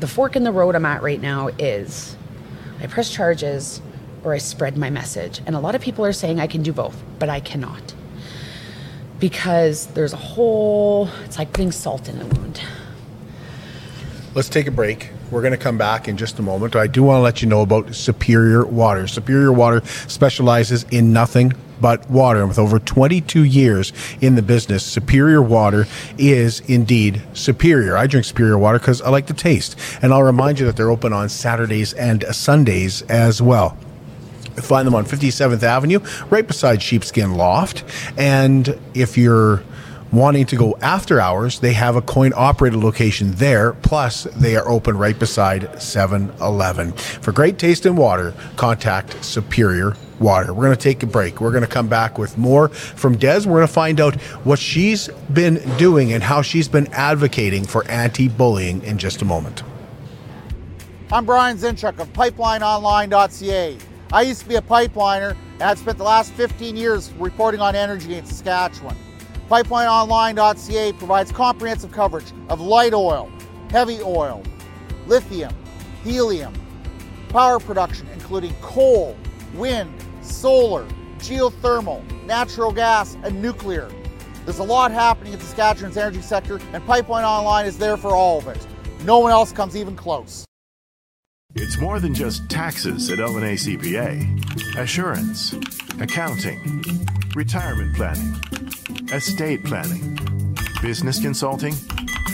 the 0.00 0.08
fork 0.08 0.34
in 0.34 0.42
the 0.42 0.50
road 0.50 0.74
I'm 0.74 0.84
at 0.84 1.00
right 1.00 1.20
now 1.20 1.48
is 1.58 2.16
I 2.80 2.88
press 2.88 3.08
charges 3.08 3.80
or 4.24 4.34
I 4.34 4.38
spread 4.38 4.76
my 4.76 4.90
message. 4.90 5.40
And 5.46 5.54
a 5.54 5.60
lot 5.60 5.76
of 5.76 5.80
people 5.80 6.04
are 6.04 6.12
saying 6.12 6.40
I 6.40 6.48
can 6.48 6.62
do 6.62 6.72
both, 6.72 7.00
but 7.20 7.28
I 7.28 7.38
cannot. 7.38 7.94
Because 9.20 9.86
there's 9.88 10.12
a 10.12 10.16
whole, 10.16 11.08
it's 11.24 11.38
like 11.38 11.52
putting 11.52 11.70
salt 11.70 12.08
in 12.08 12.20
a 12.20 12.26
wound. 12.26 12.60
Let's 14.34 14.48
take 14.48 14.66
a 14.66 14.72
break. 14.72 15.10
We're 15.30 15.42
going 15.42 15.52
to 15.52 15.58
come 15.58 15.78
back 15.78 16.08
in 16.08 16.16
just 16.16 16.40
a 16.40 16.42
moment. 16.42 16.74
I 16.74 16.88
do 16.88 17.04
want 17.04 17.18
to 17.18 17.22
let 17.22 17.40
you 17.40 17.48
know 17.48 17.62
about 17.62 17.94
Superior 17.94 18.66
Water. 18.66 19.06
Superior 19.06 19.52
Water 19.52 19.80
specializes 20.08 20.82
in 20.90 21.12
nothing 21.12 21.52
but 21.80 22.10
water. 22.10 22.40
And 22.40 22.48
with 22.48 22.58
over 22.58 22.80
22 22.80 23.44
years 23.44 23.92
in 24.20 24.34
the 24.34 24.42
business, 24.42 24.84
Superior 24.84 25.40
Water 25.40 25.86
is 26.18 26.60
indeed 26.60 27.22
superior. 27.32 27.96
I 27.96 28.08
drink 28.08 28.26
Superior 28.26 28.58
Water 28.58 28.80
because 28.80 29.00
I 29.02 29.10
like 29.10 29.28
the 29.28 29.34
taste. 29.34 29.78
And 30.02 30.12
I'll 30.12 30.24
remind 30.24 30.58
you 30.58 30.66
that 30.66 30.76
they're 30.76 30.90
open 30.90 31.12
on 31.12 31.28
Saturdays 31.28 31.92
and 31.92 32.24
Sundays 32.34 33.02
as 33.02 33.40
well. 33.40 33.78
Find 34.56 34.84
them 34.84 34.96
on 34.96 35.04
57th 35.04 35.62
Avenue, 35.62 36.00
right 36.28 36.46
beside 36.46 36.82
Sheepskin 36.82 37.34
Loft. 37.34 37.84
And 38.18 38.76
if 38.94 39.16
you're 39.16 39.62
wanting 40.12 40.46
to 40.46 40.56
go 40.56 40.76
after 40.80 41.20
hours, 41.20 41.60
they 41.60 41.72
have 41.72 41.96
a 41.96 42.02
coin 42.02 42.32
operated 42.34 42.80
location 42.80 43.32
there. 43.32 43.72
Plus, 43.74 44.24
they 44.36 44.56
are 44.56 44.68
open 44.68 44.96
right 44.96 45.18
beside 45.18 45.80
7 45.80 46.32
Eleven. 46.40 46.92
For 46.92 47.32
great 47.32 47.58
taste 47.58 47.86
in 47.86 47.96
water, 47.96 48.34
contact 48.56 49.22
Superior 49.24 49.96
Water. 50.18 50.52
We're 50.52 50.64
going 50.66 50.76
to 50.76 50.82
take 50.82 51.02
a 51.02 51.06
break. 51.06 51.40
We're 51.40 51.52
going 51.52 51.64
to 51.64 51.70
come 51.70 51.88
back 51.88 52.18
with 52.18 52.36
more 52.36 52.68
from 52.68 53.16
Des. 53.16 53.46
We're 53.46 53.58
going 53.58 53.66
to 53.66 53.72
find 53.72 54.00
out 54.00 54.20
what 54.44 54.58
she's 54.58 55.08
been 55.32 55.56
doing 55.78 56.12
and 56.12 56.22
how 56.22 56.42
she's 56.42 56.68
been 56.68 56.88
advocating 56.88 57.64
for 57.64 57.86
anti 57.88 58.28
bullying 58.28 58.82
in 58.82 58.98
just 58.98 59.22
a 59.22 59.24
moment. 59.24 59.62
I'm 61.12 61.24
Brian 61.24 61.56
Zinchuk 61.56 61.98
of 61.98 62.12
PipelineOnline.ca. 62.12 63.78
I 64.12 64.22
used 64.22 64.40
to 64.42 64.48
be 64.48 64.56
a 64.56 64.62
pipeliner 64.62 65.36
and 65.54 65.62
I've 65.62 65.78
spent 65.78 65.98
the 65.98 66.04
last 66.04 66.32
15 66.32 66.76
years 66.76 67.12
reporting 67.12 67.60
on 67.60 67.74
energy 67.74 68.14
in 68.14 68.24
Saskatchewan. 68.24 68.96
PipelineOnline.ca 69.50 70.92
provides 70.92 71.32
comprehensive 71.32 71.90
coverage 71.90 72.32
of 72.48 72.60
light 72.60 72.94
oil, 72.94 73.28
heavy 73.68 74.00
oil, 74.00 74.44
lithium, 75.08 75.52
helium, 76.04 76.54
power 77.30 77.58
production, 77.58 78.06
including 78.12 78.54
coal, 78.60 79.16
wind, 79.54 79.92
solar, 80.22 80.86
geothermal, 81.18 82.00
natural 82.26 82.70
gas, 82.70 83.16
and 83.24 83.42
nuclear. 83.42 83.90
There's 84.44 84.60
a 84.60 84.64
lot 84.64 84.92
happening 84.92 85.32
in 85.32 85.40
Saskatchewan's 85.40 85.96
energy 85.96 86.22
sector, 86.22 86.60
and 86.72 86.86
Pipeline 86.86 87.24
Online 87.24 87.66
is 87.66 87.76
there 87.76 87.96
for 87.96 88.14
all 88.14 88.38
of 88.38 88.46
it. 88.46 88.64
No 89.02 89.18
one 89.18 89.32
else 89.32 89.50
comes 89.50 89.74
even 89.74 89.96
close. 89.96 90.44
It's 91.56 91.76
more 91.78 91.98
than 91.98 92.14
just 92.14 92.48
taxes 92.48 93.10
at 93.10 93.18
LNA 93.18 93.54
CPA. 93.54 94.76
Assurance, 94.78 95.52
accounting, 96.00 96.84
retirement 97.34 97.96
planning, 97.96 98.40
estate 99.12 99.64
planning, 99.64 100.16
business 100.80 101.20
consulting, 101.20 101.72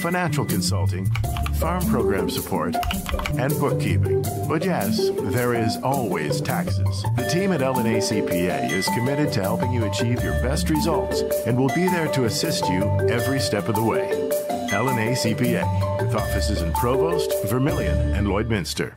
financial 0.00 0.44
consulting, 0.44 1.06
farm 1.58 1.84
program 1.86 2.28
support, 2.28 2.76
and 3.38 3.52
bookkeeping. 3.58 4.22
But 4.48 4.64
yes, 4.64 5.10
there 5.32 5.54
is 5.54 5.78
always 5.82 6.40
taxes. 6.40 7.04
The 7.16 7.28
team 7.32 7.52
at 7.52 7.60
LNA 7.60 7.98
CPA 7.98 8.70
is 8.70 8.86
committed 8.88 9.32
to 9.32 9.42
helping 9.42 9.72
you 9.72 9.84
achieve 9.84 10.22
your 10.22 10.34
best 10.42 10.68
results 10.68 11.22
and 11.46 11.56
will 11.56 11.74
be 11.74 11.86
there 11.86 12.08
to 12.08 12.24
assist 12.24 12.68
you 12.68 12.82
every 13.08 13.40
step 13.40 13.68
of 13.68 13.74
the 13.74 13.82
way. 13.82 14.10
LNA 14.70 15.12
CPA, 15.12 16.02
with 16.02 16.14
offices 16.14 16.60
in 16.60 16.72
Provost, 16.74 17.32
Vermilion, 17.46 17.96
and 18.14 18.26
Lloydminster. 18.26 18.96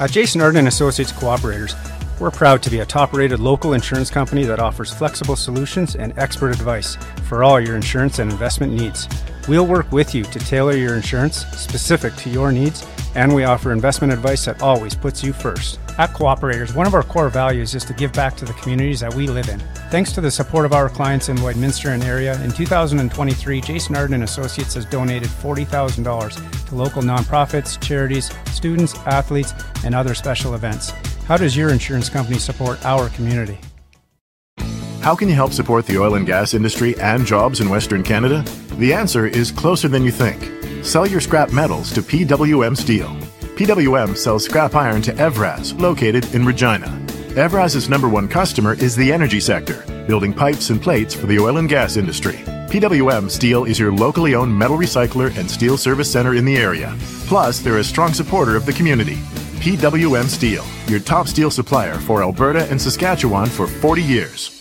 At 0.00 0.10
Jason 0.10 0.40
Arden 0.40 0.60
and 0.60 0.68
Associates 0.68 1.12
Cooperators, 1.12 1.74
we're 2.18 2.30
proud 2.30 2.62
to 2.62 2.70
be 2.70 2.80
a 2.80 2.86
top-rated 2.86 3.40
local 3.40 3.74
insurance 3.74 4.10
company 4.10 4.44
that 4.44 4.58
offers 4.58 4.92
flexible 4.92 5.36
solutions 5.36 5.96
and 5.96 6.18
expert 6.18 6.50
advice 6.50 6.96
for 7.28 7.44
all 7.44 7.60
your 7.60 7.76
insurance 7.76 8.18
and 8.18 8.30
investment 8.30 8.72
needs. 8.72 9.08
We'll 9.48 9.66
work 9.66 9.92
with 9.92 10.14
you 10.14 10.24
to 10.24 10.38
tailor 10.38 10.74
your 10.76 10.96
insurance 10.96 11.46
specific 11.46 12.14
to 12.16 12.30
your 12.30 12.50
needs, 12.50 12.86
and 13.14 13.34
we 13.34 13.44
offer 13.44 13.70
investment 13.70 14.12
advice 14.12 14.44
that 14.46 14.62
always 14.62 14.94
puts 14.94 15.22
you 15.22 15.32
first. 15.32 15.78
At 15.98 16.10
Cooperators, 16.10 16.74
one 16.74 16.86
of 16.86 16.94
our 16.94 17.02
core 17.02 17.30
values 17.30 17.74
is 17.74 17.84
to 17.84 17.94
give 17.94 18.12
back 18.12 18.36
to 18.36 18.44
the 18.44 18.52
communities 18.54 19.00
that 19.00 19.14
we 19.14 19.28
live 19.28 19.48
in. 19.48 19.60
Thanks 19.90 20.12
to 20.12 20.20
the 20.20 20.30
support 20.30 20.66
of 20.66 20.72
our 20.72 20.88
clients 20.88 21.28
in 21.28 21.36
Lloydminster 21.36 21.94
and 21.94 22.02
area, 22.02 22.42
in 22.42 22.50
2023, 22.50 23.60
Jason 23.60 23.96
Arden 23.96 24.22
Associates 24.22 24.74
has 24.74 24.84
donated 24.84 25.28
$40,000 25.28 26.68
to 26.68 26.74
local 26.74 27.02
nonprofits, 27.02 27.80
charities, 27.80 28.30
students, 28.52 28.94
athletes, 29.06 29.54
and 29.84 29.94
other 29.94 30.14
special 30.14 30.54
events. 30.54 30.92
How 31.26 31.36
does 31.36 31.56
your 31.56 31.70
insurance 31.70 32.08
company 32.08 32.38
support 32.38 32.84
our 32.84 33.08
community? 33.08 33.58
How 35.00 35.16
can 35.16 35.28
you 35.28 35.34
help 35.34 35.52
support 35.52 35.84
the 35.84 35.98
oil 35.98 36.14
and 36.14 36.24
gas 36.24 36.54
industry 36.54 36.96
and 37.00 37.26
jobs 37.26 37.60
in 37.60 37.68
Western 37.68 38.04
Canada? 38.04 38.44
The 38.74 38.94
answer 38.94 39.26
is 39.26 39.50
closer 39.50 39.88
than 39.88 40.04
you 40.04 40.12
think. 40.12 40.84
Sell 40.84 41.04
your 41.04 41.20
scrap 41.20 41.52
metals 41.52 41.92
to 41.94 42.02
PWM 42.02 42.76
Steel. 42.76 43.08
PWM 43.56 44.16
sells 44.16 44.44
scrap 44.44 44.76
iron 44.76 45.02
to 45.02 45.12
Evraz, 45.14 45.76
located 45.80 46.32
in 46.32 46.46
Regina. 46.46 46.86
Evraz's 47.34 47.88
number 47.88 48.08
one 48.08 48.28
customer 48.28 48.74
is 48.74 48.94
the 48.94 49.12
energy 49.12 49.40
sector, 49.40 49.84
building 50.06 50.32
pipes 50.32 50.70
and 50.70 50.80
plates 50.80 51.12
for 51.12 51.26
the 51.26 51.40
oil 51.40 51.56
and 51.56 51.68
gas 51.68 51.96
industry. 51.96 52.36
PWM 52.70 53.28
Steel 53.28 53.64
is 53.64 53.80
your 53.80 53.90
locally 53.90 54.36
owned 54.36 54.56
metal 54.56 54.78
recycler 54.78 55.36
and 55.36 55.50
steel 55.50 55.76
service 55.76 56.10
center 56.10 56.34
in 56.34 56.44
the 56.44 56.56
area. 56.56 56.96
Plus, 57.26 57.58
they're 57.58 57.78
a 57.78 57.84
strong 57.84 58.12
supporter 58.12 58.54
of 58.54 58.64
the 58.64 58.72
community. 58.72 59.18
PWM 59.56 60.26
Steel, 60.26 60.64
your 60.86 61.00
top 61.00 61.28
steel 61.28 61.50
supplier 61.50 61.94
for 61.94 62.22
Alberta 62.22 62.68
and 62.70 62.80
Saskatchewan 62.80 63.48
for 63.48 63.66
40 63.66 64.02
years. 64.02 64.52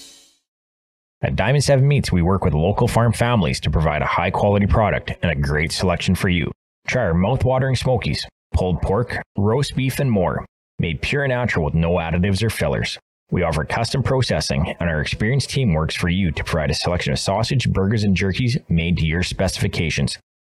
At 1.21 1.35
Diamond 1.35 1.63
7 1.63 1.87
Meats, 1.87 2.11
we 2.11 2.21
work 2.21 2.43
with 2.43 2.53
local 2.53 2.87
farm 2.87 3.13
families 3.13 3.59
to 3.61 3.71
provide 3.71 4.01
a 4.01 4.05
high 4.05 4.31
quality 4.31 4.67
product 4.67 5.13
and 5.21 5.31
a 5.31 5.35
great 5.35 5.71
selection 5.71 6.13
for 6.13 6.29
you. 6.29 6.51
Try 6.87 7.03
our 7.03 7.13
mouth-watering 7.13 7.75
smokies, 7.75 8.27
pulled 8.53 8.81
pork, 8.81 9.21
roast 9.37 9.75
beef, 9.75 9.99
and 9.99 10.11
more, 10.11 10.45
made 10.77 11.01
pure 11.01 11.23
and 11.23 11.31
natural 11.31 11.65
with 11.65 11.73
no 11.73 11.93
additives 11.93 12.43
or 12.43 12.49
fillers. 12.49 12.99
We 13.31 13.41
offer 13.41 13.63
custom 13.63 14.03
processing, 14.03 14.75
and 14.79 14.87
our 14.87 15.01
experienced 15.01 15.49
team 15.49 15.73
works 15.73 15.95
for 15.95 16.09
you 16.09 16.31
to 16.31 16.43
provide 16.43 16.69
a 16.69 16.75
selection 16.75 17.11
of 17.11 17.19
sausage, 17.19 17.71
burgers, 17.71 18.03
and 18.03 18.15
jerkies 18.15 18.57
made 18.69 18.97
to 18.97 19.05
your 19.05 19.23
specifications. 19.23 20.19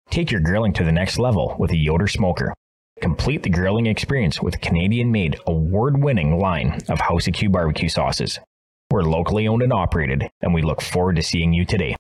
Take 0.10 0.32
your 0.32 0.42
grilling 0.42 0.74
to 0.74 0.84
the 0.84 0.92
next 0.92 1.20
level 1.20 1.56
with 1.60 1.72
a 1.72 1.78
Yoder 1.78 2.08
smoker. 2.08 2.54
Complete 3.06 3.44
the 3.44 3.52
grilling 3.52 3.86
experience 3.86 4.42
with 4.42 4.60
Canadian 4.62 5.12
made, 5.12 5.38
award 5.46 6.04
winning 6.04 6.40
line 6.40 6.82
of 6.90 7.00
House 7.00 7.28
of 7.28 7.36
Q 7.36 7.52
barbecue 7.52 7.88
sauces. 7.88 8.40
We're 8.90 9.04
locally 9.04 9.48
owned 9.48 9.62
and 9.62 9.72
operated, 9.72 10.28
and 10.42 10.56
we 10.56 10.64
look 10.64 10.82
forward 10.82 11.18
to 11.18 11.22
seeing 11.22 11.54
you 11.54 11.66
today. 11.66 11.96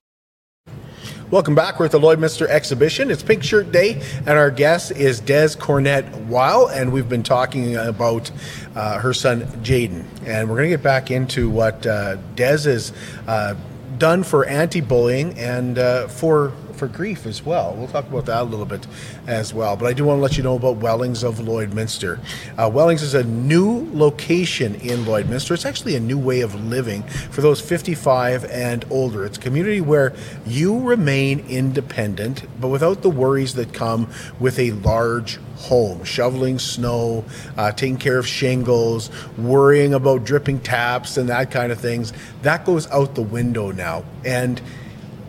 Welcome 1.29 1.53
back. 1.53 1.79
We're 1.79 1.85
at 1.85 1.91
the 1.91 1.99
Lloydminster 1.99 2.47
exhibition. 2.47 3.11
It's 3.11 3.21
Pink 3.21 3.43
Shirt 3.43 3.71
Day, 3.71 4.01
and 4.25 4.29
our 4.29 4.49
guest 4.49 4.93
is 4.93 5.19
Des 5.19 5.49
Cornet 5.59 6.11
Wile, 6.21 6.69
and 6.69 6.91
we've 6.91 7.07
been 7.07 7.21
talking 7.21 7.75
about 7.75 8.31
uh, 8.73 8.97
her 8.97 9.13
son 9.13 9.41
Jayden. 9.61 10.05
And 10.25 10.49
we're 10.49 10.55
going 10.55 10.71
to 10.71 10.75
get 10.75 10.81
back 10.81 11.11
into 11.11 11.51
what 11.51 11.85
uh, 11.85 12.15
Des 12.33 12.63
has 12.63 12.93
uh, 13.27 13.53
done 13.99 14.23
for 14.23 14.43
anti-bullying 14.45 15.37
and 15.37 15.77
uh, 15.77 16.07
for 16.07 16.51
for 16.75 16.87
grief 16.87 17.25
as 17.25 17.45
well. 17.45 17.73
We'll 17.75 17.87
talk 17.87 18.07
about 18.07 18.25
that 18.25 18.41
a 18.41 18.43
little 18.43 18.65
bit 18.65 18.85
as 19.27 19.53
well. 19.53 19.75
But 19.75 19.87
I 19.87 19.93
do 19.93 20.05
want 20.05 20.19
to 20.19 20.21
let 20.21 20.37
you 20.37 20.43
know 20.43 20.55
about 20.55 20.77
Wellings 20.77 21.23
of 21.23 21.39
Lloydminster. 21.39 22.19
Uh, 22.57 22.69
Wellings 22.69 23.01
is 23.01 23.13
a 23.13 23.23
new 23.23 23.89
location 23.93 24.75
in 24.75 24.99
Lloydminster. 25.05 25.51
It's 25.51 25.65
actually 25.65 25.95
a 25.95 25.99
new 25.99 26.17
way 26.17 26.41
of 26.41 26.55
living 26.65 27.03
for 27.03 27.41
those 27.41 27.61
55 27.61 28.45
and 28.45 28.85
older. 28.89 29.25
It's 29.25 29.37
a 29.37 29.41
community 29.41 29.81
where 29.81 30.13
you 30.45 30.79
remain 30.79 31.39
independent, 31.47 32.45
but 32.59 32.67
without 32.67 33.01
the 33.01 33.09
worries 33.09 33.55
that 33.55 33.73
come 33.73 34.09
with 34.39 34.59
a 34.59 34.71
large 34.71 35.39
home, 35.57 36.03
shoveling 36.03 36.59
snow, 36.59 37.23
uh, 37.57 37.71
taking 37.71 37.97
care 37.97 38.17
of 38.17 38.27
shingles, 38.27 39.09
worrying 39.37 39.93
about 39.93 40.23
dripping 40.23 40.59
taps 40.59 41.17
and 41.17 41.29
that 41.29 41.51
kind 41.51 41.71
of 41.71 41.79
things. 41.79 42.13
That 42.41 42.65
goes 42.65 42.89
out 42.91 43.15
the 43.15 43.21
window 43.21 43.71
now. 43.71 44.03
And 44.23 44.61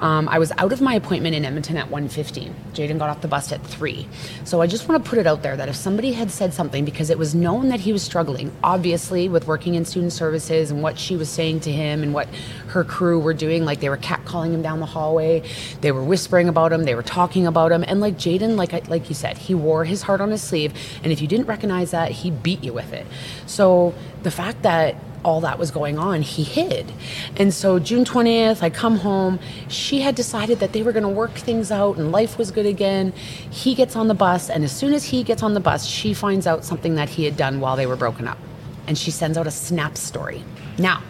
Um, 0.00 0.28
I 0.28 0.38
was 0.38 0.52
out 0.58 0.72
of 0.72 0.80
my 0.80 0.94
appointment 0.94 1.34
in 1.34 1.44
Edmonton 1.44 1.76
at 1.76 1.88
1.15. 1.88 2.52
Jayden 2.72 2.98
got 2.98 3.10
off 3.10 3.20
the 3.20 3.28
bus 3.28 3.50
at 3.52 3.64
3. 3.66 4.06
So 4.44 4.60
I 4.60 4.66
just 4.66 4.88
want 4.88 5.04
to 5.04 5.08
put 5.08 5.18
it 5.18 5.26
out 5.26 5.42
there 5.42 5.56
that 5.56 5.68
if 5.68 5.76
somebody 5.76 6.12
had 6.12 6.30
said 6.30 6.54
something, 6.54 6.84
because 6.84 7.10
it 7.10 7.18
was 7.18 7.34
known 7.34 7.68
that 7.68 7.80
he 7.80 7.92
was 7.92 8.02
struggling, 8.02 8.52
obviously, 8.62 9.28
with 9.28 9.46
working 9.46 9.74
in 9.74 9.84
student 9.84 10.12
services 10.12 10.70
and 10.70 10.82
what 10.82 10.98
she 10.98 11.16
was 11.16 11.28
saying 11.28 11.60
to 11.60 11.72
him 11.72 12.02
and 12.02 12.14
what 12.14 12.28
her 12.68 12.84
crew 12.84 13.18
were 13.18 13.34
doing, 13.34 13.64
like 13.64 13.80
they 13.80 13.88
were 13.88 13.96
catcalling 13.96 14.52
him 14.52 14.62
down 14.62 14.80
the 14.80 14.86
hallway, 14.86 15.42
they 15.80 15.90
were 15.90 16.04
whispering 16.04 16.48
about 16.48 16.72
him, 16.72 16.84
they 16.84 16.94
were 16.94 17.02
talking 17.02 17.46
about 17.46 17.72
him. 17.72 17.84
And 17.86 18.00
like 18.00 18.16
Jayden, 18.16 18.56
like, 18.56 18.88
like 18.88 19.08
you 19.08 19.14
said, 19.14 19.36
he 19.38 19.54
wore 19.54 19.84
his 19.84 20.02
heart 20.02 20.20
on 20.20 20.30
his 20.30 20.42
sleeve. 20.42 20.72
And 21.02 21.12
if 21.12 21.20
you 21.20 21.26
didn't 21.26 21.46
recognize 21.46 21.90
that, 21.90 22.12
he 22.12 22.30
beat 22.30 22.62
you 22.62 22.72
with 22.72 22.92
it. 22.92 23.06
So 23.46 23.94
the 24.22 24.30
fact 24.30 24.62
that 24.62 24.94
all 25.28 25.42
that 25.42 25.58
was 25.58 25.70
going 25.70 25.98
on, 25.98 26.22
he 26.22 26.42
hid. 26.42 26.90
And 27.36 27.52
so 27.52 27.78
June 27.78 28.04
20th, 28.04 28.62
I 28.62 28.70
come 28.70 28.96
home. 28.96 29.38
She 29.68 30.00
had 30.00 30.14
decided 30.14 30.58
that 30.60 30.72
they 30.72 30.82
were 30.82 30.92
going 30.92 31.02
to 31.02 31.08
work 31.08 31.34
things 31.34 31.70
out 31.70 31.98
and 31.98 32.10
life 32.10 32.38
was 32.38 32.50
good 32.50 32.64
again. 32.64 33.12
He 33.50 33.74
gets 33.74 33.94
on 33.94 34.08
the 34.08 34.14
bus, 34.14 34.48
and 34.48 34.64
as 34.64 34.72
soon 34.72 34.94
as 34.94 35.04
he 35.04 35.22
gets 35.22 35.42
on 35.42 35.52
the 35.52 35.60
bus, 35.60 35.84
she 35.84 36.14
finds 36.14 36.46
out 36.46 36.64
something 36.64 36.94
that 36.94 37.10
he 37.10 37.24
had 37.24 37.36
done 37.36 37.60
while 37.60 37.76
they 37.76 37.86
were 37.86 37.96
broken 37.96 38.26
up. 38.26 38.38
And 38.86 38.96
she 38.96 39.10
sends 39.10 39.36
out 39.36 39.46
a 39.46 39.50
snap 39.50 39.98
story. 39.98 40.42
Now, 40.78 41.02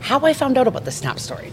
how 0.00 0.20
I 0.20 0.34
found 0.34 0.58
out 0.58 0.68
about 0.68 0.84
the 0.84 0.92
snap 0.92 1.18
story 1.18 1.50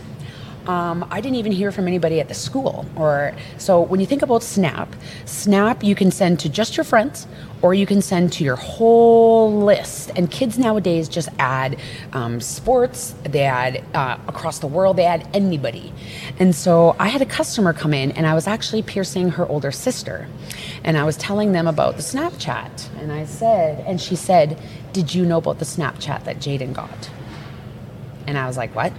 um, 0.68 1.06
I 1.12 1.22
didn't 1.22 1.38
even 1.38 1.52
hear 1.52 1.72
from 1.72 1.88
anybody 1.88 2.20
at 2.20 2.28
the 2.28 2.34
school. 2.34 2.86
Or 2.96 3.34
so 3.58 3.82
when 3.82 4.00
you 4.00 4.06
think 4.06 4.22
about 4.22 4.44
Snap, 4.44 4.94
Snap 5.26 5.84
you 5.84 5.96
can 5.96 6.12
send 6.12 6.40
to 6.42 6.50
just 6.50 6.78
your 6.78 6.84
friends, 6.84 7.28
or 7.62 7.74
you 7.74 7.86
can 7.86 8.02
send 8.02 8.32
to 8.34 8.44
your 8.44 8.56
whole 8.56 9.62
list. 9.62 10.12
And 10.16 10.30
kids 10.30 10.58
nowadays 10.58 11.10
just 11.10 11.30
add 11.40 11.80
um, 12.14 12.42
sports, 12.42 13.16
they 13.24 13.44
add 13.44 13.84
uh, 13.94 14.18
across 14.28 14.60
the 14.60 14.68
world, 14.68 14.98
they 14.98 15.06
add 15.06 15.28
anybody. 15.34 15.94
And 16.40 16.54
so 16.54 16.96
I 17.00 17.08
had 17.08 17.22
a 17.22 17.26
customer 17.26 17.74
come 17.74 17.94
in, 17.94 18.12
and 18.12 18.28
I 18.28 18.34
was 18.34 18.48
actually 18.48 18.82
piercing 18.82 19.30
her 19.30 19.48
older 19.48 19.72
sister, 19.72 20.28
and 20.84 20.98
I 20.98 21.04
was 21.04 21.18
telling 21.18 21.54
them 21.54 21.68
about 21.68 21.96
the 21.96 22.04
Snapchat, 22.04 22.90
and 23.00 23.12
I 23.12 23.26
said, 23.26 23.84
and 23.88 24.00
she 24.00 24.16
said, 24.16 24.60
"Did 24.94 25.14
you 25.14 25.26
know 25.26 25.38
about 25.38 25.60
the 25.60 25.66
Snapchat 25.66 26.26
that 26.26 26.38
Jayden 26.38 26.74
got?" 26.74 27.10
And 28.28 28.38
I 28.38 28.48
was 28.48 28.58
like, 28.58 28.76
"What?" 28.76 28.94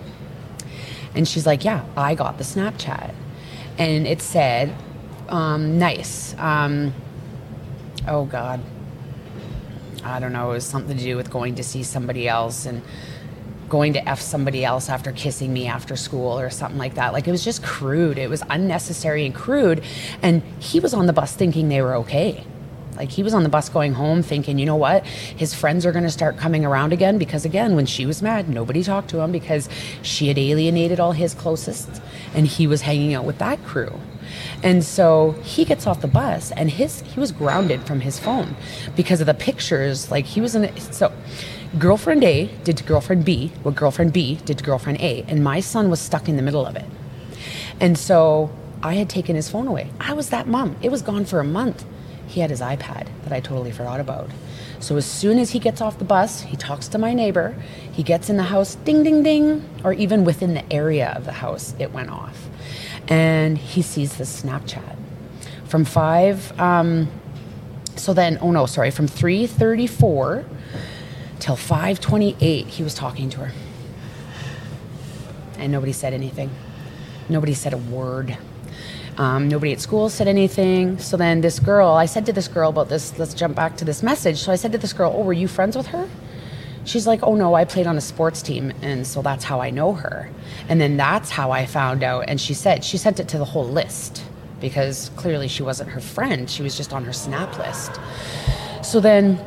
And 1.17 1.27
she's 1.27 1.47
like, 1.47 1.65
Yeah, 1.65 1.85
I 1.97 2.15
got 2.15 2.39
the 2.39 2.45
Snapchat. 2.45 3.15
And 3.79 4.07
it 4.07 4.23
said, 4.23 4.75
um, 5.29 5.79
Nice. 5.79 6.35
Um, 6.39 6.95
oh, 8.07 8.25
God. 8.25 8.61
I 10.05 10.21
don't 10.21 10.33
know. 10.33 10.51
It 10.51 10.55
was 10.55 10.67
something 10.67 10.97
to 10.97 11.03
do 11.03 11.17
with 11.17 11.31
going 11.31 11.57
to 11.57 11.65
see 11.65 11.83
somebody 11.83 12.29
else 12.29 12.65
and 12.67 12.83
going 13.69 13.93
to 13.95 14.09
F 14.09 14.21
somebody 14.21 14.65
else 14.65 14.89
after 14.89 15.11
kissing 15.11 15.53
me 15.53 15.67
after 15.67 15.97
school 15.97 16.39
or 16.39 16.51
something 16.51 16.79
like 16.79 16.95
that. 16.95 17.13
Like 17.13 17.27
it 17.27 17.33
was 17.33 17.45
just 17.45 17.65
crude. 17.65 18.19
It 18.19 18.31
was 18.31 18.43
unnecessary 18.49 19.27
and 19.27 19.35
crude. 19.35 19.83
And 20.23 20.43
he 20.61 20.79
was 20.79 20.95
on 20.95 21.07
the 21.07 21.13
bus 21.13 21.35
thinking 21.35 21.69
they 21.69 21.83
were 21.83 21.97
okay. 21.97 22.45
Like 22.97 23.11
he 23.11 23.23
was 23.23 23.35
on 23.35 23.43
the 23.43 23.49
bus 23.49 23.69
going 23.69 23.95
home 23.95 24.23
thinking, 24.23 24.59
you 24.59 24.67
know 24.67 24.77
what? 24.77 25.05
His 25.07 25.55
friends 25.55 25.85
are 25.87 25.93
going 25.93 26.05
to 26.05 26.11
start 26.11 26.37
coming 26.37 26.65
around 26.65 26.93
again 26.93 27.19
because, 27.19 27.45
again, 27.45 27.77
when 27.77 27.87
she 27.87 28.07
was 28.07 28.23
mad, 28.23 28.49
nobody 28.49 28.83
talked 28.83 29.11
to 29.11 29.21
him 29.21 29.33
because 29.33 29.69
she 30.03 30.29
had 30.29 30.39
alienated 30.39 31.01
all 31.01 31.13
his 31.13 31.35
closest 31.35 32.03
and 32.35 32.47
he 32.47 32.67
was 32.67 32.83
hanging 32.83 33.15
out 33.15 33.25
with 33.25 33.39
that 33.39 33.63
crew. 33.65 33.93
And 34.63 34.85
so 34.85 35.33
he 35.43 35.65
gets 35.65 35.87
off 35.87 36.01
the 36.01 36.09
bus 36.09 36.51
and 36.53 36.71
his 36.71 37.03
he 37.03 37.21
was 37.21 37.33
grounded 37.33 37.83
from 37.83 38.01
his 38.01 38.19
phone 38.19 38.57
because 38.97 39.21
of 39.21 39.27
the 39.27 39.35
pictures. 39.35 40.11
Like 40.11 40.25
he 40.25 40.41
was 40.41 40.55
in 40.55 40.75
so 40.81 41.13
girlfriend 41.79 42.25
A 42.25 42.47
did 42.65 42.77
to 42.79 42.85
girlfriend 42.85 43.25
B 43.25 43.53
what 43.63 43.75
girlfriend 43.75 44.13
B 44.13 44.37
did 44.45 44.59
to 44.59 44.65
girlfriend 44.65 45.01
A, 45.01 45.25
and 45.29 45.45
my 45.45 45.61
son 45.61 45.91
was 45.91 46.01
stuck 46.01 46.29
in 46.29 46.37
the 46.37 46.43
middle 46.43 46.67
of 46.67 46.77
it. 46.77 46.87
And 47.81 47.99
so 47.99 48.51
I 48.83 48.95
had 48.95 49.09
taken 49.09 49.37
his 49.37 49.51
phone 49.51 49.67
away. 49.67 49.91
I 50.01 50.13
was 50.13 50.31
that 50.31 50.47
mom. 50.47 50.77
It 50.83 50.91
was 50.91 51.03
gone 51.03 51.25
for 51.25 51.41
a 51.41 51.45
month 51.45 51.85
he 52.27 52.41
had 52.41 52.51
his 52.51 52.61
iPad 52.61 53.09
that 53.25 53.33
I 53.33 53.41
totally 53.41 53.71
forgot 53.73 54.01
about. 54.01 54.31
So 54.81 54.97
as 54.97 55.07
soon 55.07 55.39
as 55.39 55.51
he 55.51 55.59
gets 55.59 55.81
off 55.81 55.99
the 55.99 56.05
bus, 56.05 56.43
he 56.43 56.57
talks 56.57 56.89
to 56.89 56.99
my 56.99 57.15
neighbor. 57.15 57.57
He 57.93 58.03
gets 58.03 58.29
in 58.29 58.37
the 58.37 58.45
house, 58.45 58.75
ding, 58.77 59.03
ding, 59.03 59.23
ding, 59.23 59.69
or 59.85 59.93
even 59.93 60.25
within 60.25 60.55
the 60.55 60.73
area 60.73 61.13
of 61.17 61.25
the 61.25 61.33
house, 61.33 61.75
it 61.79 61.93
went 61.93 62.11
off. 62.11 62.49
And 63.09 63.57
he 63.57 63.83
sees 63.83 64.17
this 64.17 64.43
Snapchat. 64.43 64.97
From 65.65 65.85
five, 65.85 66.59
um, 66.61 67.09
so 67.97 68.13
then, 68.13 68.39
oh 68.41 68.51
no, 68.51 68.67
sorry, 68.67 68.91
from 68.91 69.07
334 69.07 70.45
till 71.39 71.57
528, 71.57 72.67
he 72.67 72.83
was 72.83 72.95
talking 72.95 73.31
to 73.31 73.39
her. 73.39 73.53
And 75.59 75.73
nobody 75.73 75.93
said 75.93 76.13
anything. 76.13 76.51
Nobody 77.29 77.55
said 77.55 77.73
a 77.73 77.79
word. 77.79 78.37
Um, 79.19 79.49
nobody 79.49 79.73
at 79.73 79.81
school 79.81 80.09
said 80.11 80.29
anything. 80.29 80.99
So 80.99 81.17
then 81.17 81.41
this 81.41 81.59
girl, 81.59 81.89
I 81.89 82.07
said 82.07 82.27
to 82.27 82.33
this 82.33 82.49
girl 82.49 82.69
about 82.69 82.89
this, 82.89 83.19
let's 83.19 83.33
jump 83.33 83.57
back 83.57 83.77
to 83.79 83.85
this 83.85 84.03
message. 84.03 84.39
So 84.39 84.53
I 84.53 84.57
said 84.57 84.73
to 84.73 84.79
this 84.79 84.93
girl, 84.93 85.13
Oh, 85.17 85.23
were 85.23 85.33
you 85.33 85.49
friends 85.49 85.77
with 85.77 85.87
her? 85.87 86.09
She's 86.85 87.07
like, 87.07 87.23
Oh, 87.23 87.35
no, 87.35 87.55
I 87.55 87.65
played 87.65 87.87
on 87.87 87.97
a 87.97 88.01
sports 88.01 88.43
team. 88.43 88.73
And 88.83 89.07
so 89.07 89.23
that's 89.23 89.45
how 89.45 89.61
I 89.61 89.71
know 89.71 89.95
her. 89.95 90.31
And 90.69 90.81
then 90.81 90.97
that's 90.97 91.31
how 91.31 91.51
I 91.51 91.65
found 91.65 92.03
out. 92.03 92.27
And 92.29 92.41
she 92.41 92.53
said, 92.53 92.85
she 92.85 92.99
sent 92.99 93.19
it 93.19 93.29
to 93.29 93.39
the 93.39 93.45
whole 93.45 93.67
list 93.67 94.23
because 94.61 95.11
clearly 95.17 95.49
she 95.49 95.63
wasn't 95.63 95.91
her 95.91 96.01
friend. 96.01 96.51
She 96.51 96.63
was 96.63 96.77
just 96.77 96.93
on 96.93 97.05
her 97.05 97.13
snap 97.13 97.59
list. 97.59 97.99
So 98.83 99.01
then 99.01 99.39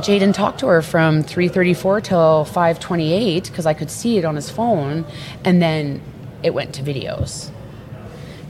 Jayden 0.00 0.32
talked 0.32 0.60
to 0.60 0.66
her 0.66 0.82
from 0.82 1.24
3:34 1.24 2.02
till 2.02 2.44
5:28 2.44 3.48
because 3.48 3.66
I 3.66 3.74
could 3.74 3.90
see 3.90 4.16
it 4.18 4.24
on 4.24 4.36
his 4.36 4.48
phone, 4.48 5.04
and 5.44 5.60
then 5.60 6.00
it 6.42 6.54
went 6.54 6.72
to 6.74 6.82
videos. 6.82 7.50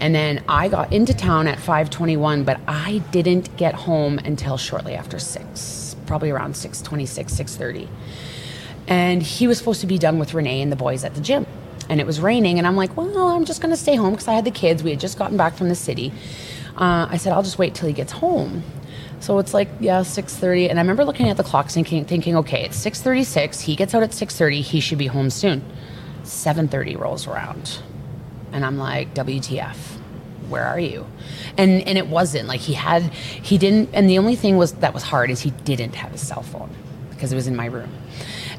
And 0.01 0.15
then 0.15 0.45
I 0.49 0.69
got 0.69 0.93
into 0.93 1.13
town 1.13 1.47
at 1.49 1.59
5:21, 1.59 2.45
but 2.45 2.61
I 2.69 3.03
didn't 3.11 3.57
get 3.57 3.75
home 3.75 4.19
until 4.19 4.57
shortly 4.57 4.95
after 4.95 5.19
6 5.19 5.89
probably 6.09 6.31
around 6.31 6.57
626, 6.57 7.33
630. 7.33 7.89
And 8.89 9.23
he 9.23 9.47
was 9.47 9.59
supposed 9.59 9.83
to 9.83 9.87
be 9.87 9.99
done 9.99 10.19
with 10.19 10.35
Renee 10.35 10.63
and 10.63 10.73
the 10.73 10.77
boys 10.77 11.05
at 11.05 11.15
the 11.15 11.21
gym. 11.21 11.47
And 11.89 12.01
it 12.01 12.07
was 12.07 12.21
raining, 12.21 12.59
and 12.59 12.67
I'm 12.67 12.77
like, 12.77 12.97
well, 12.97 13.29
I'm 13.29 13.45
just 13.45 13.63
going 13.63 13.73
to 13.73 13.77
stay 13.77 13.95
home 13.95 14.13
because 14.13 14.29
I 14.29 14.35
had 14.35 14.45
the 14.45 14.51
kids. 14.51 14.83
We 14.83 14.91
had 14.91 15.01
just 15.01 15.17
gotten 15.17 15.37
back 15.37 15.55
from 15.55 15.69
the 15.69 15.75
city. 15.75 16.13
Uh, 16.77 17.07
I 17.09 17.17
said, 17.17 17.33
I'll 17.33 17.43
just 17.43 17.59
wait 17.59 17.75
till 17.75 17.87
he 17.87 17.95
gets 17.95 18.13
home. 18.13 18.63
So 19.21 19.39
it's 19.39 19.53
like 19.53 19.69
yeah, 19.81 20.03
six 20.03 20.37
thirty, 20.37 20.71
and 20.71 20.79
I 20.79 20.83
remember 20.83 21.05
looking 21.05 21.29
at 21.29 21.37
the 21.37 21.43
clock, 21.43 21.71
thinking, 21.71 22.05
thinking, 22.05 22.37
okay, 22.37 22.65
it's 22.65 22.77
six 22.77 23.03
thirty-six. 23.03 23.59
He 23.61 23.75
gets 23.75 23.93
out 23.93 24.05
at 24.05 24.15
six 24.15 24.37
thirty. 24.37 24.61
He 24.61 24.79
should 24.79 24.99
be 24.99 25.09
home 25.09 25.31
soon. 25.31 25.65
Seven 26.23 26.69
thirty 26.69 26.95
rolls 26.95 27.27
around, 27.27 27.81
and 28.53 28.65
I'm 28.65 28.79
like, 28.79 29.15
WTF? 29.15 29.77
Where 30.49 30.65
are 30.65 30.81
you? 30.81 31.07
And 31.59 31.87
and 31.87 31.99
it 31.99 32.07
wasn't 32.07 32.49
like 32.49 32.61
he 32.61 32.73
had 32.73 33.03
he 33.13 33.59
didn't. 33.59 33.91
And 33.93 34.09
the 34.09 34.19
only 34.19 34.35
thing 34.35 34.57
was 34.57 34.73
that 34.75 34.95
was 34.95 35.03
hard 35.03 35.31
is 35.31 35.41
he 35.41 35.51
didn't 35.51 35.95
have 35.95 36.13
his 36.13 36.27
cell 36.27 36.43
phone 36.43 36.71
because 37.11 37.33
it 37.33 37.37
was 37.37 37.47
in 37.47 37.55
my 37.55 37.67
room. 37.67 37.93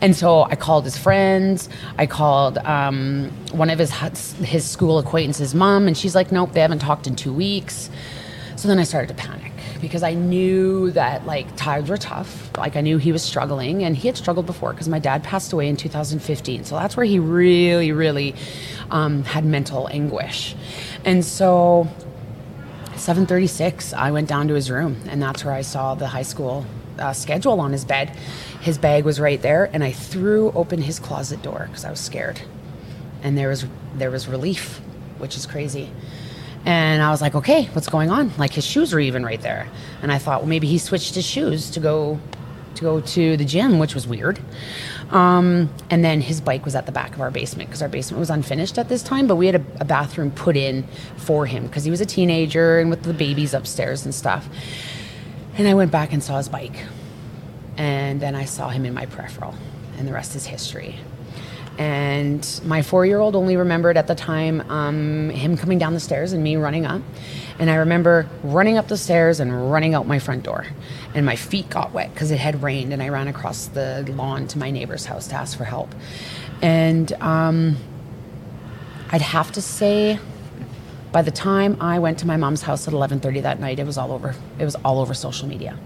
And 0.02 0.16
so 0.16 0.44
I 0.44 0.56
called 0.56 0.86
his 0.86 0.98
friends. 0.98 1.68
I 1.98 2.06
called 2.06 2.58
um, 2.60 3.32
one 3.52 3.70
of 3.70 3.80
his 3.80 3.92
his 4.34 4.70
school 4.70 5.00
acquaintances' 5.00 5.56
mom, 5.56 5.88
and 5.88 5.98
she's 5.98 6.14
like, 6.16 6.32
"Nope, 6.32 6.54
they 6.54 6.62
haven't 6.62 6.80
talked 6.80 7.08
in 7.08 7.16
two 7.16 7.34
weeks." 7.34 7.90
So 8.56 8.68
then 8.68 8.78
I 8.78 8.84
started 8.84 9.08
to 9.08 9.14
panic 9.16 9.49
because 9.82 10.04
I 10.04 10.14
knew 10.14 10.92
that 10.92 11.26
like 11.26 11.56
times 11.56 11.90
were 11.90 11.98
tough. 11.98 12.50
Like 12.58 12.76
I 12.76 12.82
knew 12.82 12.98
he 12.98 13.12
was 13.12 13.24
struggling, 13.24 13.84
and 13.84 13.96
he 13.96 14.08
had 14.08 14.18
struggled 14.18 14.46
before 14.46 14.72
because 14.74 14.90
my 14.90 15.00
dad 15.00 15.24
passed 15.24 15.54
away 15.54 15.68
in 15.68 15.78
2015. 15.78 16.66
So 16.66 16.76
that's 16.76 16.98
where 16.98 17.06
he 17.06 17.20
really, 17.20 17.92
really 17.92 18.36
um, 18.92 19.24
had 19.24 19.46
mental 19.46 19.88
anguish. 19.92 20.56
And 21.06 21.24
so 21.24 21.88
7:36, 22.96 23.94
I 23.94 24.12
went 24.12 24.28
down 24.28 24.48
to 24.50 24.54
his 24.54 24.70
room, 24.70 24.98
and 25.08 25.22
that's 25.22 25.46
where 25.46 25.54
I 25.54 25.62
saw 25.62 25.96
the 25.96 26.08
high 26.08 26.24
school 26.24 26.66
uh, 27.00 27.14
schedule 27.14 27.60
on 27.60 27.72
his 27.72 27.86
bed. 27.86 28.10
His 28.62 28.78
bag 28.78 29.06
was 29.06 29.20
right 29.20 29.42
there, 29.42 29.70
and 29.72 29.84
I 29.84 29.92
threw 29.92 30.52
open 30.52 30.82
his 30.82 31.00
closet 31.00 31.42
door 31.42 31.68
because 31.68 31.86
I 31.86 31.90
was 31.90 32.00
scared, 32.00 32.42
and 33.24 33.38
there 33.38 33.50
was 33.50 33.66
there 33.96 34.12
was 34.12 34.28
relief, 34.28 34.82
which 35.18 35.38
is 35.38 35.46
crazy. 35.46 35.90
And 36.66 37.02
I 37.02 37.10
was 37.10 37.22
like, 37.22 37.36
okay, 37.36 37.66
what's 37.74 37.88
going 37.88 38.10
on? 38.10 38.32
Like 38.38 38.54
his 38.54 38.66
shoes 38.66 38.94
were 38.94 39.00
even 39.00 39.24
right 39.24 39.42
there. 39.42 39.70
And 40.02 40.12
I 40.12 40.18
thought, 40.18 40.42
well, 40.42 40.50
maybe 40.50 40.68
he 40.68 40.78
switched 40.78 41.16
his 41.16 41.26
shoes 41.26 41.70
to 41.72 41.80
go 41.80 42.20
to 42.76 42.82
go 42.82 43.02
to 43.02 43.38
the 43.38 43.46
gym, 43.46 43.80
which 43.80 43.96
was 43.96 44.08
weird. 44.08 44.40
Um, 45.12 45.70
and 45.90 46.04
then 46.04 46.22
his 46.22 46.40
bike 46.40 46.66
was 46.66 46.76
at 46.76 46.86
the 46.86 46.92
back 46.92 47.16
of 47.16 47.22
our 47.22 47.32
basement 47.32 47.70
because 47.70 47.82
our 47.82 47.90
basement 47.90 48.20
was 48.20 48.30
unfinished 48.30 48.78
at 48.78 48.90
this 48.90 49.02
time, 49.02 49.28
but 49.28 49.38
we 49.38 49.48
had 49.48 49.56
a, 49.56 49.66
a 49.80 49.86
bathroom 49.86 50.32
put 50.32 50.56
in 50.56 50.84
for 51.18 51.46
him 51.46 51.66
because 51.66 51.84
he 51.84 51.92
was 51.92 52.00
a 52.00 52.06
teenager 52.06 52.80
and 52.80 52.90
with 52.90 53.04
the 53.04 53.14
babies 53.14 53.54
upstairs 53.54 54.06
and 54.06 54.14
stuff. 54.14 54.48
And 55.58 55.68
I 55.68 55.74
went 55.74 55.92
back 55.92 56.14
and 56.14 56.24
saw 56.24 56.38
his 56.38 56.48
bike. 56.48 56.86
And 57.76 58.20
then 58.20 58.36
I 58.36 58.46
saw 58.46 58.70
him 58.70 58.86
in 58.86 58.94
my 58.94 59.06
peripheral, 59.06 59.56
and 59.98 60.06
the 60.08 60.12
rest 60.12 60.36
is 60.36 60.46
history. 60.46 61.00
And 61.80 62.62
my 62.66 62.82
four 62.82 63.06
year 63.06 63.20
old 63.20 63.38
only 63.38 63.56
remembered 63.56 63.96
at 63.96 64.06
the 64.06 64.14
time 64.14 64.60
um, 64.70 65.30
him 65.30 65.56
coming 65.56 65.78
down 65.78 65.94
the 65.94 66.02
stairs 66.02 66.34
and 66.34 66.44
me 66.44 66.58
running 66.58 66.86
up. 66.86 67.02
And 67.58 67.70
I 67.70 67.76
remember 67.76 68.28
running 68.44 68.78
up 68.78 68.90
the 68.90 68.98
stairs 68.98 69.40
and 69.40 69.72
running 69.72 69.94
out 69.94 70.06
my 70.06 70.20
front 70.20 70.44
door. 70.44 70.66
And 71.14 71.26
my 71.26 71.38
feet 71.38 71.70
got 71.70 71.94
wet 71.94 72.14
because 72.14 72.32
it 72.32 72.38
had 72.38 72.62
rained, 72.62 72.92
and 72.92 73.02
I 73.02 73.08
ran 73.08 73.30
across 73.30 73.68
the 73.68 74.06
lawn 74.10 74.46
to 74.50 74.60
my 74.60 74.72
neighbor's 74.72 75.06
house 75.06 75.30
to 75.30 75.36
ask 75.36 75.58
for 75.58 75.64
help. 75.64 75.96
And 76.62 77.14
um, 77.22 77.78
I'd 79.10 79.22
have 79.22 79.54
to 79.54 79.62
say, 79.62 80.20
by 81.14 81.22
the 81.22 81.32
time 81.32 81.78
I 81.80 82.00
went 82.00 82.20
to 82.20 82.28
my 82.28 82.36
mom's 82.36 82.62
house 82.62 82.90
at 82.90 82.94
11:30 82.94 83.42
that 83.44 83.62
night, 83.62 83.80
it 83.80 83.86
was 83.86 83.98
all 83.98 84.12
over. 84.12 84.36
It 84.60 84.66
was 84.66 84.76
all 84.76 85.00
over 85.00 85.14
social 85.14 85.48
media. 85.48 85.80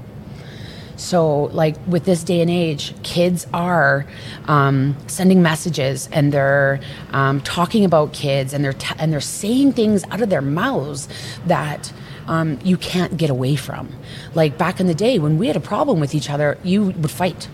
So, 0.96 1.46
like 1.46 1.76
with 1.88 2.06
this 2.06 2.24
day 2.24 2.42
and 2.42 2.50
age, 2.50 2.94
kids 3.04 3.48
are 3.54 4.06
um, 4.46 4.96
sending 5.08 5.42
messages 5.42 6.08
and 6.12 6.32
they're 6.32 6.80
um, 7.12 7.42
talking 7.42 7.84
about 7.86 8.14
kids 8.14 8.54
and 8.54 8.64
they're 8.64 8.74
t- 8.74 8.96
and 9.00 9.12
they're 9.12 9.22
saying 9.22 9.74
things 9.74 10.04
out 10.12 10.22
of 10.22 10.30
their 10.30 10.42
mouths 10.42 11.08
that 11.48 11.92
um, 12.28 12.60
you 12.64 12.78
can't 12.78 13.18
get 13.18 13.30
away 13.30 13.56
from. 13.56 13.90
Like 14.34 14.58
back 14.58 14.80
in 14.80 14.88
the 14.88 14.94
day 14.94 15.20
when 15.20 15.38
we 15.38 15.48
had 15.48 15.56
a 15.56 15.62
problem 15.62 16.00
with 16.00 16.14
each 16.16 16.30
other, 16.30 16.58
you 16.64 16.86
would 16.86 17.12
fight 17.12 17.48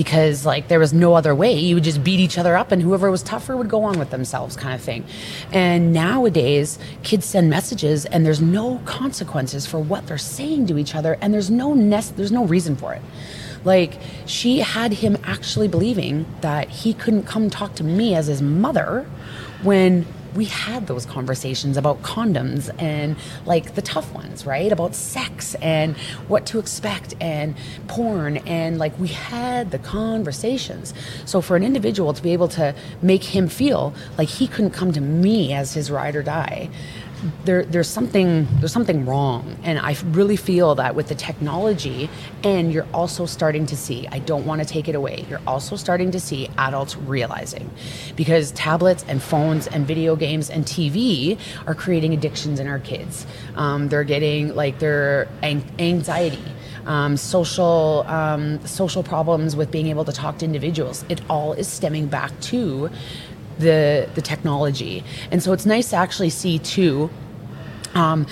because 0.00 0.46
like 0.46 0.68
there 0.68 0.78
was 0.78 0.94
no 0.94 1.12
other 1.12 1.34
way. 1.34 1.52
You 1.52 1.74
would 1.74 1.84
just 1.84 2.02
beat 2.02 2.20
each 2.20 2.38
other 2.38 2.56
up 2.56 2.72
and 2.72 2.80
whoever 2.80 3.10
was 3.10 3.22
tougher 3.22 3.54
would 3.54 3.68
go 3.68 3.84
on 3.84 3.98
with 3.98 4.08
themselves 4.08 4.56
kind 4.56 4.74
of 4.74 4.80
thing. 4.80 5.04
And 5.52 5.92
nowadays 5.92 6.78
kids 7.02 7.26
send 7.26 7.50
messages 7.50 8.06
and 8.06 8.24
there's 8.24 8.40
no 8.40 8.80
consequences 8.86 9.66
for 9.66 9.78
what 9.78 10.06
they're 10.06 10.16
saying 10.16 10.68
to 10.68 10.78
each 10.78 10.94
other 10.94 11.18
and 11.20 11.34
there's 11.34 11.50
no 11.50 11.74
nest 11.74 12.16
there's 12.16 12.32
no 12.32 12.46
reason 12.46 12.76
for 12.76 12.94
it. 12.94 13.02
Like 13.62 14.00
she 14.24 14.60
had 14.60 14.94
him 14.94 15.18
actually 15.22 15.68
believing 15.68 16.24
that 16.40 16.70
he 16.70 16.94
couldn't 16.94 17.24
come 17.24 17.50
talk 17.50 17.74
to 17.74 17.84
me 17.84 18.14
as 18.14 18.26
his 18.26 18.40
mother 18.40 19.06
when 19.62 20.06
we 20.34 20.46
had 20.46 20.86
those 20.86 21.06
conversations 21.06 21.76
about 21.76 22.02
condoms 22.02 22.70
and 22.80 23.16
like 23.46 23.74
the 23.74 23.82
tough 23.82 24.12
ones, 24.12 24.46
right? 24.46 24.70
About 24.70 24.94
sex 24.94 25.54
and 25.56 25.96
what 26.28 26.46
to 26.46 26.58
expect 26.58 27.14
and 27.20 27.54
porn. 27.88 28.38
And 28.38 28.78
like 28.78 28.98
we 28.98 29.08
had 29.08 29.70
the 29.70 29.78
conversations. 29.78 30.94
So 31.24 31.40
for 31.40 31.56
an 31.56 31.62
individual 31.62 32.12
to 32.12 32.22
be 32.22 32.32
able 32.32 32.48
to 32.48 32.74
make 33.02 33.24
him 33.24 33.48
feel 33.48 33.94
like 34.18 34.28
he 34.28 34.46
couldn't 34.46 34.70
come 34.70 34.92
to 34.92 35.00
me 35.00 35.52
as 35.52 35.74
his 35.74 35.90
ride 35.90 36.16
or 36.16 36.22
die, 36.22 36.70
there, 37.44 37.64
there's 37.64 37.88
something 37.88 38.46
there's 38.58 38.72
something 38.72 39.06
wrong. 39.06 39.56
And 39.62 39.78
i 39.78 39.96
really 40.06 40.36
feel 40.36 40.74
that 40.76 40.94
with 40.94 41.08
the 41.08 41.14
technology 41.14 42.08
and 42.44 42.72
you're 42.72 42.86
also 42.94 43.26
starting 43.26 43.66
to 43.66 43.76
see 43.76 44.06
i 44.08 44.18
don't 44.18 44.46
want 44.46 44.60
to 44.60 44.66
take 44.66 44.88
it 44.88 44.94
away 44.94 45.24
you're 45.28 45.40
also 45.46 45.76
starting 45.76 46.10
to 46.12 46.20
see 46.20 46.48
adults 46.58 46.96
realizing. 46.96 47.70
Because 48.16 48.52
tablets 48.52 49.04
and 49.08 49.22
phones 49.22 49.66
and 49.66 49.86
video 49.86 50.16
games 50.16 50.50
and 50.50 50.64
tv 50.64 51.38
are 51.66 51.74
creating 51.74 52.14
addictions 52.14 52.60
in 52.60 52.66
our 52.66 52.78
kids. 52.78 53.26
Um, 53.56 53.88
they're 53.88 54.04
getting 54.04 54.54
like 54.54 54.78
their 54.78 55.28
anxiety 55.42 56.42
um, 56.86 57.16
social 57.16 58.04
um, 58.06 58.64
social 58.66 59.02
problems 59.02 59.56
with 59.56 59.70
being 59.70 59.86
able 59.86 60.04
to 60.04 60.12
talk 60.12 60.38
to 60.38 60.44
individuals. 60.44 61.04
It 61.08 61.20
all 61.28 61.52
is 61.52 61.68
stemming 61.68 62.06
back 62.06 62.38
to 62.42 62.90
the 63.60 64.08
the 64.14 64.22
technology. 64.22 65.04
And 65.30 65.42
so 65.42 65.52
it's 65.52 65.66
nice 65.66 65.90
to 65.90 65.96
actually 65.96 66.30
see 66.30 66.58
too. 66.58 67.10
Um, 67.94 68.26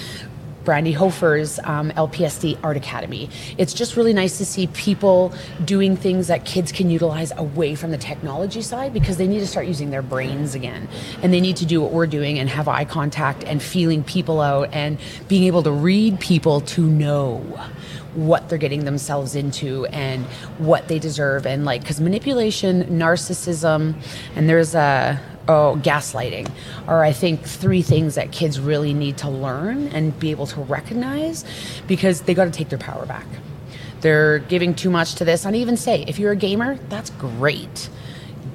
Brandy 0.69 0.93
Hofer's 0.93 1.59
um, 1.65 1.91
LPSD 1.93 2.59
Art 2.63 2.77
Academy. 2.77 3.31
It's 3.57 3.73
just 3.73 3.97
really 3.97 4.13
nice 4.13 4.37
to 4.37 4.45
see 4.45 4.67
people 4.67 5.33
doing 5.65 5.97
things 5.97 6.27
that 6.27 6.45
kids 6.45 6.73
can 6.73 6.91
utilize 6.91 7.33
away 7.39 7.75
from 7.75 7.91
the 7.91 7.97
technology 7.97 8.61
side 8.61 8.93
because 8.93 9.17
they 9.17 9.27
need 9.27 9.39
to 9.39 9.47
start 9.47 9.67
using 9.67 9.89
their 9.89 10.03
brains 10.03 10.55
again. 10.55 10.87
And 11.23 11.33
they 11.33 11.41
need 11.41 11.57
to 11.57 11.65
do 11.65 11.81
what 11.81 11.93
we're 11.93 12.07
doing 12.07 12.39
and 12.39 12.51
have 12.51 12.69
eye 12.69 12.85
contact 12.85 13.45
and 13.45 13.63
feeling 13.63 14.05
people 14.05 14.43
out 14.43 14.69
and 14.75 14.99
being 15.27 15.45
able 15.45 15.63
to 15.63 15.73
read 15.73 16.21
people 16.21 16.61
to 16.61 16.83
know 16.83 17.39
what 18.15 18.51
they're 18.51 18.59
getting 18.59 18.85
themselves 18.85 19.35
into 19.35 19.87
and 19.87 20.27
what 20.59 20.89
they 20.89 20.99
deserve 20.99 21.47
and 21.47 21.65
like 21.65 21.81
because 21.83 22.01
manipulation 22.01 22.85
narcissism 22.85 23.95
and 24.35 24.49
there's 24.49 24.75
a 24.75 25.21
oh 25.49 25.79
gaslighting 25.83 26.51
are 26.87 27.03
i 27.03 27.13
think 27.13 27.41
three 27.43 27.83
things 27.83 28.15
that 28.15 28.31
kids 28.33 28.61
really 28.61 28.93
need 28.93 29.17
to 29.17 29.29
learn 29.31 29.89
and 29.89 30.19
be 30.19 30.31
able 30.31 30.47
to 30.47 30.61
recognize 30.61 31.45
because 31.87 32.23
they 32.23 32.35
got 32.35 32.45
to 32.45 32.51
take 32.51 32.69
their 32.69 32.79
power 32.79 33.07
back. 33.07 33.27
They're 34.01 34.39
giving 34.39 34.75
too 34.75 34.91
much 34.91 35.17
to 35.17 35.25
this. 35.25 35.45
I'd 35.45 35.55
even 35.57 35.77
say 35.77 36.05
if 36.07 36.19
you're 36.19 36.33
a 36.33 36.37
gamer 36.37 36.77
that's 36.89 37.11
great. 37.11 37.89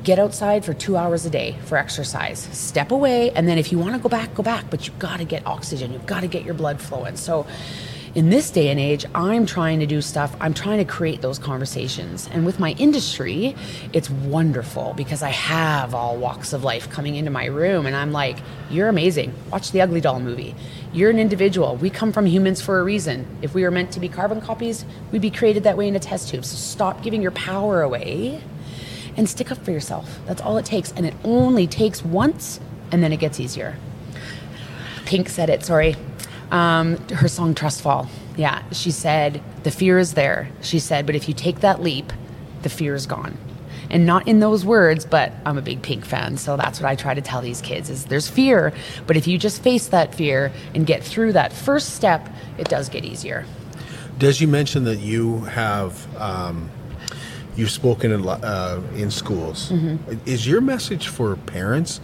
Get 0.03 0.19
outside 0.19 0.65
for 0.65 0.73
two 0.73 0.97
hours 0.97 1.25
a 1.25 1.29
day 1.29 1.57
for 1.65 1.77
exercise. 1.77 2.39
Step 2.51 2.91
away 2.91 3.31
and 3.31 3.47
then 3.47 3.57
if 3.57 3.71
you 3.71 3.79
want 3.79 3.95
to 3.95 3.99
go 3.99 4.09
back 4.09 4.33
go 4.35 4.43
back 4.43 4.69
but 4.69 4.87
you've 4.87 4.99
got 4.99 5.17
to 5.17 5.25
get 5.25 5.45
oxygen. 5.45 5.91
You've 5.91 6.05
got 6.05 6.21
to 6.21 6.27
get 6.27 6.43
your 6.43 6.53
blood 6.53 6.81
flowing. 6.81 7.17
So 7.17 7.45
in 8.15 8.29
this 8.29 8.51
day 8.51 8.69
and 8.69 8.79
age, 8.79 9.05
I'm 9.15 9.45
trying 9.47 9.79
to 9.79 9.87
do 9.87 9.99
stuff, 9.99 10.35
I'm 10.39 10.53
trying 10.53 10.77
to 10.77 10.85
create 10.85 11.21
those 11.21 11.39
conversations. 11.39 12.29
And 12.31 12.45
with 12.45 12.59
my 12.59 12.73
industry, 12.73 13.55
it's 13.91 14.09
wonderful 14.09 14.93
because 14.95 15.23
I 15.23 15.29
have 15.29 15.95
all 15.95 16.17
walks 16.17 16.53
of 16.53 16.63
life 16.63 16.89
coming 16.91 17.15
into 17.15 17.31
my 17.31 17.45
room 17.45 17.87
and 17.87 17.95
I'm 17.95 18.11
like, 18.11 18.37
you're 18.69 18.87
amazing. 18.87 19.33
Watch 19.51 19.71
the 19.71 19.81
Ugly 19.81 20.01
Doll 20.01 20.19
movie. 20.19 20.53
You're 20.93 21.09
an 21.09 21.17
individual. 21.17 21.75
We 21.75 21.89
come 21.89 22.11
from 22.11 22.27
humans 22.27 22.61
for 22.61 22.79
a 22.79 22.83
reason. 22.83 23.25
If 23.41 23.55
we 23.55 23.63
were 23.63 23.71
meant 23.71 23.91
to 23.93 23.99
be 23.99 24.09
carbon 24.09 24.41
copies, 24.41 24.85
we'd 25.11 25.23
be 25.23 25.31
created 25.31 25.63
that 25.63 25.75
way 25.75 25.87
in 25.87 25.95
a 25.95 25.99
test 25.99 26.29
tube. 26.29 26.45
So 26.45 26.55
stop 26.55 27.01
giving 27.01 27.21
your 27.21 27.31
power 27.31 27.81
away 27.81 28.43
and 29.17 29.27
stick 29.27 29.51
up 29.51 29.57
for 29.57 29.71
yourself. 29.71 30.19
That's 30.27 30.41
all 30.41 30.57
it 30.57 30.65
takes. 30.65 30.91
And 30.91 31.07
it 31.07 31.15
only 31.23 31.65
takes 31.65 32.05
once 32.05 32.59
and 32.91 33.01
then 33.01 33.11
it 33.11 33.17
gets 33.17 33.39
easier. 33.39 33.75
Pink 35.05 35.29
said 35.29 35.49
it, 35.49 35.63
sorry 35.63 35.95
um, 36.51 36.97
her 37.09 37.27
song 37.27 37.55
Trust 37.55 37.81
Fall. 37.81 38.07
Yeah, 38.37 38.63
she 38.71 38.91
said, 38.91 39.41
the 39.63 39.71
fear 39.71 39.99
is 39.99 40.13
there. 40.13 40.49
She 40.61 40.79
said, 40.79 41.05
but 41.05 41.15
if 41.15 41.27
you 41.27 41.33
take 41.33 41.59
that 41.61 41.81
leap, 41.81 42.11
the 42.63 42.69
fear 42.69 42.95
is 42.95 43.05
gone. 43.05 43.37
And 43.89 44.05
not 44.05 44.27
in 44.27 44.39
those 44.39 44.65
words, 44.65 45.05
but 45.05 45.33
I'm 45.45 45.57
a 45.57 45.61
big 45.61 45.81
Pink 45.81 46.05
fan, 46.05 46.37
so 46.37 46.57
that's 46.57 46.79
what 46.79 46.89
I 46.89 46.95
try 46.95 47.13
to 47.13 47.21
tell 47.21 47.41
these 47.41 47.61
kids 47.61 47.89
is 47.89 48.05
there's 48.05 48.27
fear, 48.27 48.73
but 49.05 49.17
if 49.17 49.27
you 49.27 49.37
just 49.37 49.61
face 49.61 49.87
that 49.89 50.15
fear 50.15 50.51
and 50.73 50.87
get 50.87 51.03
through 51.03 51.33
that 51.33 51.53
first 51.53 51.95
step, 51.95 52.27
it 52.57 52.69
does 52.69 52.89
get 52.89 53.05
easier. 53.05 53.45
Des, 54.17 54.35
you 54.39 54.47
mentioned 54.47 54.87
that 54.87 54.99
you 54.99 55.41
have 55.41 56.07
um, 56.19 56.71
you've 57.55 57.71
spoken 57.71 58.11
in, 58.11 58.27
uh, 58.27 58.81
in 58.95 59.11
schools. 59.11 59.69
Mm-hmm. 59.69 60.17
Is 60.25 60.47
your 60.47 60.61
message 60.61 61.07
for 61.07 61.35
parents, 61.35 61.99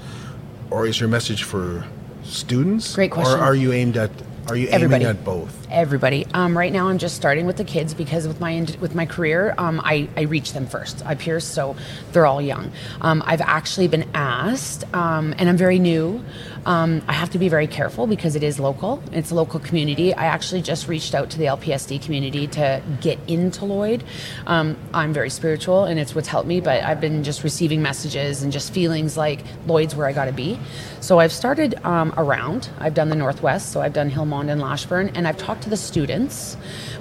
or 0.70 0.86
is 0.86 1.00
your 1.00 1.10
message 1.10 1.44
for 1.44 1.86
students? 2.24 2.96
Great 2.96 3.12
question. 3.12 3.40
Or 3.40 3.42
are 3.42 3.56
you 3.56 3.72
aimed 3.72 3.98
at 3.98 4.12
are 4.50 4.58
you 4.58 4.68
Everybody. 4.70 5.06
aiming 5.06 5.18
at 5.18 5.24
both? 5.24 5.59
Everybody. 5.72 6.26
Um, 6.34 6.58
right 6.58 6.72
now, 6.72 6.90
I'm 6.90 6.98
just 6.98 7.16
starting 7.16 7.46
with 7.46 7.58
the 7.58 7.64
kids 7.64 7.94
because 7.94 8.28
with 8.28 8.40
my 8.40 8.66
with 8.80 8.96
my 8.96 9.06
career, 9.06 9.54
um, 9.58 9.82
I, 9.84 10.10
I 10.18 10.22
reach 10.22 10.54
them 10.54 10.66
first. 10.66 11.06
I 11.06 11.16
pierce, 11.16 11.46
so 11.46 11.76
they're 12.12 12.26
all 12.26 12.42
young. 12.42 12.72
Um, 13.02 13.24
I've 13.26 13.42
actually 13.42 13.88
been 13.88 14.10
asked, 14.14 14.84
um, 14.94 15.34
and 15.38 15.50
I'm 15.50 15.58
very 15.58 15.80
new. 15.80 16.24
Um, 16.66 17.02
I 17.08 17.14
have 17.14 17.30
to 17.32 17.40
be 17.40 17.50
very 17.50 17.68
careful 17.68 18.06
because 18.08 18.36
it 18.36 18.44
is 18.44 18.60
local. 18.60 19.02
It's 19.12 19.32
a 19.32 19.36
local 19.36 19.60
community. 19.60 20.14
I 20.14 20.26
actually 20.26 20.62
just 20.62 20.88
reached 20.88 21.16
out 21.16 21.30
to 21.32 21.38
the 21.38 21.46
LPSD 21.46 22.02
community 22.04 22.48
to 22.48 22.82
get 23.02 23.18
into 23.28 23.66
Lloyd. 23.66 24.04
Um, 24.46 24.78
I'm 24.94 25.14
very 25.14 25.30
spiritual, 25.30 25.86
and 25.86 26.00
it's 26.00 26.14
what's 26.14 26.28
helped 26.28 26.48
me. 26.48 26.60
But 26.60 26.84
I've 26.84 27.02
been 27.02 27.24
just 27.24 27.44
receiving 27.44 27.82
messages 27.82 28.44
and 28.44 28.52
just 28.52 28.74
feelings 28.74 29.18
like 29.18 29.44
Lloyd's 29.66 29.96
where 29.96 30.08
I 30.08 30.14
got 30.14 30.26
to 30.26 30.34
be. 30.34 30.60
So 31.00 31.20
I've 31.20 31.32
started 31.32 31.80
around. 31.86 32.70
I've 32.80 32.94
done 32.94 33.10
the 33.10 33.16
Northwest, 33.16 33.72
so 33.72 33.82
I've 33.82 33.94
done 33.94 34.12
Hillmond 34.12 34.52
and 34.52 34.60
Lashburn, 34.60 35.10
and 35.16 35.28
I've 35.28 35.38
talked 35.38 35.59
to 35.62 35.70
the 35.70 35.78
students, 35.78 36.58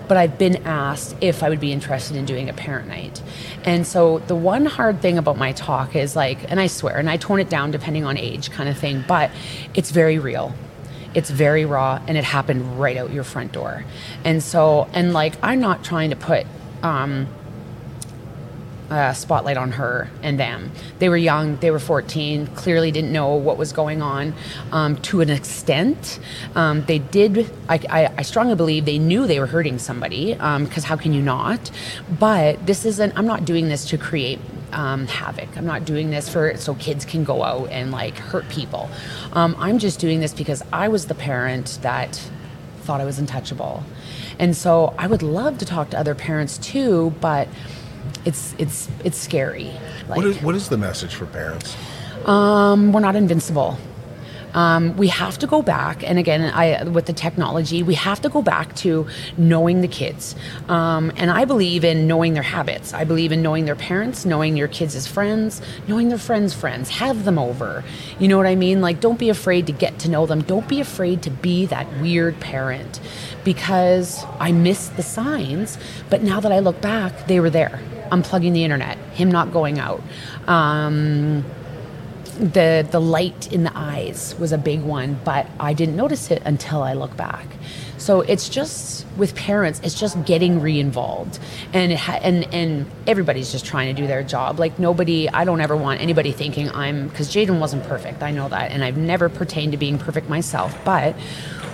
but 0.07 0.17
I've 0.17 0.39
been 0.39 0.57
asked 0.67 1.17
if 1.21 1.43
I 1.43 1.49
would 1.49 1.61
be 1.61 1.73
interested 1.73 2.17
in 2.17 2.25
doing 2.25 2.49
a 2.49 2.53
parent 2.53 2.89
night. 2.89 3.23
And 3.65 3.87
so 3.87 4.19
the 4.21 4.35
one 4.35 4.67
hard 4.67 5.01
thing 5.01 5.19
about 5.19 5.37
my 5.37 5.53
talk 5.53 5.95
is 5.95 6.17
like, 6.17 6.51
and 6.51 6.59
I 6.59 6.67
swear, 6.67 6.97
and 6.97 7.11
I 7.11 7.17
tone 7.17 7.41
it 7.41 7.49
down 7.49 7.71
depending 7.71 8.05
on 8.05 8.17
age 8.17 8.51
kind 8.51 8.69
of 8.69 8.79
thing, 8.79 9.05
but 9.07 9.31
it's 9.75 9.91
very 9.91 10.19
real. 10.19 10.55
It's 11.15 11.31
very 11.31 11.65
raw 11.65 12.01
and 12.07 12.19
it 12.19 12.25
happened 12.25 12.79
right 12.79 12.97
out 12.97 13.13
your 13.13 13.25
front 13.25 13.53
door. 13.53 13.85
And 14.25 14.43
so, 14.43 14.89
and 14.93 15.13
like, 15.13 15.35
I'm 15.43 15.61
not 15.61 15.85
trying 15.85 16.11
to 16.11 16.17
put, 16.17 16.47
um, 16.83 17.27
uh, 18.91 19.13
spotlight 19.13 19.57
on 19.57 19.73
her 19.73 20.11
and 20.23 20.39
them. 20.39 20.71
They 20.99 21.09
were 21.09 21.17
young, 21.17 21.57
they 21.57 21.71
were 21.71 21.79
14, 21.79 22.47
clearly 22.49 22.91
didn't 22.91 23.13
know 23.13 23.35
what 23.35 23.59
was 23.59 23.73
going 23.73 24.03
on 24.03 24.35
um, 24.73 24.97
to 25.03 25.21
an 25.21 25.31
extent. 25.31 26.19
Um, 26.55 26.85
they 26.87 26.99
did, 26.99 27.51
I, 27.69 27.81
I, 27.91 28.15
I, 28.19 28.23
strongly 28.23 28.55
believe 28.55 28.85
they 28.85 28.99
knew 28.99 29.27
they 29.27 29.41
were 29.41 29.47
hurting 29.47 29.79
somebody, 29.79 30.33
because 30.33 30.85
um, 30.85 30.89
how 30.89 30.97
can 30.97 31.13
you 31.13 31.23
not? 31.23 31.71
But 32.19 32.67
this 32.67 32.85
isn't, 32.85 33.17
I'm 33.17 33.27
not 33.27 33.45
doing 33.45 33.69
this 33.69 33.85
to 33.91 33.99
create 33.99 34.39
um, 34.73 35.07
havoc. 35.07 35.57
I'm 35.57 35.67
not 35.67 35.85
doing 35.85 36.11
this 36.11 36.29
for 36.29 36.57
so 36.57 36.75
kids 36.75 37.05
can 37.05 37.25
go 37.25 37.43
out 37.43 37.71
and 37.71 37.91
like 37.91 38.17
hurt 38.17 38.49
people. 38.49 38.89
Um, 39.33 39.57
I'm 39.59 39.79
just 39.79 40.01
doing 40.01 40.21
this 40.21 40.33
because 40.33 40.63
I 40.73 40.89
was 40.89 41.07
the 41.07 41.15
parent 41.15 41.79
that 41.83 42.31
thought 42.81 43.01
I 43.01 43.05
was 43.05 43.19
untouchable. 43.19 43.83
And 44.39 44.57
so 44.57 44.95
I 44.97 45.07
would 45.07 45.23
love 45.23 45.59
to 45.59 45.67
talk 45.67 45.91
to 45.91 45.99
other 45.99 46.15
parents 46.15 46.59
too, 46.59 47.15
but 47.21 47.49
it's 48.29 48.55
it's 48.59 48.89
it's 49.05 49.17
scary. 49.17 49.73
Like, 50.07 50.19
what 50.19 50.27
is 50.27 50.43
what 50.43 50.55
is 50.55 50.69
the 50.69 50.77
message 50.77 51.15
for 51.15 51.25
parents? 51.27 51.77
Um, 52.27 52.93
we're 52.93 53.01
not 53.01 53.17
invincible. 53.17 53.79
Um, 54.55 54.97
we 54.97 55.09
have 55.09 55.39
to 55.39 55.47
go 55.47 55.61
back, 55.61 56.03
and 56.03 56.19
again, 56.19 56.51
I, 56.55 56.83
with 56.85 57.05
the 57.05 57.13
technology, 57.13 57.83
we 57.83 57.95
have 57.95 58.23
to 58.23 58.31
go 58.31 58.41
back 58.41 58.75
to 58.77 59.07
knowing 59.37 59.83
the 59.83 59.89
kids. 59.89 60.35
Um, 60.69 61.13
and 61.17 61.31
I 61.31 61.45
believe 61.45 61.85
in 61.85 62.07
knowing 62.07 62.33
their 62.33 62.43
habits. 62.43 62.95
I 62.95 63.05
believe 63.05 63.31
in 63.31 63.43
knowing 63.43 63.67
their 63.67 63.77
parents, 63.77 64.25
knowing 64.25 64.57
your 64.57 64.69
kids 64.69 64.95
as 64.95 65.07
friends, 65.07 65.61
knowing 65.87 66.09
their 66.09 66.19
friends' 66.19 66.55
friends. 66.55 66.89
Have 66.89 67.25
them 67.25 67.39
over. 67.39 67.85
You 68.19 68.29
know 68.29 68.39
what 68.39 68.47
I 68.47 68.55
mean? 68.55 68.81
Like, 68.81 69.01
don't 69.01 69.19
be 69.19 69.29
afraid 69.29 69.67
to 69.67 69.73
get 69.73 69.99
to 70.01 70.11
know 70.11 70.25
them. 70.25 70.41
Don't 70.43 70.67
be 70.67 70.81
afraid 70.81 71.23
to 71.23 71.31
be 71.31 71.67
that 71.67 71.87
weird 72.01 72.41
parent 72.41 73.01
because 73.45 74.25
I 74.41 74.53
missed 74.53 74.97
the 74.97 75.03
signs, 75.03 75.77
but 76.09 76.23
now 76.23 76.41
that 76.41 76.53
I 76.53 76.61
look 76.61 76.81
back, 76.81 77.27
they 77.27 77.39
were 77.39 77.51
there 77.51 77.81
unplugging 78.11 78.53
the 78.53 78.65
internet, 78.65 78.99
him 79.15 79.31
not 79.31 79.53
going 79.53 79.79
out. 79.79 80.03
Um, 80.47 81.45
the 82.39 82.87
the 82.89 83.01
light 83.01 83.53
in 83.53 83.65
the 83.65 83.73
eyes 83.77 84.35
was 84.39 84.53
a 84.53 84.59
big 84.59 84.83
one, 84.83 85.19
but 85.25 85.47
I 85.59 85.73
didn't 85.73 85.97
notice 85.97 86.31
it 86.31 86.41
until 86.45 86.83
I 86.83 86.93
look 86.93 87.17
back. 87.17 87.47
So 87.99 88.21
it's 88.21 88.49
just 88.49 89.05
with 89.17 89.35
parents, 89.35 89.81
it's 89.83 89.99
just 89.99 90.25
getting 90.25 90.61
re-involved, 90.61 91.41
and 91.73 91.93
ha- 91.93 92.21
and 92.23 92.45
and 92.55 92.87
everybody's 93.09 93.51
just 93.51 93.67
trying 93.67 93.95
to 93.95 94.01
do 94.01 94.07
their 94.07 94.23
job. 94.23 94.61
Like 94.61 94.79
nobody, 94.79 95.29
I 95.29 95.45
don't 95.45 95.61
ever 95.61 95.77
want 95.77 96.01
anybody 96.01 96.31
thinking 96.31 96.71
I'm 96.71 97.09
because 97.09 97.29
Jayden 97.29 97.59
wasn't 97.59 97.83
perfect. 97.85 98.23
I 98.23 98.31
know 98.31 98.49
that, 98.49 98.71
and 98.71 98.85
I've 98.85 98.97
never 98.97 99.29
pertained 99.29 99.73
to 99.73 99.79
being 99.79 99.99
perfect 99.99 100.29
myself. 100.29 100.77
But 100.85 101.17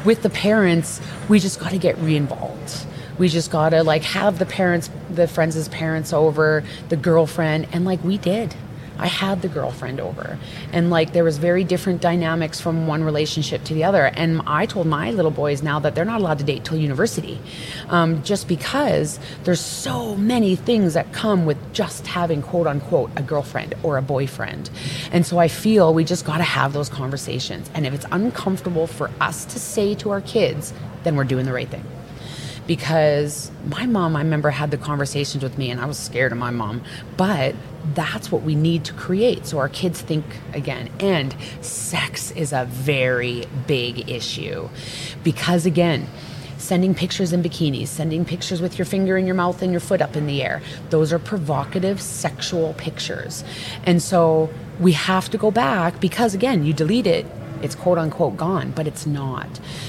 with 0.07 0.22
the 0.22 0.30
parents, 0.30 1.01
we 1.28 1.41
just 1.41 1.61
got 1.61 1.70
to 1.70 1.78
get 1.78 1.99
re-involved 1.99 2.87
we 3.19 3.29
just 3.29 3.51
gotta 3.51 3.83
like 3.83 4.03
have 4.03 4.39
the 4.39 4.47
parents 4.47 4.91
the 5.11 5.29
friends' 5.29 5.69
parents 5.69 6.12
over 6.12 6.65
the 6.89 6.97
girlfriend 6.97 7.69
and 7.73 7.85
like 7.85 8.03
we 8.05 8.19
did 8.19 8.55
I 8.99 9.09
had 9.09 9.43
the 9.43 9.49
girlfriend 9.49 10.01
over. 10.01 10.39
And 10.73 10.89
like 10.89 11.12
there 11.12 11.25
was 11.25 11.39
very 11.39 11.65
different 11.65 12.01
dynamics 12.01 12.61
from 12.61 12.87
one 12.87 13.03
relationship 13.03 13.65
to 13.65 13.75
the 13.75 13.85
other. 13.85 14.07
And 14.07 14.41
I 14.47 14.67
told 14.67 14.87
my 14.87 15.11
little 15.11 15.31
boys 15.31 15.62
now 15.62 15.81
that 15.81 15.95
they're 15.95 16.05
not 16.05 16.21
allowed 16.21 16.39
to 16.39 16.45
date 16.45 16.65
till 16.65 16.79
university. 16.79 17.41
Um, 17.89 18.23
just 18.23 18.47
because 18.47 19.19
there's 19.43 19.61
so 19.61 20.15
many 20.15 20.55
things 20.55 20.95
that 20.95 21.12
come 21.12 21.45
with 21.45 21.59
just 21.73 22.07
having 22.07 22.41
quote 22.41 22.67
unquote 22.67 23.11
a 23.17 23.23
girlfriend 23.23 23.75
or 23.83 23.97
a 23.97 24.03
boyfriend. 24.03 24.71
And 25.11 25.27
so 25.27 25.39
I 25.39 25.49
feel 25.49 25.93
we 25.93 26.05
just 26.05 26.25
gotta 26.25 26.45
have 26.45 26.73
those 26.73 26.89
conversations. 26.89 27.69
And 27.75 27.87
if 27.87 27.95
it's 27.95 28.07
uncomfortable 28.12 28.87
for 28.87 29.11
us 29.21 29.45
to 29.47 29.59
say 29.59 29.95
to 29.97 30.11
our 30.11 30.21
kids, 30.21 30.73
then 31.03 31.17
we're 31.17 31.25
doing 31.25 31.47
the 31.47 31.53
right 31.53 31.69
thing 31.69 31.85
because 32.67 33.51
my 33.67 33.87
mom, 33.87 34.17
I 34.17 34.21
remember, 34.21 34.51
had 34.51 34.71
the 34.71 34.79
conversations 34.79 35.43
with 35.43 35.59
me, 35.59 35.71
and 35.71 35.81
I 35.81 35.87
was 35.87 35.99
scared 35.99 36.33
of 36.33 36.39
my 36.39 36.51
mom. 36.51 36.83
But 37.17 37.55
that's 37.95 38.33
what 38.33 38.43
we 38.43 38.55
need 38.55 38.85
to 38.87 38.95
create 38.95 39.47
so 39.47 39.59
our 39.59 39.69
kids 39.69 40.01
think 40.01 40.25
again. 40.53 40.91
And 41.01 41.37
sex 41.61 42.31
is 42.31 42.53
a 42.53 42.65
very 42.65 43.45
big 43.67 44.09
issue 44.09 44.69
because, 45.23 45.67
again, 45.67 46.09
sending 46.57 46.95
pictures 46.95 47.33
in 47.33 47.43
bikinis, 47.43 47.89
sending 47.89 48.25
pictures 48.25 48.62
with 48.62 48.79
your 48.79 48.87
finger 48.87 49.19
in 49.19 49.27
your 49.27 49.35
mouth 49.35 49.61
and 49.61 49.71
your 49.71 49.81
foot 49.81 50.01
up 50.01 50.17
in 50.17 50.27
the 50.27 50.43
air. 50.43 50.62
Those 50.89 51.12
are 51.12 51.19
provocative 51.19 52.01
sexual 52.01 52.73
pictures. 52.75 53.45
And 53.85 54.03
so 54.03 54.49
we 54.81 54.93
have 54.93 55.29
to 55.31 55.39
go 55.39 55.51
back 55.51 56.01
because, 56.01 56.35
again, 56.35 56.65
you 56.65 56.73
delete 56.73 57.07
it, 57.07 57.27
it's 57.65 57.75
quote 57.75 57.99
unquote 57.99 58.37
gone, 58.37 58.71
but 58.73 58.87
it's 58.87 59.07
not. 59.07 59.49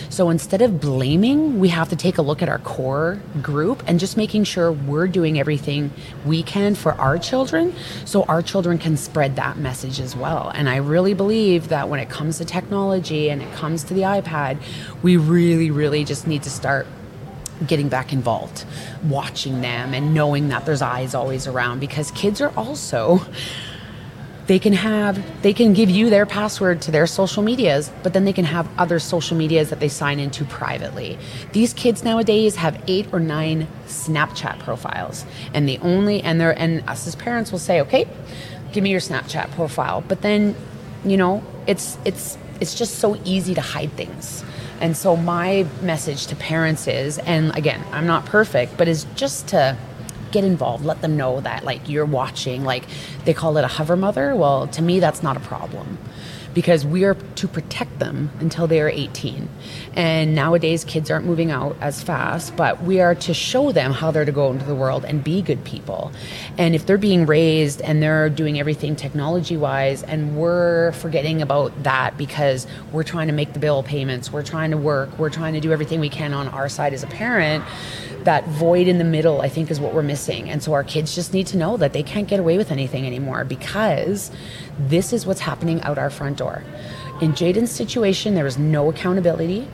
So 0.09 0.29
instead 0.29 0.61
of 0.61 0.79
blaming, 0.79 1.59
we 1.59 1.67
have 1.69 1.89
to 1.89 1.95
take 1.95 2.17
a 2.17 2.21
look 2.21 2.41
at 2.41 2.47
our 2.47 2.59
core 2.59 3.21
group 3.41 3.83
and 3.85 3.99
just 3.99 4.15
making 4.15 4.45
sure 4.45 4.71
we're 4.71 5.07
doing 5.07 5.37
everything 5.39 5.91
we 6.25 6.41
can 6.41 6.73
for 6.73 6.93
our 6.93 7.17
children 7.17 7.75
so 8.05 8.23
our 8.23 8.41
children 8.41 8.77
can 8.77 8.95
spread 8.95 9.35
that 9.35 9.57
message 9.57 9.99
as 9.99 10.15
well. 10.15 10.51
And 10.55 10.69
I 10.69 10.77
really 10.77 11.13
believe 11.13 11.67
that 11.67 11.89
when 11.89 11.99
it 11.99 12.09
comes 12.09 12.37
to 12.37 12.45
technology 12.45 13.29
and 13.29 13.41
it 13.41 13.51
comes 13.53 13.83
to 13.85 13.93
the 13.93 14.01
iPad, 14.01 14.57
we 15.03 15.17
really, 15.17 15.69
really 15.69 16.05
just 16.05 16.27
need 16.27 16.43
to 16.43 16.49
start 16.49 16.87
getting 17.65 17.89
back 17.89 18.11
involved, 18.11 18.65
watching 19.03 19.61
them 19.61 19.93
and 19.93 20.13
knowing 20.13 20.49
that 20.49 20.65
there's 20.65 20.81
eyes 20.81 21.15
always 21.15 21.47
around 21.47 21.79
because 21.79 22.11
kids 22.11 22.41
are 22.41 22.51
also 22.57 23.21
they 24.47 24.59
can 24.59 24.73
have 24.73 25.21
they 25.41 25.53
can 25.53 25.73
give 25.73 25.89
you 25.89 26.09
their 26.09 26.25
password 26.25 26.81
to 26.81 26.91
their 26.91 27.07
social 27.07 27.41
medias 27.41 27.91
but 28.03 28.13
then 28.13 28.25
they 28.25 28.33
can 28.33 28.45
have 28.45 28.69
other 28.77 28.99
social 28.99 29.35
medias 29.37 29.69
that 29.69 29.79
they 29.79 29.89
sign 29.89 30.19
into 30.19 30.45
privately. 30.45 31.17
These 31.51 31.73
kids 31.73 32.03
nowadays 32.03 32.55
have 32.57 32.81
eight 32.87 33.07
or 33.11 33.19
nine 33.19 33.67
snapchat 33.87 34.59
profiles 34.59 35.25
and 35.53 35.67
the 35.67 35.77
only 35.79 36.21
and 36.21 36.39
they're 36.39 36.57
and 36.57 36.87
us 36.87 37.07
as 37.07 37.15
parents 37.15 37.51
will 37.51 37.59
say 37.59 37.81
okay 37.81 38.07
give 38.71 38.83
me 38.83 38.91
your 38.91 38.99
snapchat 38.99 39.51
profile. 39.51 40.03
But 40.07 40.21
then 40.21 40.55
you 41.03 41.17
know 41.17 41.43
it's 41.67 41.97
it's 42.05 42.37
it's 42.61 42.75
just 42.75 42.95
so 42.95 43.19
easy 43.25 43.53
to 43.53 43.61
hide 43.61 43.91
things. 43.93 44.43
And 44.81 44.95
so 44.95 45.15
my 45.15 45.65
message 45.81 46.27
to 46.27 46.35
parents 46.35 46.87
is 46.87 47.17
and 47.19 47.55
again 47.57 47.81
i'm 47.91 48.05
not 48.05 48.25
perfect 48.25 48.77
but 48.77 48.87
is 48.89 49.05
just 49.15 49.47
to 49.47 49.77
get 50.35 50.43
involved. 50.43 50.83
Let 50.83 51.01
them 51.01 51.15
know 51.15 51.39
that 51.39 51.63
like 51.63 51.87
you're 51.87 52.05
watching. 52.05 52.65
Like 52.65 52.83
they 53.23 53.33
call 53.33 53.57
it 53.57 53.63
a 53.63 53.67
hover 53.77 53.95
mother. 53.95 54.35
Well 54.35 54.67
to 54.67 54.81
me 54.81 54.99
that's 54.99 55.23
not 55.23 55.37
a 55.37 55.39
problem 55.39 55.97
because 56.55 56.85
we 56.85 57.03
are 57.03 57.13
to 57.13 57.47
protect 57.47 57.99
them 57.99 58.31
until 58.39 58.65
they 58.65 58.81
are 58.81 58.89
18. 58.89 59.47
And 59.93 60.33
nowadays, 60.33 60.83
kids 60.83 61.11
aren't 61.11 61.25
moving 61.25 61.51
out 61.51 61.75
as 61.81 62.01
fast, 62.01 62.55
but 62.55 62.81
we 62.81 63.01
are 63.01 63.13
to 63.13 63.33
show 63.33 63.71
them 63.71 63.91
how 63.91 64.09
they're 64.09 64.25
to 64.25 64.31
go 64.31 64.51
into 64.51 64.65
the 64.65 64.73
world 64.73 65.05
and 65.05 65.23
be 65.23 65.43
good 65.43 65.63
people. 65.65 66.11
And 66.57 66.73
if 66.73 66.85
they're 66.87 66.97
being 66.97 67.25
raised 67.27 67.81
and 67.81 68.01
they're 68.01 68.29
doing 68.29 68.57
everything 68.59 68.95
technology 68.95 69.57
wise, 69.57 70.01
and 70.01 70.37
we're 70.37 70.93
forgetting 70.93 71.41
about 71.41 71.83
that 71.83 72.17
because 72.17 72.65
we're 72.91 73.03
trying 73.03 73.27
to 73.27 73.33
make 73.33 73.53
the 73.53 73.59
bill 73.59 73.83
payments, 73.83 74.31
we're 74.31 74.43
trying 74.43 74.71
to 74.71 74.77
work, 74.77 75.19
we're 75.19 75.29
trying 75.29 75.53
to 75.53 75.59
do 75.59 75.71
everything 75.73 75.99
we 75.99 76.09
can 76.09 76.33
on 76.33 76.47
our 76.47 76.69
side 76.69 76.93
as 76.93 77.03
a 77.03 77.07
parent, 77.07 77.63
that 78.25 78.47
void 78.47 78.87
in 78.87 78.97
the 78.97 79.03
middle, 79.03 79.41
I 79.41 79.49
think, 79.49 79.71
is 79.71 79.79
what 79.79 79.93
we're 79.93 80.03
missing. 80.03 80.49
And 80.49 80.61
so 80.61 80.73
our 80.73 80.83
kids 80.83 81.15
just 81.15 81.33
need 81.33 81.47
to 81.47 81.57
know 81.57 81.77
that 81.77 81.93
they 81.93 82.03
can't 82.03 82.27
get 82.27 82.39
away 82.39 82.57
with 82.57 82.71
anything 82.71 83.05
anymore 83.05 83.45
because 83.45 84.31
this 84.77 85.13
is 85.13 85.25
what's 85.25 85.41
happening 85.41 85.81
out 85.81 85.97
our 85.97 86.09
front 86.09 86.37
door. 86.37 86.44
In 87.21 87.33
Jayden's 87.33 87.71
situation, 87.71 88.35
there 88.35 88.43
was 88.43 88.57
no 88.57 88.89
accountability. 88.89 89.67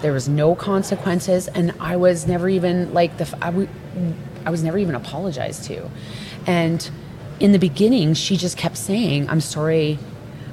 There 0.00 0.12
was 0.12 0.28
no 0.28 0.54
consequences, 0.54 1.48
and 1.48 1.72
I 1.80 1.96
was 1.96 2.26
never 2.26 2.48
even 2.48 2.92
like 2.92 3.16
the. 3.16 3.26
I, 3.40 3.50
w- 3.50 3.68
I 4.44 4.50
was 4.50 4.62
never 4.62 4.78
even 4.78 4.94
apologized 4.94 5.64
to, 5.64 5.90
and 6.46 6.88
in 7.40 7.52
the 7.52 7.58
beginning, 7.58 8.14
she 8.14 8.36
just 8.36 8.56
kept 8.56 8.76
saying, 8.76 9.28
"I'm 9.28 9.40
sorry. 9.40 9.98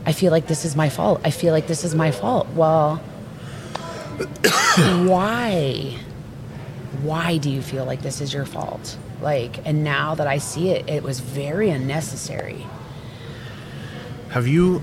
I 0.05 0.13
feel 0.13 0.31
like 0.31 0.47
this 0.47 0.65
is 0.65 0.75
my 0.75 0.89
fault. 0.89 1.21
I 1.23 1.31
feel 1.31 1.53
like 1.53 1.67
this 1.67 1.83
is 1.83 1.93
my 1.93 2.11
fault." 2.11 2.47
Well, 2.55 2.97
why? 5.05 5.97
Why 7.03 7.37
do 7.37 7.49
you 7.49 7.61
feel 7.61 7.85
like 7.85 8.01
this 8.01 8.21
is 8.21 8.33
your 8.33 8.45
fault? 8.45 8.97
Like, 9.21 9.65
and 9.65 9.83
now 9.83 10.15
that 10.15 10.27
I 10.27 10.39
see 10.39 10.69
it, 10.69 10.89
it 10.89 11.03
was 11.03 11.19
very 11.19 11.69
unnecessary. 11.69 12.65
Have 14.29 14.47
you 14.47 14.81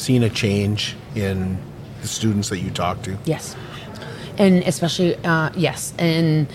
seen 0.00 0.22
a 0.22 0.30
change 0.30 0.96
in 1.14 1.58
the 2.02 2.08
students 2.08 2.48
that 2.48 2.58
you 2.58 2.70
talk 2.70 3.02
to? 3.02 3.18
Yes, 3.24 3.56
and 4.38 4.62
especially 4.64 5.16
uh, 5.24 5.50
yes, 5.56 5.92
and 5.98 6.48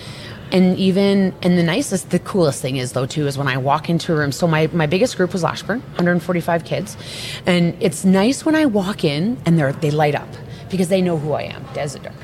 and 0.51 0.77
even 0.77 1.33
and 1.41 1.57
the 1.57 1.63
nicest, 1.63 2.09
the 2.09 2.19
coolest 2.19 2.61
thing 2.61 2.77
is 2.77 2.93
though 2.93 3.05
too 3.05 3.27
is 3.27 3.37
when 3.37 3.47
I 3.47 3.57
walk 3.57 3.89
into 3.89 4.13
a 4.13 4.15
room. 4.15 4.31
So 4.31 4.47
my 4.47 4.67
my 4.67 4.85
biggest 4.85 5.17
group 5.17 5.33
was 5.33 5.43
Lashburn, 5.43 5.81
145 5.81 6.65
kids, 6.65 6.97
and 7.45 7.75
it's 7.79 8.05
nice 8.05 8.45
when 8.45 8.55
I 8.55 8.65
walk 8.65 9.03
in 9.03 9.37
and 9.45 9.57
they're 9.57 9.73
they 9.73 9.91
light 9.91 10.15
up 10.15 10.29
because 10.69 10.89
they 10.89 11.01
know 11.01 11.17
who 11.17 11.33
I 11.33 11.43
am, 11.43 11.63
Desert 11.73 12.03
dark 12.03 12.15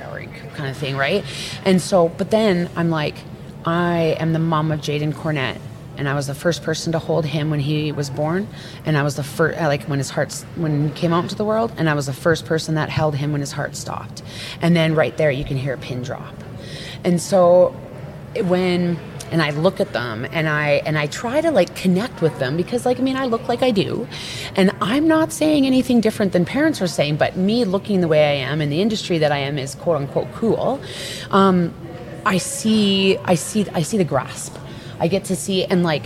kind 0.53 0.69
of 0.69 0.77
thing, 0.77 0.95
right? 0.97 1.23
And 1.65 1.81
so, 1.81 2.09
but 2.09 2.31
then 2.31 2.69
I'm 2.75 2.89
like, 2.89 3.15
I 3.65 4.15
am 4.19 4.33
the 4.33 4.39
mom 4.39 4.71
of 4.71 4.81
Jayden 4.81 5.15
Cornet 5.15 5.57
and 5.97 6.07
I 6.09 6.13
was 6.13 6.27
the 6.27 6.35
first 6.35 6.63
person 6.63 6.91
to 6.93 6.99
hold 6.99 7.25
him 7.25 7.49
when 7.49 7.59
he 7.59 7.91
was 7.91 8.09
born, 8.09 8.47
and 8.85 8.97
I 8.97 9.03
was 9.03 9.15
the 9.15 9.23
first, 9.23 9.59
like 9.59 9.83
when 9.83 9.99
his 9.99 10.09
heart 10.09 10.33
when 10.55 10.89
he 10.89 10.93
came 10.93 11.13
out 11.13 11.23
into 11.23 11.35
the 11.35 11.45
world, 11.45 11.71
and 11.77 11.89
I 11.89 11.93
was 11.93 12.05
the 12.05 12.13
first 12.13 12.45
person 12.45 12.75
that 12.75 12.89
held 12.89 13.15
him 13.15 13.31
when 13.31 13.41
his 13.41 13.51
heart 13.51 13.75
stopped, 13.75 14.23
and 14.61 14.75
then 14.75 14.95
right 14.95 15.15
there 15.17 15.31
you 15.31 15.43
can 15.43 15.57
hear 15.57 15.73
a 15.73 15.77
pin 15.77 16.01
drop, 16.03 16.35
and 17.03 17.21
so 17.21 17.75
when 18.45 18.99
and 19.31 19.41
I 19.41 19.51
look 19.51 19.79
at 19.79 19.93
them 19.93 20.27
and 20.31 20.47
I 20.47 20.81
and 20.85 20.97
I 20.97 21.07
try 21.07 21.41
to 21.41 21.51
like 21.51 21.75
connect 21.75 22.21
with 22.21 22.37
them 22.39 22.57
because 22.57 22.85
like 22.85 22.99
I 22.99 23.01
mean 23.01 23.15
I 23.15 23.25
look 23.25 23.47
like 23.47 23.63
I 23.63 23.71
do. 23.71 24.07
And 24.55 24.71
I'm 24.81 25.07
not 25.07 25.31
saying 25.31 25.65
anything 25.65 26.01
different 26.01 26.33
than 26.33 26.45
parents 26.45 26.81
are 26.81 26.87
saying 26.87 27.15
but 27.15 27.37
me 27.37 27.65
looking 27.65 28.01
the 28.01 28.07
way 28.07 28.23
I 28.23 28.51
am 28.51 28.61
in 28.61 28.69
the 28.69 28.81
industry 28.81 29.17
that 29.19 29.31
I 29.31 29.37
am 29.37 29.57
is 29.57 29.73
quote 29.75 29.97
unquote 29.97 30.31
cool. 30.33 30.81
Um, 31.31 31.73
I 32.25 32.37
see 32.37 33.17
I 33.23 33.35
see 33.35 33.65
I 33.73 33.81
see 33.81 33.97
the 33.97 34.03
grasp 34.03 34.57
I 35.01 35.07
get 35.07 35.25
to 35.25 35.35
see 35.35 35.65
and 35.65 35.83
like 35.83 36.03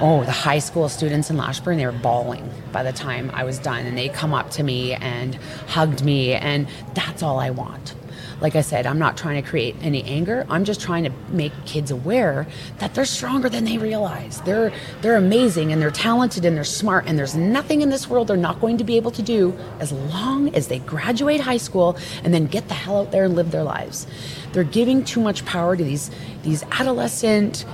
oh 0.00 0.22
the 0.24 0.30
high 0.30 0.58
school 0.58 0.88
students 0.88 1.30
in 1.30 1.38
Lashburn 1.38 1.78
they 1.78 1.86
were 1.86 1.92
bawling 1.92 2.48
by 2.70 2.82
the 2.82 2.92
time 2.92 3.30
I 3.32 3.44
was 3.44 3.58
done 3.58 3.86
and 3.86 3.96
they 3.96 4.10
come 4.10 4.34
up 4.34 4.50
to 4.52 4.62
me 4.62 4.92
and 4.92 5.34
hugged 5.66 6.04
me 6.04 6.34
and 6.34 6.68
that's 6.94 7.22
all 7.22 7.40
I 7.40 7.50
want 7.50 7.94
like 8.40 8.54
I 8.54 8.60
said, 8.60 8.86
I'm 8.86 8.98
not 8.98 9.16
trying 9.16 9.42
to 9.42 9.48
create 9.48 9.76
any 9.80 10.02
anger. 10.04 10.46
I'm 10.50 10.64
just 10.64 10.80
trying 10.80 11.04
to 11.04 11.12
make 11.30 11.52
kids 11.64 11.90
aware 11.90 12.46
that 12.78 12.94
they're 12.94 13.06
stronger 13.06 13.48
than 13.48 13.64
they 13.64 13.78
realize. 13.78 14.42
They're 14.42 14.72
they're 15.00 15.16
amazing 15.16 15.72
and 15.72 15.80
they're 15.80 15.90
talented 15.90 16.44
and 16.44 16.56
they're 16.56 16.64
smart 16.64 17.06
and 17.06 17.18
there's 17.18 17.34
nothing 17.34 17.80
in 17.80 17.88
this 17.88 18.08
world 18.08 18.28
they're 18.28 18.36
not 18.36 18.60
going 18.60 18.76
to 18.78 18.84
be 18.84 18.96
able 18.96 19.10
to 19.12 19.22
do 19.22 19.56
as 19.80 19.92
long 19.92 20.54
as 20.54 20.68
they 20.68 20.80
graduate 20.80 21.40
high 21.40 21.56
school 21.56 21.96
and 22.24 22.34
then 22.34 22.46
get 22.46 22.68
the 22.68 22.74
hell 22.74 23.00
out 23.00 23.10
there 23.10 23.24
and 23.24 23.34
live 23.34 23.50
their 23.50 23.62
lives. 23.62 24.06
They're 24.52 24.64
giving 24.64 25.04
too 25.04 25.20
much 25.20 25.44
power 25.46 25.74
to 25.74 25.82
these 25.82 26.10
these 26.42 26.62
adolescent 26.72 27.64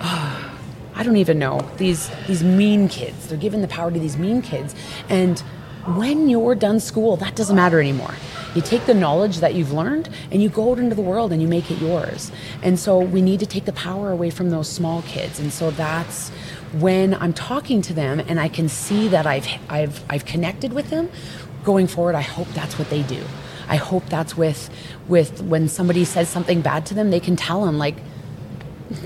I 0.94 1.02
don't 1.02 1.16
even 1.16 1.38
know 1.38 1.60
these 1.76 2.10
these 2.26 2.42
mean 2.42 2.88
kids. 2.88 3.28
They're 3.28 3.38
giving 3.38 3.62
the 3.62 3.68
power 3.68 3.90
to 3.90 3.98
these 3.98 4.16
mean 4.16 4.42
kids 4.42 4.74
and 5.08 5.42
when 5.86 6.28
you're 6.28 6.54
done 6.54 6.78
school, 6.78 7.16
that 7.16 7.34
doesn't 7.36 7.56
matter 7.56 7.80
anymore. 7.80 8.14
You 8.54 8.60
take 8.60 8.84
the 8.84 8.94
knowledge 8.94 9.38
that 9.38 9.54
you've 9.54 9.72
learned 9.72 10.08
and 10.30 10.42
you 10.42 10.48
go 10.48 10.72
out 10.72 10.78
into 10.78 10.94
the 10.94 11.02
world 11.02 11.32
and 11.32 11.40
you 11.40 11.48
make 11.48 11.70
it 11.70 11.78
yours. 11.78 12.30
And 12.62 12.78
so 12.78 12.98
we 12.98 13.22
need 13.22 13.40
to 13.40 13.46
take 13.46 13.64
the 13.64 13.72
power 13.72 14.10
away 14.10 14.30
from 14.30 14.50
those 14.50 14.68
small 14.68 15.02
kids. 15.02 15.40
And 15.40 15.52
so 15.52 15.70
that's 15.70 16.28
when 16.72 17.14
I'm 17.14 17.32
talking 17.32 17.80
to 17.82 17.94
them 17.94 18.20
and 18.20 18.38
I 18.38 18.48
can 18.48 18.68
see 18.68 19.08
that 19.08 19.26
I've 19.26 19.46
I've 19.68 20.04
I've 20.10 20.24
connected 20.26 20.72
with 20.72 20.90
them. 20.90 21.10
Going 21.64 21.86
forward, 21.86 22.14
I 22.14 22.22
hope 22.22 22.48
that's 22.48 22.78
what 22.78 22.90
they 22.90 23.02
do. 23.02 23.22
I 23.68 23.76
hope 23.76 24.06
that's 24.06 24.36
with 24.36 24.68
with 25.08 25.42
when 25.42 25.68
somebody 25.68 26.04
says 26.04 26.28
something 26.28 26.60
bad 26.60 26.86
to 26.86 26.94
them, 26.94 27.10
they 27.10 27.20
can 27.20 27.36
tell 27.36 27.64
them 27.64 27.78
like 27.78 27.96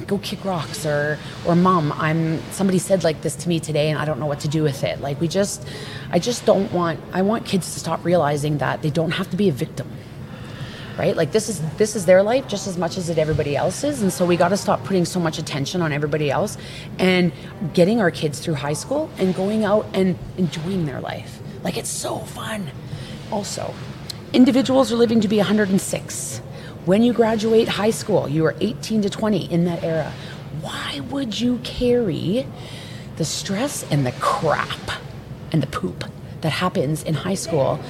go 0.06 0.18
kick 0.18 0.44
rocks 0.44 0.86
or 0.86 1.18
or 1.46 1.54
mom 1.54 1.92
i'm 1.92 2.40
somebody 2.52 2.78
said 2.78 3.04
like 3.04 3.20
this 3.22 3.36
to 3.36 3.48
me 3.48 3.60
today 3.60 3.90
and 3.90 3.98
i 3.98 4.04
don't 4.04 4.18
know 4.18 4.26
what 4.26 4.40
to 4.40 4.48
do 4.48 4.62
with 4.62 4.82
it. 4.84 5.00
Like 5.00 5.20
we 5.20 5.28
just 5.28 5.66
i 6.10 6.18
just 6.18 6.46
don't 6.46 6.70
want 6.72 7.00
i 7.12 7.22
want 7.22 7.44
kids 7.44 7.74
to 7.74 7.80
stop 7.80 8.04
realizing 8.04 8.58
that 8.58 8.82
they 8.82 8.90
don't 8.90 9.12
have 9.12 9.30
to 9.30 9.36
be 9.36 9.48
a 9.48 9.52
victim 9.52 9.90
right? 10.98 11.16
Like 11.16 11.32
this 11.32 11.48
is 11.48 11.60
this 11.76 11.96
is 11.96 12.06
their 12.06 12.22
life 12.22 12.46
just 12.48 12.66
as 12.66 12.78
much 12.78 12.96
as 12.96 13.08
it 13.08 13.18
everybody 13.18 13.56
else's. 13.56 14.02
And 14.02 14.12
so 14.12 14.24
we 14.24 14.36
got 14.36 14.48
to 14.50 14.56
stop 14.56 14.84
putting 14.84 15.04
so 15.04 15.20
much 15.20 15.38
attention 15.38 15.82
on 15.82 15.92
everybody 15.92 16.30
else 16.30 16.56
and 16.98 17.32
getting 17.72 18.00
our 18.00 18.10
kids 18.10 18.40
through 18.40 18.54
high 18.54 18.74
school 18.74 19.10
and 19.18 19.34
going 19.34 19.64
out 19.64 19.86
and 19.92 20.16
enjoying 20.36 20.86
their 20.86 21.00
life. 21.00 21.40
Like 21.62 21.76
it's 21.76 21.88
so 21.88 22.18
fun. 22.18 22.70
Also 23.30 23.74
individuals 24.32 24.92
are 24.92 24.96
living 24.96 25.20
to 25.20 25.28
be 25.28 25.36
106 25.38 26.40
when 26.84 27.02
you 27.02 27.12
graduate 27.12 27.68
high 27.68 27.90
school, 27.90 28.28
you 28.28 28.44
are 28.44 28.54
18 28.60 29.02
to 29.02 29.10
20 29.10 29.50
in 29.50 29.64
that 29.64 29.82
era. 29.82 30.12
Why 30.60 31.00
would 31.10 31.40
you 31.40 31.58
carry 31.64 32.46
the 33.16 33.24
stress 33.24 33.90
and 33.90 34.06
the 34.06 34.12
crap 34.12 35.00
and 35.50 35.62
the 35.62 35.66
poop 35.66 36.04
that 36.42 36.50
happens 36.50 37.02
in 37.02 37.14
high 37.14 37.34
school 37.34 37.80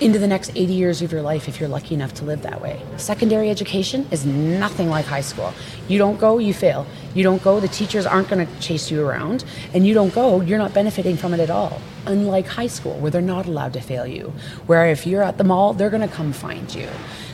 into 0.00 0.18
the 0.18 0.26
next 0.26 0.50
80 0.54 0.72
years 0.72 1.02
of 1.02 1.10
your 1.10 1.22
life 1.22 1.48
if 1.48 1.58
you're 1.58 1.68
lucky 1.68 1.94
enough 1.94 2.14
to 2.14 2.24
live 2.24 2.42
that 2.42 2.60
way. 2.60 2.80
Secondary 2.96 3.50
education 3.50 4.06
is 4.10 4.24
nothing 4.24 4.88
like 4.88 5.04
high 5.04 5.20
school. 5.20 5.52
You 5.88 5.98
don't 5.98 6.18
go, 6.18 6.38
you 6.38 6.54
fail. 6.54 6.86
You 7.14 7.22
don't 7.22 7.42
go, 7.42 7.60
the 7.60 7.68
teachers 7.68 8.06
aren't 8.06 8.28
going 8.28 8.46
to 8.46 8.60
chase 8.60 8.90
you 8.90 9.04
around. 9.04 9.44
And 9.74 9.86
you 9.86 9.94
don't 9.94 10.14
go, 10.14 10.40
you're 10.40 10.58
not 10.58 10.72
benefiting 10.72 11.16
from 11.16 11.34
it 11.34 11.40
at 11.40 11.50
all. 11.50 11.80
Unlike 12.06 12.46
high 12.46 12.66
school, 12.66 12.98
where 12.98 13.10
they're 13.10 13.20
not 13.20 13.46
allowed 13.46 13.72
to 13.72 13.80
fail 13.80 14.06
you. 14.06 14.32
Where 14.66 14.86
if 14.88 15.06
you're 15.06 15.22
at 15.22 15.38
the 15.38 15.44
mall, 15.44 15.72
they're 15.74 15.90
going 15.90 16.08
to 16.08 16.14
come 16.14 16.32
find 16.32 16.72
you. 16.74 16.88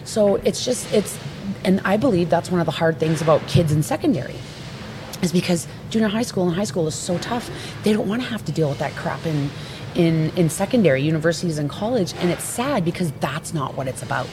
So 0.05 0.37
it's 0.37 0.65
just, 0.65 0.93
it's, 0.93 1.19
and 1.65 1.81
I 1.85 1.97
believe 1.97 2.31
that's 2.31 2.51
one 2.51 2.61
of 2.61 2.67
the 2.67 2.73
hard 2.73 2.99
things 2.99 3.21
about 3.21 3.47
kids 3.47 3.73
in 3.73 3.83
secondary 3.83 4.37
is 5.25 5.33
because 5.33 5.67
junior 5.91 6.09
high 6.09 6.23
school 6.23 6.47
and 6.47 6.55
high 6.55 6.65
school 6.65 6.87
is 6.87 6.95
so 6.95 7.19
tough. 7.19 7.51
They 7.83 7.93
don't 7.93 8.07
want 8.09 8.23
to 8.23 8.29
have 8.29 8.45
to 8.45 8.53
deal 8.53 8.69
with 8.69 8.79
that 8.79 8.95
crap 8.95 9.25
in, 9.27 9.51
in, 9.95 10.31
in 10.37 10.49
secondary, 10.51 11.03
universities 11.03 11.59
and 11.59 11.69
college. 11.71 12.15
And 12.15 12.31
it's 12.31 12.45
sad 12.45 12.85
because 12.85 13.13
that's 13.21 13.55
not 13.55 13.75
what 13.75 13.87
it's 13.89 14.03
about. 14.03 14.27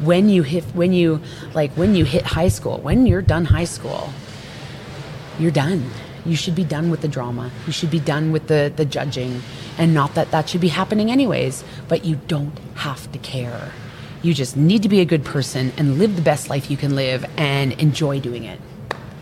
When 0.00 0.28
you 0.28 0.42
hit, 0.42 0.64
when 0.74 0.92
you, 0.92 1.20
like, 1.54 1.72
when 1.72 1.94
you 1.94 2.04
hit 2.04 2.24
high 2.24 2.48
school, 2.48 2.78
when 2.78 3.06
you're 3.06 3.22
done 3.22 3.44
high 3.44 3.64
school, 3.64 4.10
you're 5.38 5.50
done. 5.50 5.90
You 6.24 6.36
should 6.36 6.54
be 6.54 6.64
done 6.64 6.90
with 6.90 7.00
the 7.00 7.08
drama. 7.08 7.50
You 7.66 7.72
should 7.72 7.90
be 7.90 8.00
done 8.00 8.32
with 8.32 8.48
the, 8.48 8.72
the 8.74 8.84
judging. 8.84 9.42
And 9.78 9.94
not 9.94 10.14
that 10.14 10.30
that 10.30 10.48
should 10.48 10.60
be 10.60 10.68
happening 10.68 11.10
anyways, 11.10 11.64
but 11.88 12.04
you 12.04 12.16
don't 12.26 12.56
have 12.74 13.10
to 13.12 13.18
care. 13.18 13.72
You 14.22 14.34
just 14.34 14.56
need 14.56 14.82
to 14.82 14.88
be 14.88 15.00
a 15.00 15.04
good 15.04 15.24
person 15.24 15.72
and 15.76 15.98
live 15.98 16.16
the 16.16 16.22
best 16.22 16.50
life 16.50 16.70
you 16.70 16.76
can 16.76 16.96
live 16.96 17.24
and 17.36 17.72
enjoy 17.74 18.20
doing 18.20 18.44
it. 18.44 18.60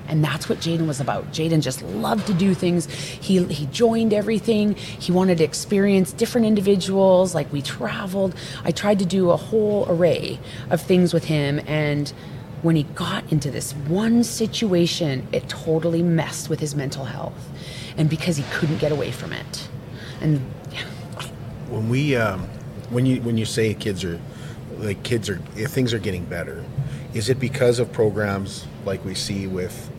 And 0.08 0.22
that's 0.22 0.48
what 0.48 0.58
Jayden 0.58 0.86
was 0.86 1.00
about. 1.00 1.32
Jayden 1.32 1.62
just 1.62 1.82
loved 1.82 2.26
to 2.26 2.34
do 2.34 2.54
things. 2.54 2.86
He 2.90 3.44
he 3.44 3.66
joined 3.66 4.12
everything. 4.12 4.74
He 4.74 5.12
wanted 5.12 5.38
to 5.38 5.44
experience 5.44 6.12
different 6.12 6.46
individuals. 6.46 7.34
Like 7.34 7.52
we 7.52 7.62
traveled. 7.62 8.34
I 8.64 8.70
tried 8.70 8.98
to 9.00 9.06
do 9.06 9.30
a 9.30 9.36
whole 9.36 9.86
array 9.88 10.38
of 10.70 10.80
things 10.80 11.12
with 11.12 11.24
him 11.24 11.60
and 11.66 12.12
when 12.62 12.74
he 12.74 12.82
got 12.82 13.30
into 13.30 13.50
this 13.50 13.74
one 13.86 14.24
situation, 14.24 15.28
it 15.30 15.48
totally 15.48 16.02
messed 16.02 16.48
with 16.48 16.58
his 16.58 16.74
mental 16.74 17.04
health. 17.04 17.48
And 17.96 18.08
because 18.08 18.38
he 18.38 18.44
couldn't 18.50 18.78
get 18.78 18.90
away 18.90 19.12
from 19.12 19.32
it. 19.32 19.68
And 20.20 20.40
yeah. 20.72 20.82
When 21.68 21.88
we 21.88 22.16
um, 22.16 22.48
when 22.90 23.06
you 23.06 23.20
when 23.22 23.36
you 23.36 23.44
say 23.44 23.74
kids 23.74 24.04
are 24.04 24.20
like 24.78 25.02
kids 25.02 25.28
are 25.28 25.38
things 25.38 25.92
are 25.94 25.98
getting 25.98 26.24
better 26.24 26.64
is 27.14 27.28
it 27.28 27.40
because 27.40 27.78
of 27.78 27.90
programs 27.92 28.66
like 28.84 29.04
we 29.04 29.14
see 29.14 29.46
with 29.46 29.90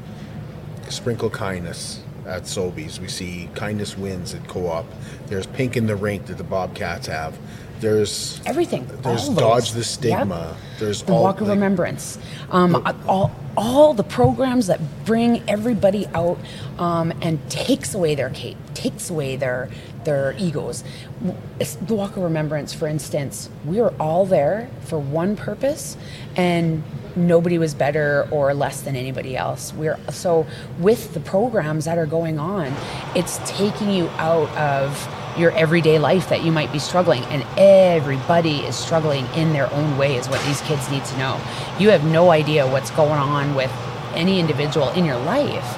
sprinkle 0.90 1.30
kindness 1.30 2.02
at 2.26 2.44
Sobeys. 2.44 3.00
We 3.00 3.08
see 3.08 3.50
kindness 3.56 3.98
wins 3.98 4.34
at 4.34 4.48
co-op. 4.48 4.86
There's 5.28 5.48
pink 5.48 5.78
in 5.78 5.88
the 5.88 5.96
rink 5.96 6.26
that 6.28 6.38
the 6.38 6.44
bobcats 6.44 7.08
have. 7.08 7.38
There's 7.80 8.42
everything. 8.46 8.88
there's 9.04 9.30
dodge 9.30 9.72
the 9.74 9.84
stigma 9.84 10.56
yep. 10.56 10.80
there's 10.80 11.04
the 11.04 11.14
all, 11.14 11.24
walk 11.24 11.42
of 11.42 11.48
like, 11.48 11.56
remembrance. 11.56 12.18
Um, 12.50 12.72
the, 12.72 12.96
all 13.08 13.32
all 13.56 13.94
the 13.94 14.04
programs 14.04 14.66
that 14.68 14.80
bring 15.06 15.48
everybody 15.48 16.08
out 16.08 16.40
um, 16.80 17.14
and 17.22 17.40
takes 17.52 17.94
away 17.94 18.16
their 18.16 18.32
cape 18.32 18.58
takes 18.74 19.12
away 19.12 19.36
their 19.36 19.70
their 20.06 20.34
egos. 20.40 20.84
The 21.60 21.94
Walk 21.94 22.16
of 22.16 22.24
Remembrance, 22.24 22.74
for 22.74 22.88
instance, 22.88 23.50
we 23.66 23.82
were 23.82 23.94
all 24.00 24.26
there 24.26 24.70
for 24.86 24.98
one 24.98 25.36
purpose, 25.36 25.98
and 26.36 26.82
nobody 27.18 27.57
was 27.57 27.74
better 27.74 28.28
or 28.32 28.53
less 28.53 28.82
than 28.82 28.95
anybody 28.95 29.36
else. 29.36 29.74
We're 29.74 29.99
so 30.09 30.45
with 30.80 31.13
the 31.13 31.20
programs 31.20 31.86
that 31.86 31.97
are 31.97 32.05
going 32.05 32.39
on, 32.39 32.74
it's 33.15 33.39
taking 33.45 33.91
you 33.91 34.07
out 34.18 34.49
of 34.57 35.07
your 35.38 35.51
everyday 35.51 35.99
life 35.99 36.30
that 36.30 36.43
you 36.43 36.51
might 36.51 36.72
be 36.72 36.80
struggling 36.80 37.24
and 37.26 37.45
everybody 37.57 38.57
is 38.61 38.76
struggling 38.76 39.26
in 39.36 39.53
their 39.53 39.72
own 39.72 39.97
way 39.97 40.15
is 40.15 40.28
what 40.28 40.43
these 40.45 40.61
kids 40.61 40.89
need 40.89 41.05
to 41.05 41.18
know. 41.18 41.39
You 41.80 41.89
have 41.89 42.03
no 42.05 42.32
idea 42.32 42.65
what's 42.65 42.89
going 42.91 43.11
on 43.11 43.53
with 43.53 43.72
any 44.15 44.39
individual 44.39 44.89
in 44.89 45.05
your 45.05 45.18
life. 45.18 45.78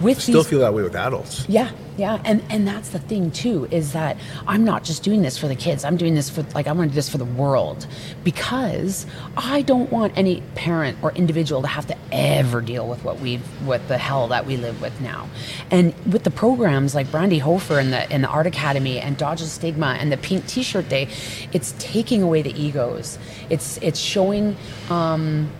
With 0.00 0.20
Still 0.20 0.42
these, 0.42 0.48
feel 0.48 0.60
that 0.60 0.74
way 0.74 0.82
with 0.82 0.94
adults. 0.94 1.46
yeah, 1.48 1.70
yeah, 1.96 2.20
and 2.24 2.42
and 2.50 2.68
that's 2.68 2.90
the 2.90 2.98
thing 2.98 3.30
too 3.30 3.66
is 3.70 3.92
that 3.94 4.18
I'm 4.46 4.64
not 4.64 4.84
just 4.84 5.02
doing 5.02 5.22
this 5.22 5.38
for 5.38 5.48
the 5.48 5.54
kids. 5.54 5.84
I'm 5.84 5.96
doing 5.96 6.14
this 6.14 6.28
for 6.28 6.42
like 6.54 6.66
I 6.66 6.72
want 6.72 6.90
to 6.90 6.92
do 6.92 6.96
this 6.96 7.08
for 7.08 7.16
the 7.18 7.24
world 7.24 7.86
because 8.24 9.06
I 9.36 9.62
don't 9.62 9.90
want 9.90 10.12
any 10.16 10.42
parent 10.54 10.98
or 11.02 11.12
individual 11.12 11.62
to 11.62 11.68
have 11.68 11.86
to 11.86 11.96
ever 12.12 12.60
deal 12.60 12.86
with 12.86 13.02
what 13.04 13.20
we've 13.20 13.40
what 13.66 13.86
the 13.88 13.96
hell 13.96 14.28
that 14.28 14.44
we 14.44 14.56
live 14.58 14.80
with 14.82 15.00
now. 15.00 15.28
And 15.70 15.94
with 16.12 16.24
the 16.24 16.30
programs 16.30 16.94
like 16.94 17.10
Brandy 17.10 17.38
Hofer 17.38 17.78
and 17.78 17.92
the 17.92 18.10
and 18.12 18.22
the 18.22 18.28
Art 18.28 18.46
Academy 18.46 18.98
and 19.00 19.16
Dodge 19.16 19.40
the 19.40 19.46
Stigma 19.46 19.96
and 19.98 20.12
the 20.12 20.18
Pink 20.18 20.46
T-shirt 20.46 20.88
Day, 20.90 21.08
it's 21.52 21.74
taking 21.78 22.22
away 22.22 22.42
the 22.42 22.52
egos. 22.60 23.18
It's 23.48 23.78
it's 23.78 23.98
showing. 23.98 24.56
Um, 24.90 25.50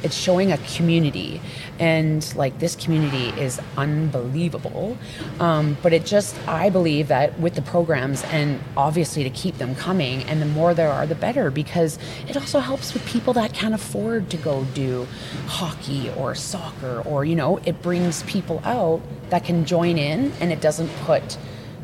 it's 0.00 0.14
showing 0.14 0.52
a 0.52 0.58
community 0.58 1.40
and 1.78 2.34
like 2.36 2.58
this 2.58 2.76
community 2.76 3.28
is 3.40 3.60
unbelievable. 3.76 4.96
Um, 5.40 5.76
but 5.82 5.92
it 5.92 6.04
just 6.04 6.36
i 6.48 6.70
believe 6.70 7.08
that 7.08 7.38
with 7.38 7.54
the 7.54 7.62
programs 7.62 8.24
and 8.24 8.60
obviously 8.76 9.22
to 9.24 9.30
keep 9.30 9.58
them 9.58 9.74
coming 9.74 10.22
and 10.24 10.40
the 10.40 10.46
more 10.46 10.74
there 10.74 10.90
are 10.90 11.06
the 11.06 11.14
better 11.14 11.50
because 11.50 11.98
it 12.28 12.36
also 12.36 12.58
helps 12.60 12.94
with 12.94 13.04
people 13.06 13.32
that 13.34 13.52
can't 13.52 13.74
afford 13.74 14.30
to 14.30 14.36
go 14.36 14.64
do 14.74 15.06
hockey 15.46 16.10
or 16.16 16.34
soccer 16.34 17.02
or 17.02 17.24
you 17.24 17.34
know 17.34 17.58
it 17.64 17.80
brings 17.82 18.22
people 18.24 18.60
out 18.64 19.00
that 19.30 19.44
can 19.44 19.64
join 19.64 19.98
in 19.98 20.32
and 20.40 20.52
it 20.52 20.60
doesn't 20.60 20.88
put 21.04 21.36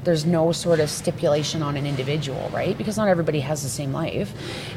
there's 0.05 0.25
no 0.25 0.53
sort 0.53 0.81
of 0.81 0.91
stipulation 0.91 1.63
on 1.63 1.77
an 1.77 1.87
individual, 1.87 2.51
right? 2.53 2.77
Because 2.77 2.97
not 2.97 3.09
everybody 3.09 3.41
has 3.41 3.63
the 3.63 3.69
same 3.69 3.93
life. 3.93 4.33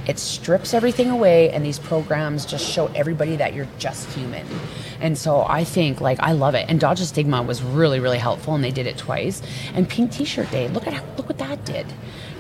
It 0.07 0.19
strips 0.19 0.73
everything 0.73 1.09
away, 1.09 1.49
and 1.51 1.65
these 1.65 1.79
programs 1.79 2.45
just 2.45 2.65
show 2.65 2.87
everybody 2.95 3.35
that 3.35 3.53
you're 3.53 3.67
just 3.77 4.09
human. 4.13 4.45
And 4.99 5.17
so 5.17 5.45
I 5.47 5.63
think, 5.63 6.01
like, 6.01 6.19
I 6.19 6.31
love 6.31 6.55
it. 6.55 6.65
And 6.69 6.79
Dodge 6.79 6.99
Stigma 7.01 7.41
was 7.43 7.61
really, 7.61 7.99
really 7.99 8.17
helpful, 8.17 8.55
and 8.55 8.63
they 8.63 8.71
did 8.71 8.87
it 8.87 8.97
twice. 8.97 9.41
And 9.73 9.87
Pink 9.87 10.11
T-shirt 10.11 10.49
Day, 10.51 10.67
look 10.69 10.87
at 10.87 10.93
how, 10.93 11.03
look 11.17 11.27
what 11.27 11.37
that 11.37 11.63
did 11.65 11.85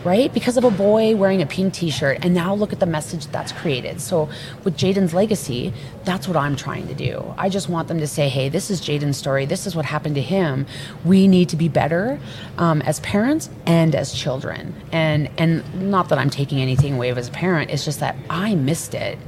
right? 0.07 0.33
Because 0.33 0.55
of 0.55 0.63
a 0.63 0.71
boy 0.71 1.17
wearing 1.17 1.41
a 1.41 1.45
pink 1.45 1.73
t 1.73 1.91
shirt. 1.91 2.19
And 2.21 2.33
now 2.33 2.55
look 2.55 2.71
at 2.71 2.79
the 2.79 2.85
message 2.85 3.27
that's 3.27 3.51
created. 3.51 3.99
So 3.99 4.29
with 4.63 4.77
Jayden's 4.77 5.13
legacy, 5.13 5.73
that's 6.05 6.29
what 6.29 6.37
I'm 6.37 6.55
trying 6.55 6.87
to 6.87 6.93
do. 6.93 7.35
I 7.37 7.49
just 7.49 7.67
want 7.67 7.89
them 7.89 7.99
to 7.99 8.07
say, 8.07 8.29
hey, 8.29 8.47
this 8.47 8.71
is 8.71 8.79
Jayden's 8.79 9.17
story. 9.17 9.45
This 9.45 9.67
is 9.67 9.75
what 9.75 9.83
happened 9.83 10.15
to 10.15 10.21
him. 10.21 10.65
We 11.03 11.27
need 11.27 11.49
to 11.49 11.57
be 11.57 11.67
better 11.67 12.19
um, 12.57 12.81
as 12.83 13.01
parents 13.01 13.49
and 13.65 13.93
as 13.93 14.13
children. 14.13 14.73
And, 14.93 15.29
and 15.37 15.91
not 15.91 16.07
that 16.07 16.17
I'm 16.17 16.29
taking 16.29 16.61
anything 16.61 16.93
away 16.93 17.09
as 17.11 17.27
a 17.27 17.31
parent, 17.31 17.69
it's 17.69 17.83
just 17.83 17.99
that 17.99 18.15
I 18.29 18.55
missed 18.55 18.93
it. 18.93 19.19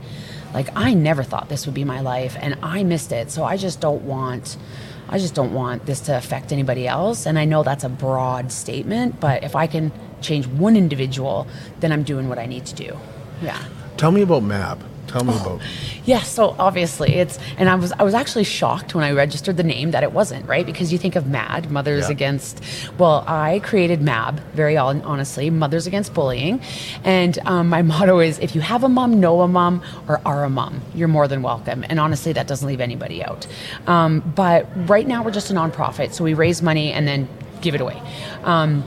Like, 0.53 0.69
I 0.75 0.93
never 0.93 1.23
thought 1.23 1.49
this 1.49 1.65
would 1.65 1.75
be 1.75 1.83
my 1.83 1.99
life, 1.99 2.35
and 2.39 2.57
I 2.63 2.83
missed 2.83 3.11
it. 3.11 3.29
So 3.29 3.43
I 3.43 3.57
just 3.57 3.81
don't 3.81 4.03
want. 4.03 4.57
I 5.11 5.17
just 5.17 5.35
don't 5.35 5.53
want 5.53 5.85
this 5.85 6.01
to 6.01 6.15
affect 6.15 6.51
anybody 6.51 6.87
else. 6.87 7.25
And 7.25 7.37
I 7.37 7.45
know 7.45 7.63
that's 7.63 7.83
a 7.83 7.89
broad 7.89 8.51
statement, 8.51 9.19
but 9.19 9.43
if 9.43 9.55
I 9.55 9.65
can 9.65 9.91
change 10.21 10.47
one 10.47 10.75
individual, 10.75 11.47
then 11.79 11.91
I'm 11.91 12.03
doing 12.03 12.29
what 12.29 12.39
I 12.39 12.45
need 12.45 12.65
to 12.67 12.75
do. 12.75 12.97
Yeah. 13.41 13.63
Tell 13.97 14.11
me 14.11 14.21
about 14.21 14.43
MAB. 14.43 14.83
Tell 15.09 15.23
me 15.23 15.33
about. 15.35 15.59
Yeah, 16.05 16.21
so 16.21 16.55
obviously 16.59 17.15
it's 17.15 17.39
and 17.57 17.67
I 17.67 17.75
was 17.75 17.91
I 17.93 18.03
was 18.03 18.13
actually 18.13 18.43
shocked 18.43 18.93
when 18.93 19.03
I 19.03 19.11
registered 19.11 19.57
the 19.57 19.63
name 19.63 19.91
that 19.91 20.03
it 20.03 20.11
wasn't, 20.11 20.47
right? 20.47 20.65
Because 20.65 20.91
you 20.91 20.99
think 20.99 21.15
of 21.15 21.25
MAD, 21.27 21.71
Mothers 21.71 22.05
Yeah. 22.05 22.11
Against 22.11 22.63
well, 22.99 23.23
I 23.27 23.59
created 23.59 24.01
MAB, 24.03 24.39
very 24.53 24.77
honestly, 24.77 25.49
Mothers 25.49 25.87
Against 25.87 26.13
Bullying. 26.13 26.61
And 27.03 27.39
um, 27.45 27.69
my 27.69 27.81
motto 27.91 28.19
is 28.19 28.37
if 28.37 28.53
you 28.53 28.61
have 28.61 28.83
a 28.83 28.89
mom, 28.89 29.19
know 29.19 29.41
a 29.41 29.47
mom, 29.47 29.81
or 30.07 30.21
are 30.25 30.43
a 30.43 30.49
mom, 30.49 30.81
you're 30.93 31.07
more 31.07 31.27
than 31.27 31.41
welcome. 31.41 31.83
And 31.89 31.99
honestly, 31.99 32.31
that 32.33 32.47
doesn't 32.47 32.67
leave 32.67 32.81
anybody 32.81 33.23
out. 33.23 33.47
Um, 33.87 34.19
but 34.35 34.67
right 34.87 35.07
now 35.07 35.23
we're 35.23 35.31
just 35.31 35.49
a 35.49 35.53
nonprofit, 35.53 36.13
so 36.13 36.23
we 36.23 36.35
raise 36.35 36.61
money 36.61 36.91
and 36.91 37.07
then 37.07 37.27
give 37.61 37.73
it 37.73 37.81
away. 37.81 37.99
Um, 38.43 38.83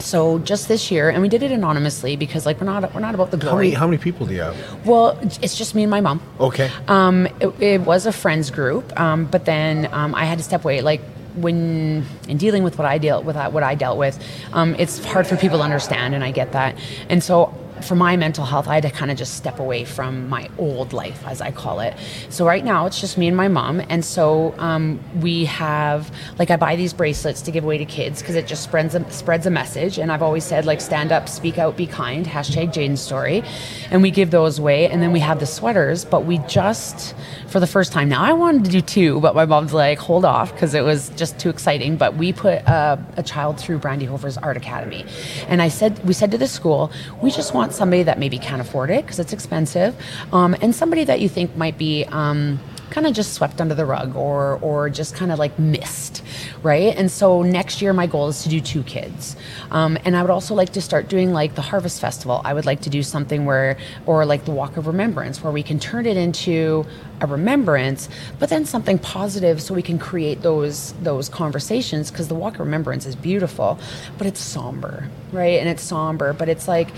so 0.00 0.38
just 0.40 0.68
this 0.68 0.90
year, 0.90 1.10
and 1.10 1.22
we 1.22 1.28
did 1.28 1.42
it 1.42 1.52
anonymously 1.52 2.16
because 2.16 2.46
like 2.46 2.60
we're 2.60 2.66
not 2.66 2.92
we're 2.94 3.00
not 3.00 3.14
about 3.14 3.30
the 3.30 3.36
How 3.36 3.50
glory. 3.50 3.66
many, 3.68 3.76
how 3.76 3.86
many 3.86 3.98
people 3.98 4.26
do 4.26 4.34
you 4.34 4.40
have? 4.40 4.86
Well, 4.86 5.18
it's 5.42 5.56
just 5.56 5.74
me 5.74 5.82
and 5.82 5.90
my 5.90 6.00
mom. 6.00 6.22
Okay. 6.38 6.70
Um, 6.88 7.26
it, 7.40 7.48
it 7.60 7.80
was 7.82 8.06
a 8.06 8.12
friends 8.12 8.50
group, 8.50 8.98
um, 8.98 9.26
but 9.26 9.44
then 9.44 9.88
um, 9.92 10.14
I 10.14 10.24
had 10.24 10.38
to 10.38 10.44
step 10.44 10.64
away. 10.64 10.80
Like 10.80 11.02
when 11.36 12.04
in 12.28 12.36
dealing 12.38 12.62
with 12.62 12.78
what 12.78 12.86
I 12.86 12.98
dealt 12.98 13.24
with, 13.24 13.36
what 13.36 13.62
I 13.62 13.74
dealt 13.74 13.98
with, 13.98 14.22
um, 14.52 14.74
it's 14.78 15.04
hard 15.04 15.26
for 15.26 15.36
people 15.36 15.58
to 15.58 15.64
understand, 15.64 16.14
and 16.14 16.24
I 16.24 16.30
get 16.30 16.52
that. 16.52 16.76
And 17.08 17.22
so 17.22 17.54
for 17.84 17.94
my 17.94 18.16
mental 18.16 18.44
health, 18.44 18.68
I 18.68 18.74
had 18.74 18.82
to 18.84 18.90
kind 18.90 19.10
of 19.10 19.16
just 19.16 19.34
step 19.34 19.58
away 19.58 19.84
from 19.84 20.28
my 20.28 20.48
old 20.58 20.92
life, 20.92 21.22
as 21.26 21.40
I 21.40 21.50
call 21.50 21.80
it. 21.80 21.94
So 22.28 22.46
right 22.46 22.64
now, 22.64 22.86
it's 22.86 23.00
just 23.00 23.18
me 23.18 23.28
and 23.28 23.36
my 23.36 23.48
mom, 23.48 23.80
and 23.88 24.04
so 24.04 24.54
um, 24.58 25.00
we 25.20 25.44
have 25.46 26.10
like 26.38 26.50
I 26.50 26.56
buy 26.56 26.76
these 26.76 26.92
bracelets 26.92 27.42
to 27.42 27.50
give 27.50 27.64
away 27.64 27.78
to 27.78 27.84
kids 27.84 28.20
because 28.20 28.34
it 28.34 28.46
just 28.46 28.62
spreads 28.62 28.94
a, 28.94 29.10
spreads 29.10 29.46
a 29.46 29.50
message. 29.50 29.98
And 29.98 30.10
I've 30.12 30.22
always 30.22 30.44
said 30.44 30.66
like 30.66 30.80
stand 30.80 31.12
up, 31.12 31.28
speak 31.28 31.58
out, 31.58 31.76
be 31.76 31.86
kind. 31.86 32.26
Hashtag 32.26 32.72
Jayden's 32.72 33.00
story, 33.00 33.42
and 33.90 34.02
we 34.02 34.10
give 34.10 34.30
those 34.30 34.58
away. 34.58 34.88
And 34.88 35.02
then 35.02 35.12
we 35.12 35.20
have 35.20 35.40
the 35.40 35.46
sweaters, 35.46 36.04
but 36.04 36.24
we 36.24 36.38
just 36.48 37.14
for 37.48 37.60
the 37.60 37.66
first 37.66 37.92
time 37.92 38.08
now 38.08 38.22
I 38.22 38.32
wanted 38.32 38.64
to 38.64 38.70
do 38.70 38.80
two, 38.80 39.20
but 39.20 39.34
my 39.34 39.44
mom's 39.44 39.72
like 39.72 39.98
hold 39.98 40.24
off 40.24 40.52
because 40.52 40.74
it 40.74 40.82
was 40.82 41.10
just 41.10 41.38
too 41.38 41.50
exciting. 41.50 41.96
But 41.96 42.16
we 42.16 42.32
put 42.32 42.58
a, 42.66 43.04
a 43.16 43.22
child 43.22 43.58
through 43.58 43.78
Brandy 43.78 44.06
Hofer's 44.06 44.38
Art 44.38 44.56
Academy, 44.56 45.04
and 45.48 45.60
I 45.60 45.68
said 45.68 46.04
we 46.06 46.14
said 46.14 46.30
to 46.30 46.38
the 46.38 46.48
school 46.48 46.90
we 47.22 47.30
just 47.30 47.54
want 47.54 47.69
somebody 47.72 48.02
that 48.04 48.18
maybe 48.18 48.38
can't 48.38 48.60
afford 48.60 48.90
it 48.90 49.04
because 49.04 49.18
it's 49.18 49.32
expensive, 49.32 49.94
um, 50.32 50.54
and 50.60 50.74
somebody 50.74 51.04
that 51.04 51.20
you 51.20 51.28
think 51.28 51.56
might 51.56 51.78
be. 51.78 52.04
Um, 52.04 52.58
kind 52.90 53.06
of 53.06 53.14
just 53.14 53.34
swept 53.34 53.60
under 53.60 53.74
the 53.74 53.86
rug 53.86 54.16
or 54.16 54.58
or 54.62 54.90
just 54.90 55.14
kind 55.14 55.32
of 55.32 55.38
like 55.38 55.58
missed 55.58 56.22
right? 56.62 56.96
And 56.96 57.10
so 57.10 57.42
next 57.42 57.80
year 57.82 57.92
my 57.92 58.06
goal 58.06 58.28
is 58.28 58.42
to 58.42 58.48
do 58.48 58.60
two 58.60 58.82
kids. 58.82 59.36
Um, 59.70 59.98
and 60.04 60.16
i 60.16 60.22
would 60.22 60.30
also 60.30 60.54
like 60.54 60.70
to 60.70 60.80
start 60.80 61.08
doing 61.08 61.32
like 61.32 61.54
the 61.54 61.62
harvest 61.62 62.00
festival. 62.00 62.40
I 62.44 62.54
would 62.54 62.66
like 62.66 62.80
to 62.82 62.90
do 62.90 63.02
something 63.02 63.46
where 63.46 63.76
or 64.06 64.24
like 64.24 64.44
the 64.44 64.50
walk 64.50 64.76
of 64.76 64.86
remembrance 64.86 65.42
where 65.42 65.52
we 65.52 65.62
can 65.62 65.78
turn 65.78 66.06
it 66.06 66.16
into 66.16 66.86
a 67.20 67.26
remembrance 67.26 68.08
but 68.38 68.48
then 68.48 68.64
something 68.64 68.98
positive 68.98 69.60
so 69.60 69.74
we 69.74 69.82
can 69.82 69.98
create 69.98 70.40
those 70.40 70.94
those 71.02 71.28
conversations 71.28 72.10
because 72.10 72.28
the 72.28 72.34
walk 72.34 72.54
of 72.54 72.60
remembrance 72.60 73.04
is 73.04 73.14
beautiful 73.14 73.78
but 74.16 74.26
it's 74.26 74.40
somber 74.40 75.08
right? 75.32 75.60
And 75.60 75.68
it's 75.68 75.82
somber 75.82 76.32
but 76.32 76.48
it's 76.48 76.66
like 76.66 76.88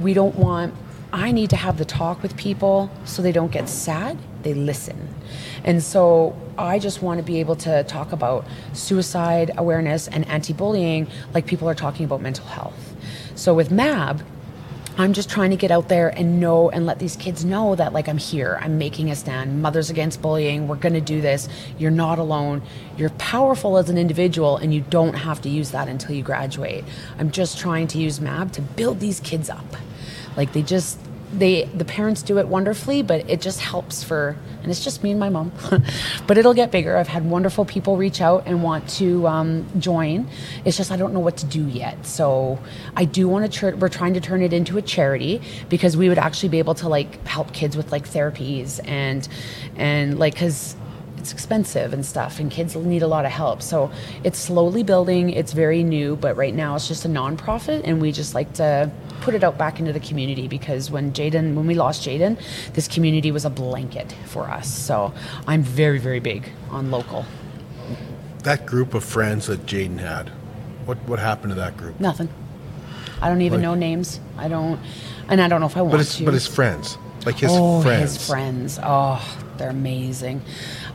we 0.00 0.14
don't 0.14 0.36
want 0.36 0.74
I 1.12 1.32
need 1.32 1.50
to 1.50 1.56
have 1.56 1.78
the 1.78 1.84
talk 1.84 2.22
with 2.22 2.36
people 2.36 2.90
so 3.04 3.20
they 3.20 3.32
don't 3.32 3.50
get 3.50 3.68
sad, 3.68 4.16
they 4.42 4.54
listen. 4.54 5.14
And 5.64 5.82
so 5.82 6.36
I 6.58 6.78
just 6.78 7.02
want 7.02 7.18
to 7.18 7.24
be 7.24 7.40
able 7.40 7.56
to 7.56 7.84
talk 7.84 8.12
about 8.12 8.46
suicide 8.72 9.50
awareness 9.56 10.08
and 10.08 10.26
anti 10.28 10.52
bullying 10.52 11.08
like 11.34 11.46
people 11.46 11.68
are 11.68 11.74
talking 11.74 12.04
about 12.04 12.20
mental 12.20 12.46
health. 12.46 12.94
So 13.34 13.54
with 13.54 13.70
MAB, 13.70 14.22
I'm 14.98 15.14
just 15.14 15.30
trying 15.30 15.50
to 15.50 15.56
get 15.56 15.70
out 15.70 15.88
there 15.88 16.08
and 16.10 16.40
know 16.40 16.68
and 16.68 16.84
let 16.84 16.98
these 16.98 17.16
kids 17.16 17.42
know 17.44 17.74
that 17.76 17.94
like 17.94 18.08
I'm 18.08 18.18
here. 18.18 18.58
I'm 18.60 18.76
making 18.76 19.10
a 19.10 19.16
stand. 19.16 19.62
Mothers 19.62 19.88
Against 19.88 20.20
Bullying. 20.20 20.68
We're 20.68 20.76
going 20.76 20.92
to 20.92 21.00
do 21.00 21.22
this. 21.22 21.48
You're 21.78 21.90
not 21.90 22.18
alone. 22.18 22.60
You're 22.98 23.10
powerful 23.10 23.78
as 23.78 23.88
an 23.88 23.96
individual 23.96 24.58
and 24.58 24.74
you 24.74 24.82
don't 24.82 25.14
have 25.14 25.40
to 25.42 25.48
use 25.48 25.70
that 25.70 25.88
until 25.88 26.14
you 26.14 26.22
graduate. 26.22 26.84
I'm 27.18 27.30
just 27.30 27.58
trying 27.58 27.86
to 27.88 27.98
use 27.98 28.20
MAB 28.20 28.52
to 28.52 28.60
build 28.60 29.00
these 29.00 29.20
kids 29.20 29.48
up. 29.48 29.64
Like 30.36 30.52
they 30.52 30.62
just 30.62 30.98
they 31.32 31.64
the 31.64 31.84
parents 31.84 32.22
do 32.22 32.38
it 32.38 32.48
wonderfully, 32.48 33.02
but 33.02 33.28
it 33.30 33.40
just 33.40 33.60
helps 33.60 34.02
for 34.02 34.36
and 34.62 34.70
it's 34.70 34.82
just 34.82 35.02
me 35.02 35.10
and 35.10 35.20
my 35.20 35.28
mom. 35.28 35.52
but 36.26 36.36
it'll 36.38 36.54
get 36.54 36.70
bigger. 36.70 36.96
I've 36.96 37.08
had 37.08 37.24
wonderful 37.28 37.64
people 37.64 37.96
reach 37.96 38.20
out 38.20 38.44
and 38.46 38.62
want 38.62 38.88
to 38.90 39.26
um, 39.26 39.66
join. 39.78 40.28
It's 40.64 40.76
just 40.76 40.90
I 40.90 40.96
don't 40.96 41.14
know 41.14 41.20
what 41.20 41.36
to 41.38 41.46
do 41.46 41.66
yet. 41.66 42.04
So 42.04 42.58
I 42.96 43.04
do 43.04 43.28
want 43.28 43.50
to. 43.50 43.58
Tr- 43.58 43.76
we're 43.76 43.88
trying 43.88 44.14
to 44.14 44.20
turn 44.20 44.42
it 44.42 44.52
into 44.52 44.76
a 44.76 44.82
charity 44.82 45.40
because 45.68 45.96
we 45.96 46.08
would 46.08 46.18
actually 46.18 46.50
be 46.50 46.58
able 46.58 46.74
to 46.74 46.88
like 46.88 47.24
help 47.26 47.52
kids 47.52 47.76
with 47.76 47.92
like 47.92 48.08
therapies 48.08 48.80
and 48.86 49.28
and 49.76 50.18
like 50.18 50.34
because 50.34 50.76
it's 51.20 51.32
expensive 51.32 51.92
and 51.92 52.04
stuff 52.04 52.40
and 52.40 52.50
kids 52.50 52.74
need 52.74 53.02
a 53.02 53.06
lot 53.06 53.26
of 53.26 53.30
help 53.30 53.60
so 53.60 53.90
it's 54.24 54.38
slowly 54.38 54.82
building 54.82 55.28
it's 55.28 55.52
very 55.52 55.82
new 55.84 56.16
but 56.16 56.34
right 56.34 56.54
now 56.54 56.74
it's 56.74 56.88
just 56.88 57.04
a 57.04 57.08
nonprofit 57.08 57.82
and 57.84 58.00
we 58.00 58.10
just 58.10 58.34
like 58.34 58.50
to 58.54 58.90
put 59.20 59.34
it 59.34 59.44
out 59.44 59.56
back 59.58 59.78
into 59.80 59.92
the 59.92 60.00
community 60.00 60.48
because 60.48 60.90
when 60.90 61.12
jayden 61.12 61.54
when 61.54 61.66
we 61.66 61.74
lost 61.74 62.02
jayden 62.06 62.36
this 62.74 62.88
community 62.88 63.30
was 63.30 63.44
a 63.44 63.50
blanket 63.50 64.14
for 64.26 64.48
us 64.50 64.68
so 64.68 65.12
i'm 65.46 65.62
very 65.62 65.98
very 65.98 66.20
big 66.20 66.48
on 66.70 66.90
local 66.90 67.24
That 68.44 68.64
group 68.64 68.94
of 68.94 69.04
friends 69.04 69.46
that 69.48 69.66
Jayden 69.66 69.98
had, 69.98 70.30
What 70.86 70.96
what 71.06 71.18
happened 71.18 71.50
to 71.52 71.60
that 71.60 71.76
group? 71.76 72.00
Nothing. 72.00 72.28
I 73.20 73.28
don't 73.28 73.42
even 73.42 73.58
Like- 73.60 73.64
know 73.68 73.74
names. 73.74 74.18
I 74.38 74.48
don't, 74.48 74.80
and 75.28 75.42
I 75.42 75.46
don't 75.48 75.60
know 75.60 75.66
if 75.66 75.76
I 75.76 75.82
want 75.82 75.92
But 75.92 76.00
his 76.00 76.16
to. 76.16 76.24
but 76.24 76.32
his 76.32 76.46
friends, 76.46 76.96
like 77.26 77.36
his 77.36 77.50
oh, 77.52 77.82
friends. 77.82 78.16
his 78.16 78.26
friends. 78.26 78.78
Oh, 78.82 79.38
they're 79.60 79.70
amazing. 79.70 80.40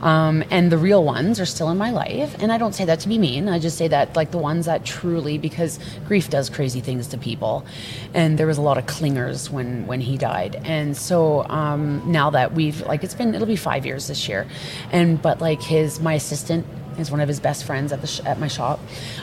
Um, 0.00 0.42
and 0.50 0.72
the 0.72 0.78
real 0.78 1.04
ones 1.04 1.38
are 1.38 1.46
still 1.46 1.70
in 1.70 1.78
my 1.78 1.90
life. 1.90 2.34
And 2.40 2.50
I 2.50 2.58
don't 2.58 2.74
say 2.74 2.84
that 2.84 3.00
to 3.00 3.08
be 3.08 3.16
mean. 3.16 3.48
I 3.48 3.58
just 3.58 3.78
say 3.78 3.88
that 3.88 4.16
like 4.16 4.32
the 4.32 4.38
ones 4.38 4.66
that 4.66 4.84
truly, 4.84 5.38
because 5.38 5.78
grief 6.06 6.28
does 6.28 6.50
crazy 6.50 6.80
things 6.80 7.06
to 7.08 7.18
people. 7.18 7.64
And 8.12 8.38
there 8.38 8.46
was 8.46 8.58
a 8.58 8.62
lot 8.62 8.76
of 8.76 8.86
clingers 8.86 9.50
when 9.50 9.86
when 9.86 10.00
he 10.00 10.18
died. 10.18 10.60
And 10.64 10.96
so 10.96 11.44
um, 11.48 12.02
now 12.10 12.30
that 12.30 12.54
we've 12.54 12.80
like 12.82 13.04
it's 13.04 13.14
been 13.14 13.34
it'll 13.34 13.46
be 13.46 13.56
five 13.56 13.86
years 13.86 14.08
this 14.08 14.28
year, 14.28 14.46
and 14.90 15.22
but 15.22 15.40
like 15.40 15.62
his 15.62 16.00
my 16.00 16.14
assistant 16.14 16.66
is 16.98 17.10
one 17.10 17.20
of 17.20 17.28
his 17.28 17.40
best 17.40 17.64
friends 17.64 17.92
at 17.92 18.00
the 18.00 18.06
sh- 18.06 18.20
at 18.24 18.40
my 18.40 18.48
shop, 18.48 18.80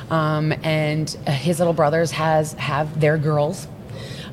um, 0.10 0.54
and 0.64 1.18
uh, 1.28 1.32
his 1.32 1.60
little 1.60 1.74
brothers 1.74 2.12
has 2.12 2.54
have 2.54 3.00
their 3.00 3.18
girls 3.18 3.68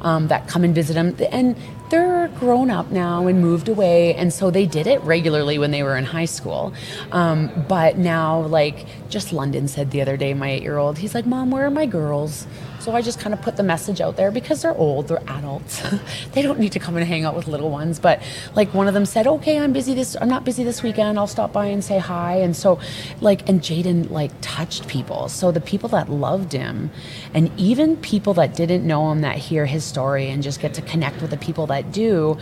um, 0.02 0.28
that 0.28 0.48
come 0.48 0.64
and 0.64 0.74
visit 0.74 0.96
him. 0.96 1.16
And 1.32 1.56
they're 1.90 2.28
grown 2.28 2.70
up 2.70 2.90
now 2.90 3.26
and 3.26 3.40
moved 3.40 3.68
away. 3.68 4.14
And 4.14 4.32
so 4.32 4.50
they 4.50 4.66
did 4.66 4.86
it 4.86 5.00
regularly 5.02 5.58
when 5.58 5.70
they 5.70 5.82
were 5.82 5.96
in 5.96 6.04
high 6.04 6.24
school. 6.24 6.72
Um, 7.12 7.50
but 7.68 7.98
now, 7.98 8.40
like, 8.40 8.86
just 9.08 9.32
London 9.32 9.68
said 9.68 9.90
the 9.90 10.00
other 10.00 10.16
day, 10.16 10.32
my 10.34 10.50
eight 10.50 10.62
year 10.62 10.78
old, 10.78 10.98
he's 10.98 11.14
like, 11.14 11.26
Mom, 11.26 11.50
where 11.50 11.66
are 11.66 11.70
my 11.70 11.86
girls? 11.86 12.46
So 12.80 12.92
I 12.92 13.02
just 13.02 13.20
kind 13.20 13.34
of 13.34 13.42
put 13.42 13.56
the 13.56 13.62
message 13.62 14.00
out 14.00 14.16
there 14.16 14.30
because 14.30 14.62
they're 14.62 14.74
old, 14.74 15.08
they're 15.08 15.22
adults. 15.26 15.82
they 16.32 16.40
don't 16.40 16.58
need 16.58 16.72
to 16.72 16.78
come 16.78 16.96
and 16.96 17.06
hang 17.06 17.26
out 17.26 17.36
with 17.36 17.46
little 17.46 17.70
ones. 17.70 18.00
But 18.00 18.22
like 18.54 18.72
one 18.72 18.88
of 18.88 18.94
them 18.94 19.04
said, 19.04 19.26
okay, 19.26 19.58
I'm 19.58 19.74
busy 19.74 19.92
this, 19.92 20.16
I'm 20.18 20.30
not 20.30 20.46
busy 20.46 20.64
this 20.64 20.82
weekend. 20.82 21.18
I'll 21.18 21.26
stop 21.26 21.52
by 21.52 21.66
and 21.66 21.84
say 21.84 21.98
hi. 21.98 22.36
And 22.36 22.56
so 22.56 22.80
like, 23.20 23.46
and 23.50 23.60
Jayden 23.60 24.10
like 24.10 24.30
touched 24.40 24.88
people. 24.88 25.28
So 25.28 25.52
the 25.52 25.60
people 25.60 25.90
that 25.90 26.08
loved 26.08 26.52
him 26.52 26.90
and 27.34 27.50
even 27.58 27.98
people 27.98 28.32
that 28.34 28.56
didn't 28.56 28.86
know 28.86 29.12
him 29.12 29.20
that 29.20 29.36
hear 29.36 29.66
his 29.66 29.84
story 29.84 30.30
and 30.30 30.42
just 30.42 30.60
get 30.60 30.72
to 30.74 30.82
connect 30.82 31.20
with 31.20 31.30
the 31.30 31.36
people 31.36 31.66
that 31.66 31.92
do 31.92 32.38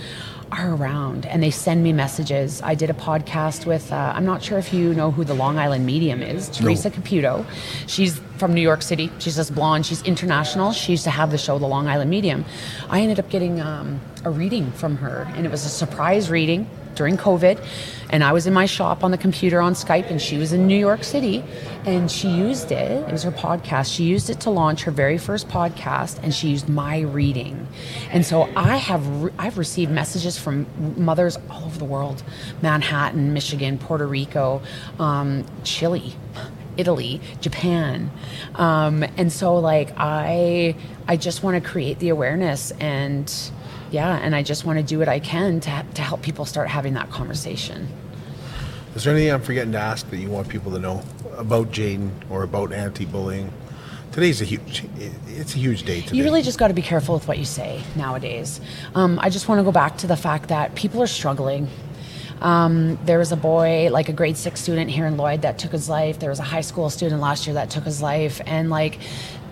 are 0.53 0.75
around 0.75 1.27
and 1.27 1.43
they 1.43 1.51
send 1.51 1.83
me 1.83 1.93
messages. 1.93 2.63
I 2.63 2.75
did 2.75 2.91
a 2.91 2.95
podcast 2.95 3.67
with, 3.67 3.93
uh, 3.93 4.13
I'm 4.15 4.25
not 4.25 4.43
sure 4.43 4.59
if 4.59 4.73
you 4.73 4.95
know 4.95 5.11
who 5.11 5.25
the 5.25 5.35
Long 5.35 5.59
Island 5.59 5.87
medium 5.87 6.23
is, 6.23 6.49
Teresa 6.49 6.91
Caputo. 6.91 7.45
She's 7.87 8.19
from 8.39 8.55
New 8.55 8.61
York 8.61 8.83
City. 8.83 9.11
She's 9.19 9.37
this 9.37 9.51
blonde. 9.51 9.87
She's 9.87 10.03
international. 10.03 10.73
She 10.73 10.93
used 10.93 11.05
to 11.05 11.11
have 11.11 11.31
the 11.31 11.39
show, 11.39 11.59
The 11.59 11.67
Long 11.67 11.89
Island 11.89 12.11
Medium. 12.11 12.45
I 12.89 13.01
ended 13.01 13.19
up 13.19 13.29
getting 13.31 13.61
um, 13.61 14.01
a 14.25 14.31
reading 14.31 14.71
from 14.73 14.97
her, 14.97 15.27
and 15.35 15.45
it 15.45 15.51
was 15.51 15.65
a 15.65 15.69
surprise 15.69 16.31
reading 16.31 16.69
during 16.99 17.17
COVID. 17.17 17.65
And 18.11 18.23
I 18.25 18.33
was 18.33 18.47
in 18.47 18.53
my 18.53 18.67
shop 18.67 19.05
on 19.05 19.11
the 19.11 19.19
computer 19.19 19.61
on 19.61 19.73
Skype, 19.75 20.11
and 20.11 20.21
she 20.21 20.37
was 20.37 20.53
in 20.53 20.67
New 20.67 20.79
York 20.79 21.05
City. 21.05 21.45
And 21.87 22.11
she 22.11 22.29
used 22.29 22.73
it, 22.73 23.09
it 23.09 23.13
was 23.13 23.23
her 23.23 23.31
podcast. 23.31 23.95
She 23.95 24.05
used 24.05 24.29
it 24.29 24.41
to 24.41 24.51
launch 24.51 24.83
her 24.83 24.91
very 24.91 25.17
first 25.17 25.49
podcast, 25.49 26.23
and 26.23 26.35
she 26.35 26.49
used 26.49 26.69
my 26.69 27.01
reading. 27.01 27.67
And 28.11 28.27
so 28.27 28.51
I 28.57 28.77
have 28.77 29.07
re- 29.23 29.33
I've 29.39 29.57
received 29.57 29.91
messages 29.91 30.39
from 30.39 30.67
mothers 30.99 31.39
all 31.49 31.65
over 31.65 31.79
the 31.79 31.85
world 31.85 32.23
Manhattan, 32.61 33.33
Michigan, 33.33 33.79
Puerto 33.79 34.07
Rico, 34.07 34.61
um, 34.99 35.45
Chile. 35.65 36.15
Italy, 36.77 37.21
Japan, 37.41 38.09
um, 38.55 39.03
and 39.17 39.33
so 39.33 39.57
like 39.57 39.93
I, 39.97 40.77
I 41.09 41.17
just 41.17 41.43
want 41.43 41.61
to 41.61 41.69
create 41.69 41.99
the 41.99 42.11
awareness 42.11 42.71
and, 42.71 43.29
yeah, 43.91 44.17
and 44.17 44.35
I 44.35 44.43
just 44.43 44.65
want 44.65 44.79
to 44.79 44.85
do 44.85 44.99
what 44.99 45.09
I 45.09 45.21
can 45.21 45.61
to 45.61 45.85
to 45.95 46.03
help 46.03 46.23
people 46.23 46.45
start 46.45 46.69
having 46.69 46.95
that 46.95 47.11
conversation. 47.11 47.89
Is 48.95 49.05
there 49.05 49.15
anything 49.15 49.33
I'm 49.33 49.43
forgetting 49.43 49.73
to 49.73 49.79
ask 49.79 50.09
that 50.11 50.17
you 50.17 50.29
want 50.29 50.49
people 50.49 50.73
to 50.73 50.79
know 50.79 51.03
about 51.37 51.71
Jayden 51.71 52.11
or 52.31 52.43
about 52.43 52.73
anti-bullying? 52.73 53.53
Today's 54.11 54.41
a 54.41 54.45
huge. 54.45 54.85
It's 55.29 55.55
a 55.55 55.59
huge 55.59 55.85
day 55.85 56.01
today. 56.01 56.17
You 56.17 56.25
really 56.25 56.43
just 56.43 56.59
got 56.59 56.69
to 56.69 56.75
be 56.75 56.83
careful 56.83 57.15
with 57.15 57.29
what 57.29 57.39
you 57.39 57.45
say 57.45 57.83
nowadays. 57.95 58.61
Um, 58.95 59.19
I 59.21 59.31
just 59.31 59.49
want 59.49 59.61
to 59.61 59.63
go 59.63 59.71
back 59.71 59.99
to 59.99 60.07
the 60.07 60.17
fact 60.17 60.49
that 60.49 60.75
people 60.75 61.03
are 61.03 61.07
struggling. 61.07 61.69
Um, 62.41 62.99
there 63.05 63.19
was 63.19 63.33
a 63.33 63.37
boy, 63.37 63.91
like 63.91 64.09
a 64.09 64.13
grade 64.13 64.37
six 64.37 64.61
student 64.61 64.91
here 64.91 65.07
in 65.07 65.17
Lloyd, 65.17 65.43
that 65.43 65.59
took 65.59 65.73
his 65.73 65.89
life. 65.89 66.19
There 66.19 66.31
was 66.31 66.39
a 66.39 66.45
high 66.45 66.63
school 66.63 66.89
student 66.89 67.21
last 67.21 67.47
year 67.47 67.55
that 67.55 67.69
took 67.69 67.85
his 67.85 68.01
life, 68.01 68.41
and 68.47 68.71
like, 68.71 68.99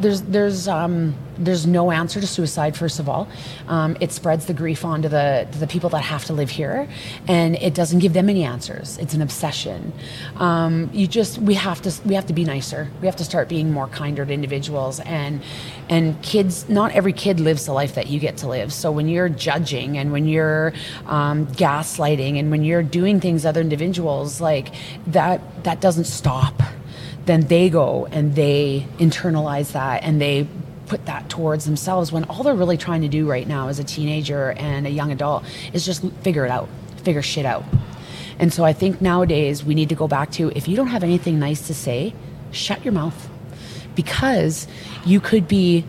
there's 0.00 0.22
there's 0.22 0.68
um, 0.68 1.14
there's 1.38 1.66
no 1.66 1.90
answer 1.90 2.20
to 2.20 2.26
suicide. 2.26 2.76
First 2.76 2.98
of 2.98 3.08
all, 3.08 3.28
um, 3.68 3.96
it 4.00 4.12
spreads 4.12 4.46
the 4.46 4.54
grief 4.54 4.84
onto 4.84 5.08
the 5.08 5.48
to 5.52 5.58
the 5.58 5.66
people 5.66 5.90
that 5.90 6.02
have 6.02 6.24
to 6.26 6.32
live 6.32 6.50
here, 6.50 6.88
and 7.28 7.56
it 7.56 7.74
doesn't 7.74 8.00
give 8.00 8.12
them 8.12 8.28
any 8.28 8.44
answers. 8.44 8.98
It's 8.98 9.14
an 9.14 9.22
obsession. 9.22 9.92
Um, 10.36 10.90
you 10.92 11.06
just 11.06 11.38
we 11.38 11.54
have 11.54 11.80
to 11.82 11.92
we 12.04 12.14
have 12.14 12.26
to 12.26 12.32
be 12.32 12.44
nicer. 12.44 12.90
We 13.00 13.06
have 13.06 13.16
to 13.16 13.24
start 13.24 13.48
being 13.48 13.72
more 13.72 13.88
kinder 13.88 14.24
to 14.24 14.32
individuals 14.32 15.00
and 15.00 15.42
and 15.88 16.20
kids. 16.22 16.68
Not 16.68 16.92
every 16.92 17.12
kid 17.12 17.40
lives 17.40 17.66
the 17.66 17.72
life 17.72 17.94
that 17.94 18.08
you 18.08 18.20
get 18.20 18.36
to 18.38 18.48
live. 18.48 18.72
So 18.72 18.92
when 18.92 19.08
you're 19.08 19.28
judging 19.28 19.98
and 19.98 20.12
when 20.12 20.26
you're 20.26 20.72
um, 21.06 21.46
gaslighting 21.48 22.38
and 22.38 22.50
when 22.50 22.64
you're 22.64 22.82
doing 22.82 23.20
things 23.20 23.46
other 23.46 23.60
individuals 23.60 24.40
like 24.40 24.74
that, 25.06 25.64
that 25.64 25.80
doesn't 25.80 26.04
stop 26.04 26.62
then 27.26 27.42
they 27.42 27.68
go 27.68 28.06
and 28.10 28.34
they 28.34 28.86
internalize 28.98 29.72
that 29.72 30.02
and 30.02 30.20
they 30.20 30.48
put 30.86 31.04
that 31.06 31.28
towards 31.28 31.64
themselves 31.64 32.12
when 32.12 32.24
all 32.24 32.42
they're 32.42 32.54
really 32.54 32.76
trying 32.76 33.02
to 33.02 33.08
do 33.08 33.28
right 33.28 33.46
now 33.46 33.68
as 33.68 33.78
a 33.78 33.84
teenager 33.84 34.52
and 34.52 34.86
a 34.86 34.90
young 34.90 35.10
adult 35.10 35.44
is 35.72 35.84
just 35.84 36.04
figure 36.22 36.44
it 36.44 36.50
out, 36.50 36.68
figure 37.02 37.22
shit 37.22 37.44
out. 37.44 37.64
And 38.38 38.52
so 38.52 38.64
I 38.64 38.72
think 38.72 39.00
nowadays 39.00 39.64
we 39.64 39.74
need 39.74 39.88
to 39.88 39.94
go 39.94 40.06
back 40.06 40.30
to 40.32 40.50
if 40.54 40.68
you 40.68 40.76
don't 40.76 40.88
have 40.88 41.02
anything 41.02 41.38
nice 41.38 41.66
to 41.66 41.74
say, 41.74 42.14
shut 42.52 42.84
your 42.84 42.92
mouth 42.92 43.28
because 43.94 44.68
you 45.04 45.20
could 45.20 45.48
be 45.48 45.84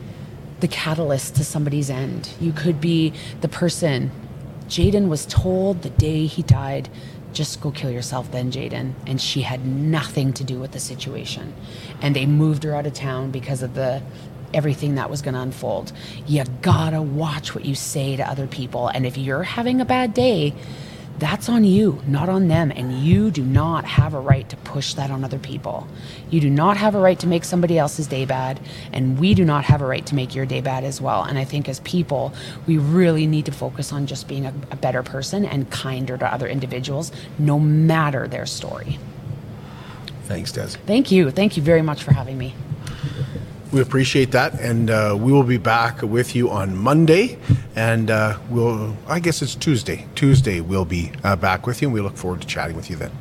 the 0.59 0.67
catalyst 0.67 1.35
to 1.35 1.43
somebody's 1.43 1.89
end. 1.89 2.29
You 2.39 2.51
could 2.51 2.81
be 2.81 3.13
the 3.41 3.47
person. 3.47 4.11
Jayden 4.67 5.07
was 5.07 5.25
told 5.25 5.83
the 5.83 5.89
day 5.91 6.25
he 6.25 6.41
died, 6.41 6.89
just 7.37 7.61
go 7.61 7.71
kill 7.71 7.91
yourself 7.91 8.31
then, 8.31 8.51
Jayden. 8.51 8.93
And 9.05 9.21
she 9.21 9.41
had 9.41 9.65
nothing 9.65 10.33
to 10.33 10.43
do 10.43 10.59
with 10.59 10.71
the 10.71 10.79
situation. 10.79 11.53
And 12.01 12.15
they 12.15 12.25
moved 12.25 12.63
her 12.63 12.75
out 12.75 12.87
of 12.87 12.93
town 12.93 13.31
because 13.31 13.61
of 13.61 13.75
the 13.75 14.01
everything 14.53 14.95
that 14.95 15.09
was 15.09 15.21
going 15.21 15.35
to 15.35 15.41
unfold. 15.41 15.91
You 16.25 16.43
gotta 16.61 17.01
watch 17.01 17.53
what 17.53 17.65
you 17.65 17.75
say 17.75 18.15
to 18.15 18.27
other 18.27 18.47
people. 18.47 18.87
And 18.87 19.05
if 19.05 19.17
you're 19.17 19.43
having 19.43 19.81
a 19.81 19.85
bad 19.85 20.13
day, 20.13 20.53
that's 21.19 21.49
on 21.49 21.63
you, 21.63 22.01
not 22.07 22.29
on 22.29 22.47
them. 22.47 22.71
And 22.71 22.93
you 22.93 23.31
do 23.31 23.43
not 23.43 23.85
have 23.85 24.13
a 24.13 24.19
right 24.19 24.47
to 24.49 24.57
push 24.57 24.93
that 24.93 25.09
on 25.09 25.23
other 25.23 25.39
people. 25.39 25.87
You 26.29 26.39
do 26.39 26.49
not 26.49 26.77
have 26.77 26.95
a 26.95 26.99
right 26.99 27.19
to 27.19 27.27
make 27.27 27.43
somebody 27.43 27.77
else's 27.77 28.07
day 28.07 28.25
bad. 28.25 28.59
And 28.93 29.19
we 29.19 29.33
do 29.33 29.43
not 29.43 29.65
have 29.65 29.81
a 29.81 29.85
right 29.85 30.05
to 30.05 30.15
make 30.15 30.35
your 30.35 30.45
day 30.45 30.61
bad 30.61 30.83
as 30.83 31.01
well. 31.01 31.23
And 31.23 31.37
I 31.37 31.43
think 31.43 31.67
as 31.67 31.79
people, 31.81 32.33
we 32.67 32.77
really 32.77 33.25
need 33.25 33.45
to 33.45 33.51
focus 33.51 33.91
on 33.91 34.05
just 34.05 34.27
being 34.27 34.45
a, 34.45 34.53
a 34.71 34.75
better 34.75 35.01
person 35.03 35.45
and 35.45 35.69
kinder 35.71 36.17
to 36.17 36.33
other 36.33 36.47
individuals, 36.47 37.11
no 37.39 37.59
matter 37.59 38.27
their 38.27 38.45
story. 38.45 38.99
Thanks, 40.25 40.51
Des. 40.51 40.67
Thank 40.85 41.09
you. 41.09 41.31
Thank 41.31 41.57
you 41.57 41.63
very 41.63 41.81
much 41.81 42.03
for 42.03 42.13
having 42.13 42.37
me. 42.37 42.53
We 43.71 43.81
appreciate 43.81 44.31
that, 44.31 44.53
and 44.61 44.89
uh, 44.89 45.17
we 45.19 45.33
will 45.33 45.43
be 45.43 45.57
back 45.57 46.01
with 46.01 46.35
you 46.35 46.49
on 46.49 46.75
Monday, 46.75 47.37
and 47.75 48.09
uh, 48.09 48.37
we'll. 48.49 48.95
I 49.07 49.19
guess 49.19 49.41
it's 49.41 49.55
Tuesday. 49.55 50.05
Tuesday 50.15 50.61
we'll 50.61 50.85
be 50.85 51.11
uh, 51.23 51.35
back 51.35 51.67
with 51.67 51.81
you, 51.81 51.89
and 51.89 51.93
we 51.93 51.99
look 51.99 52.15
forward 52.15 52.41
to 52.41 52.47
chatting 52.47 52.77
with 52.77 52.89
you 52.89 52.95
then. 52.95 53.11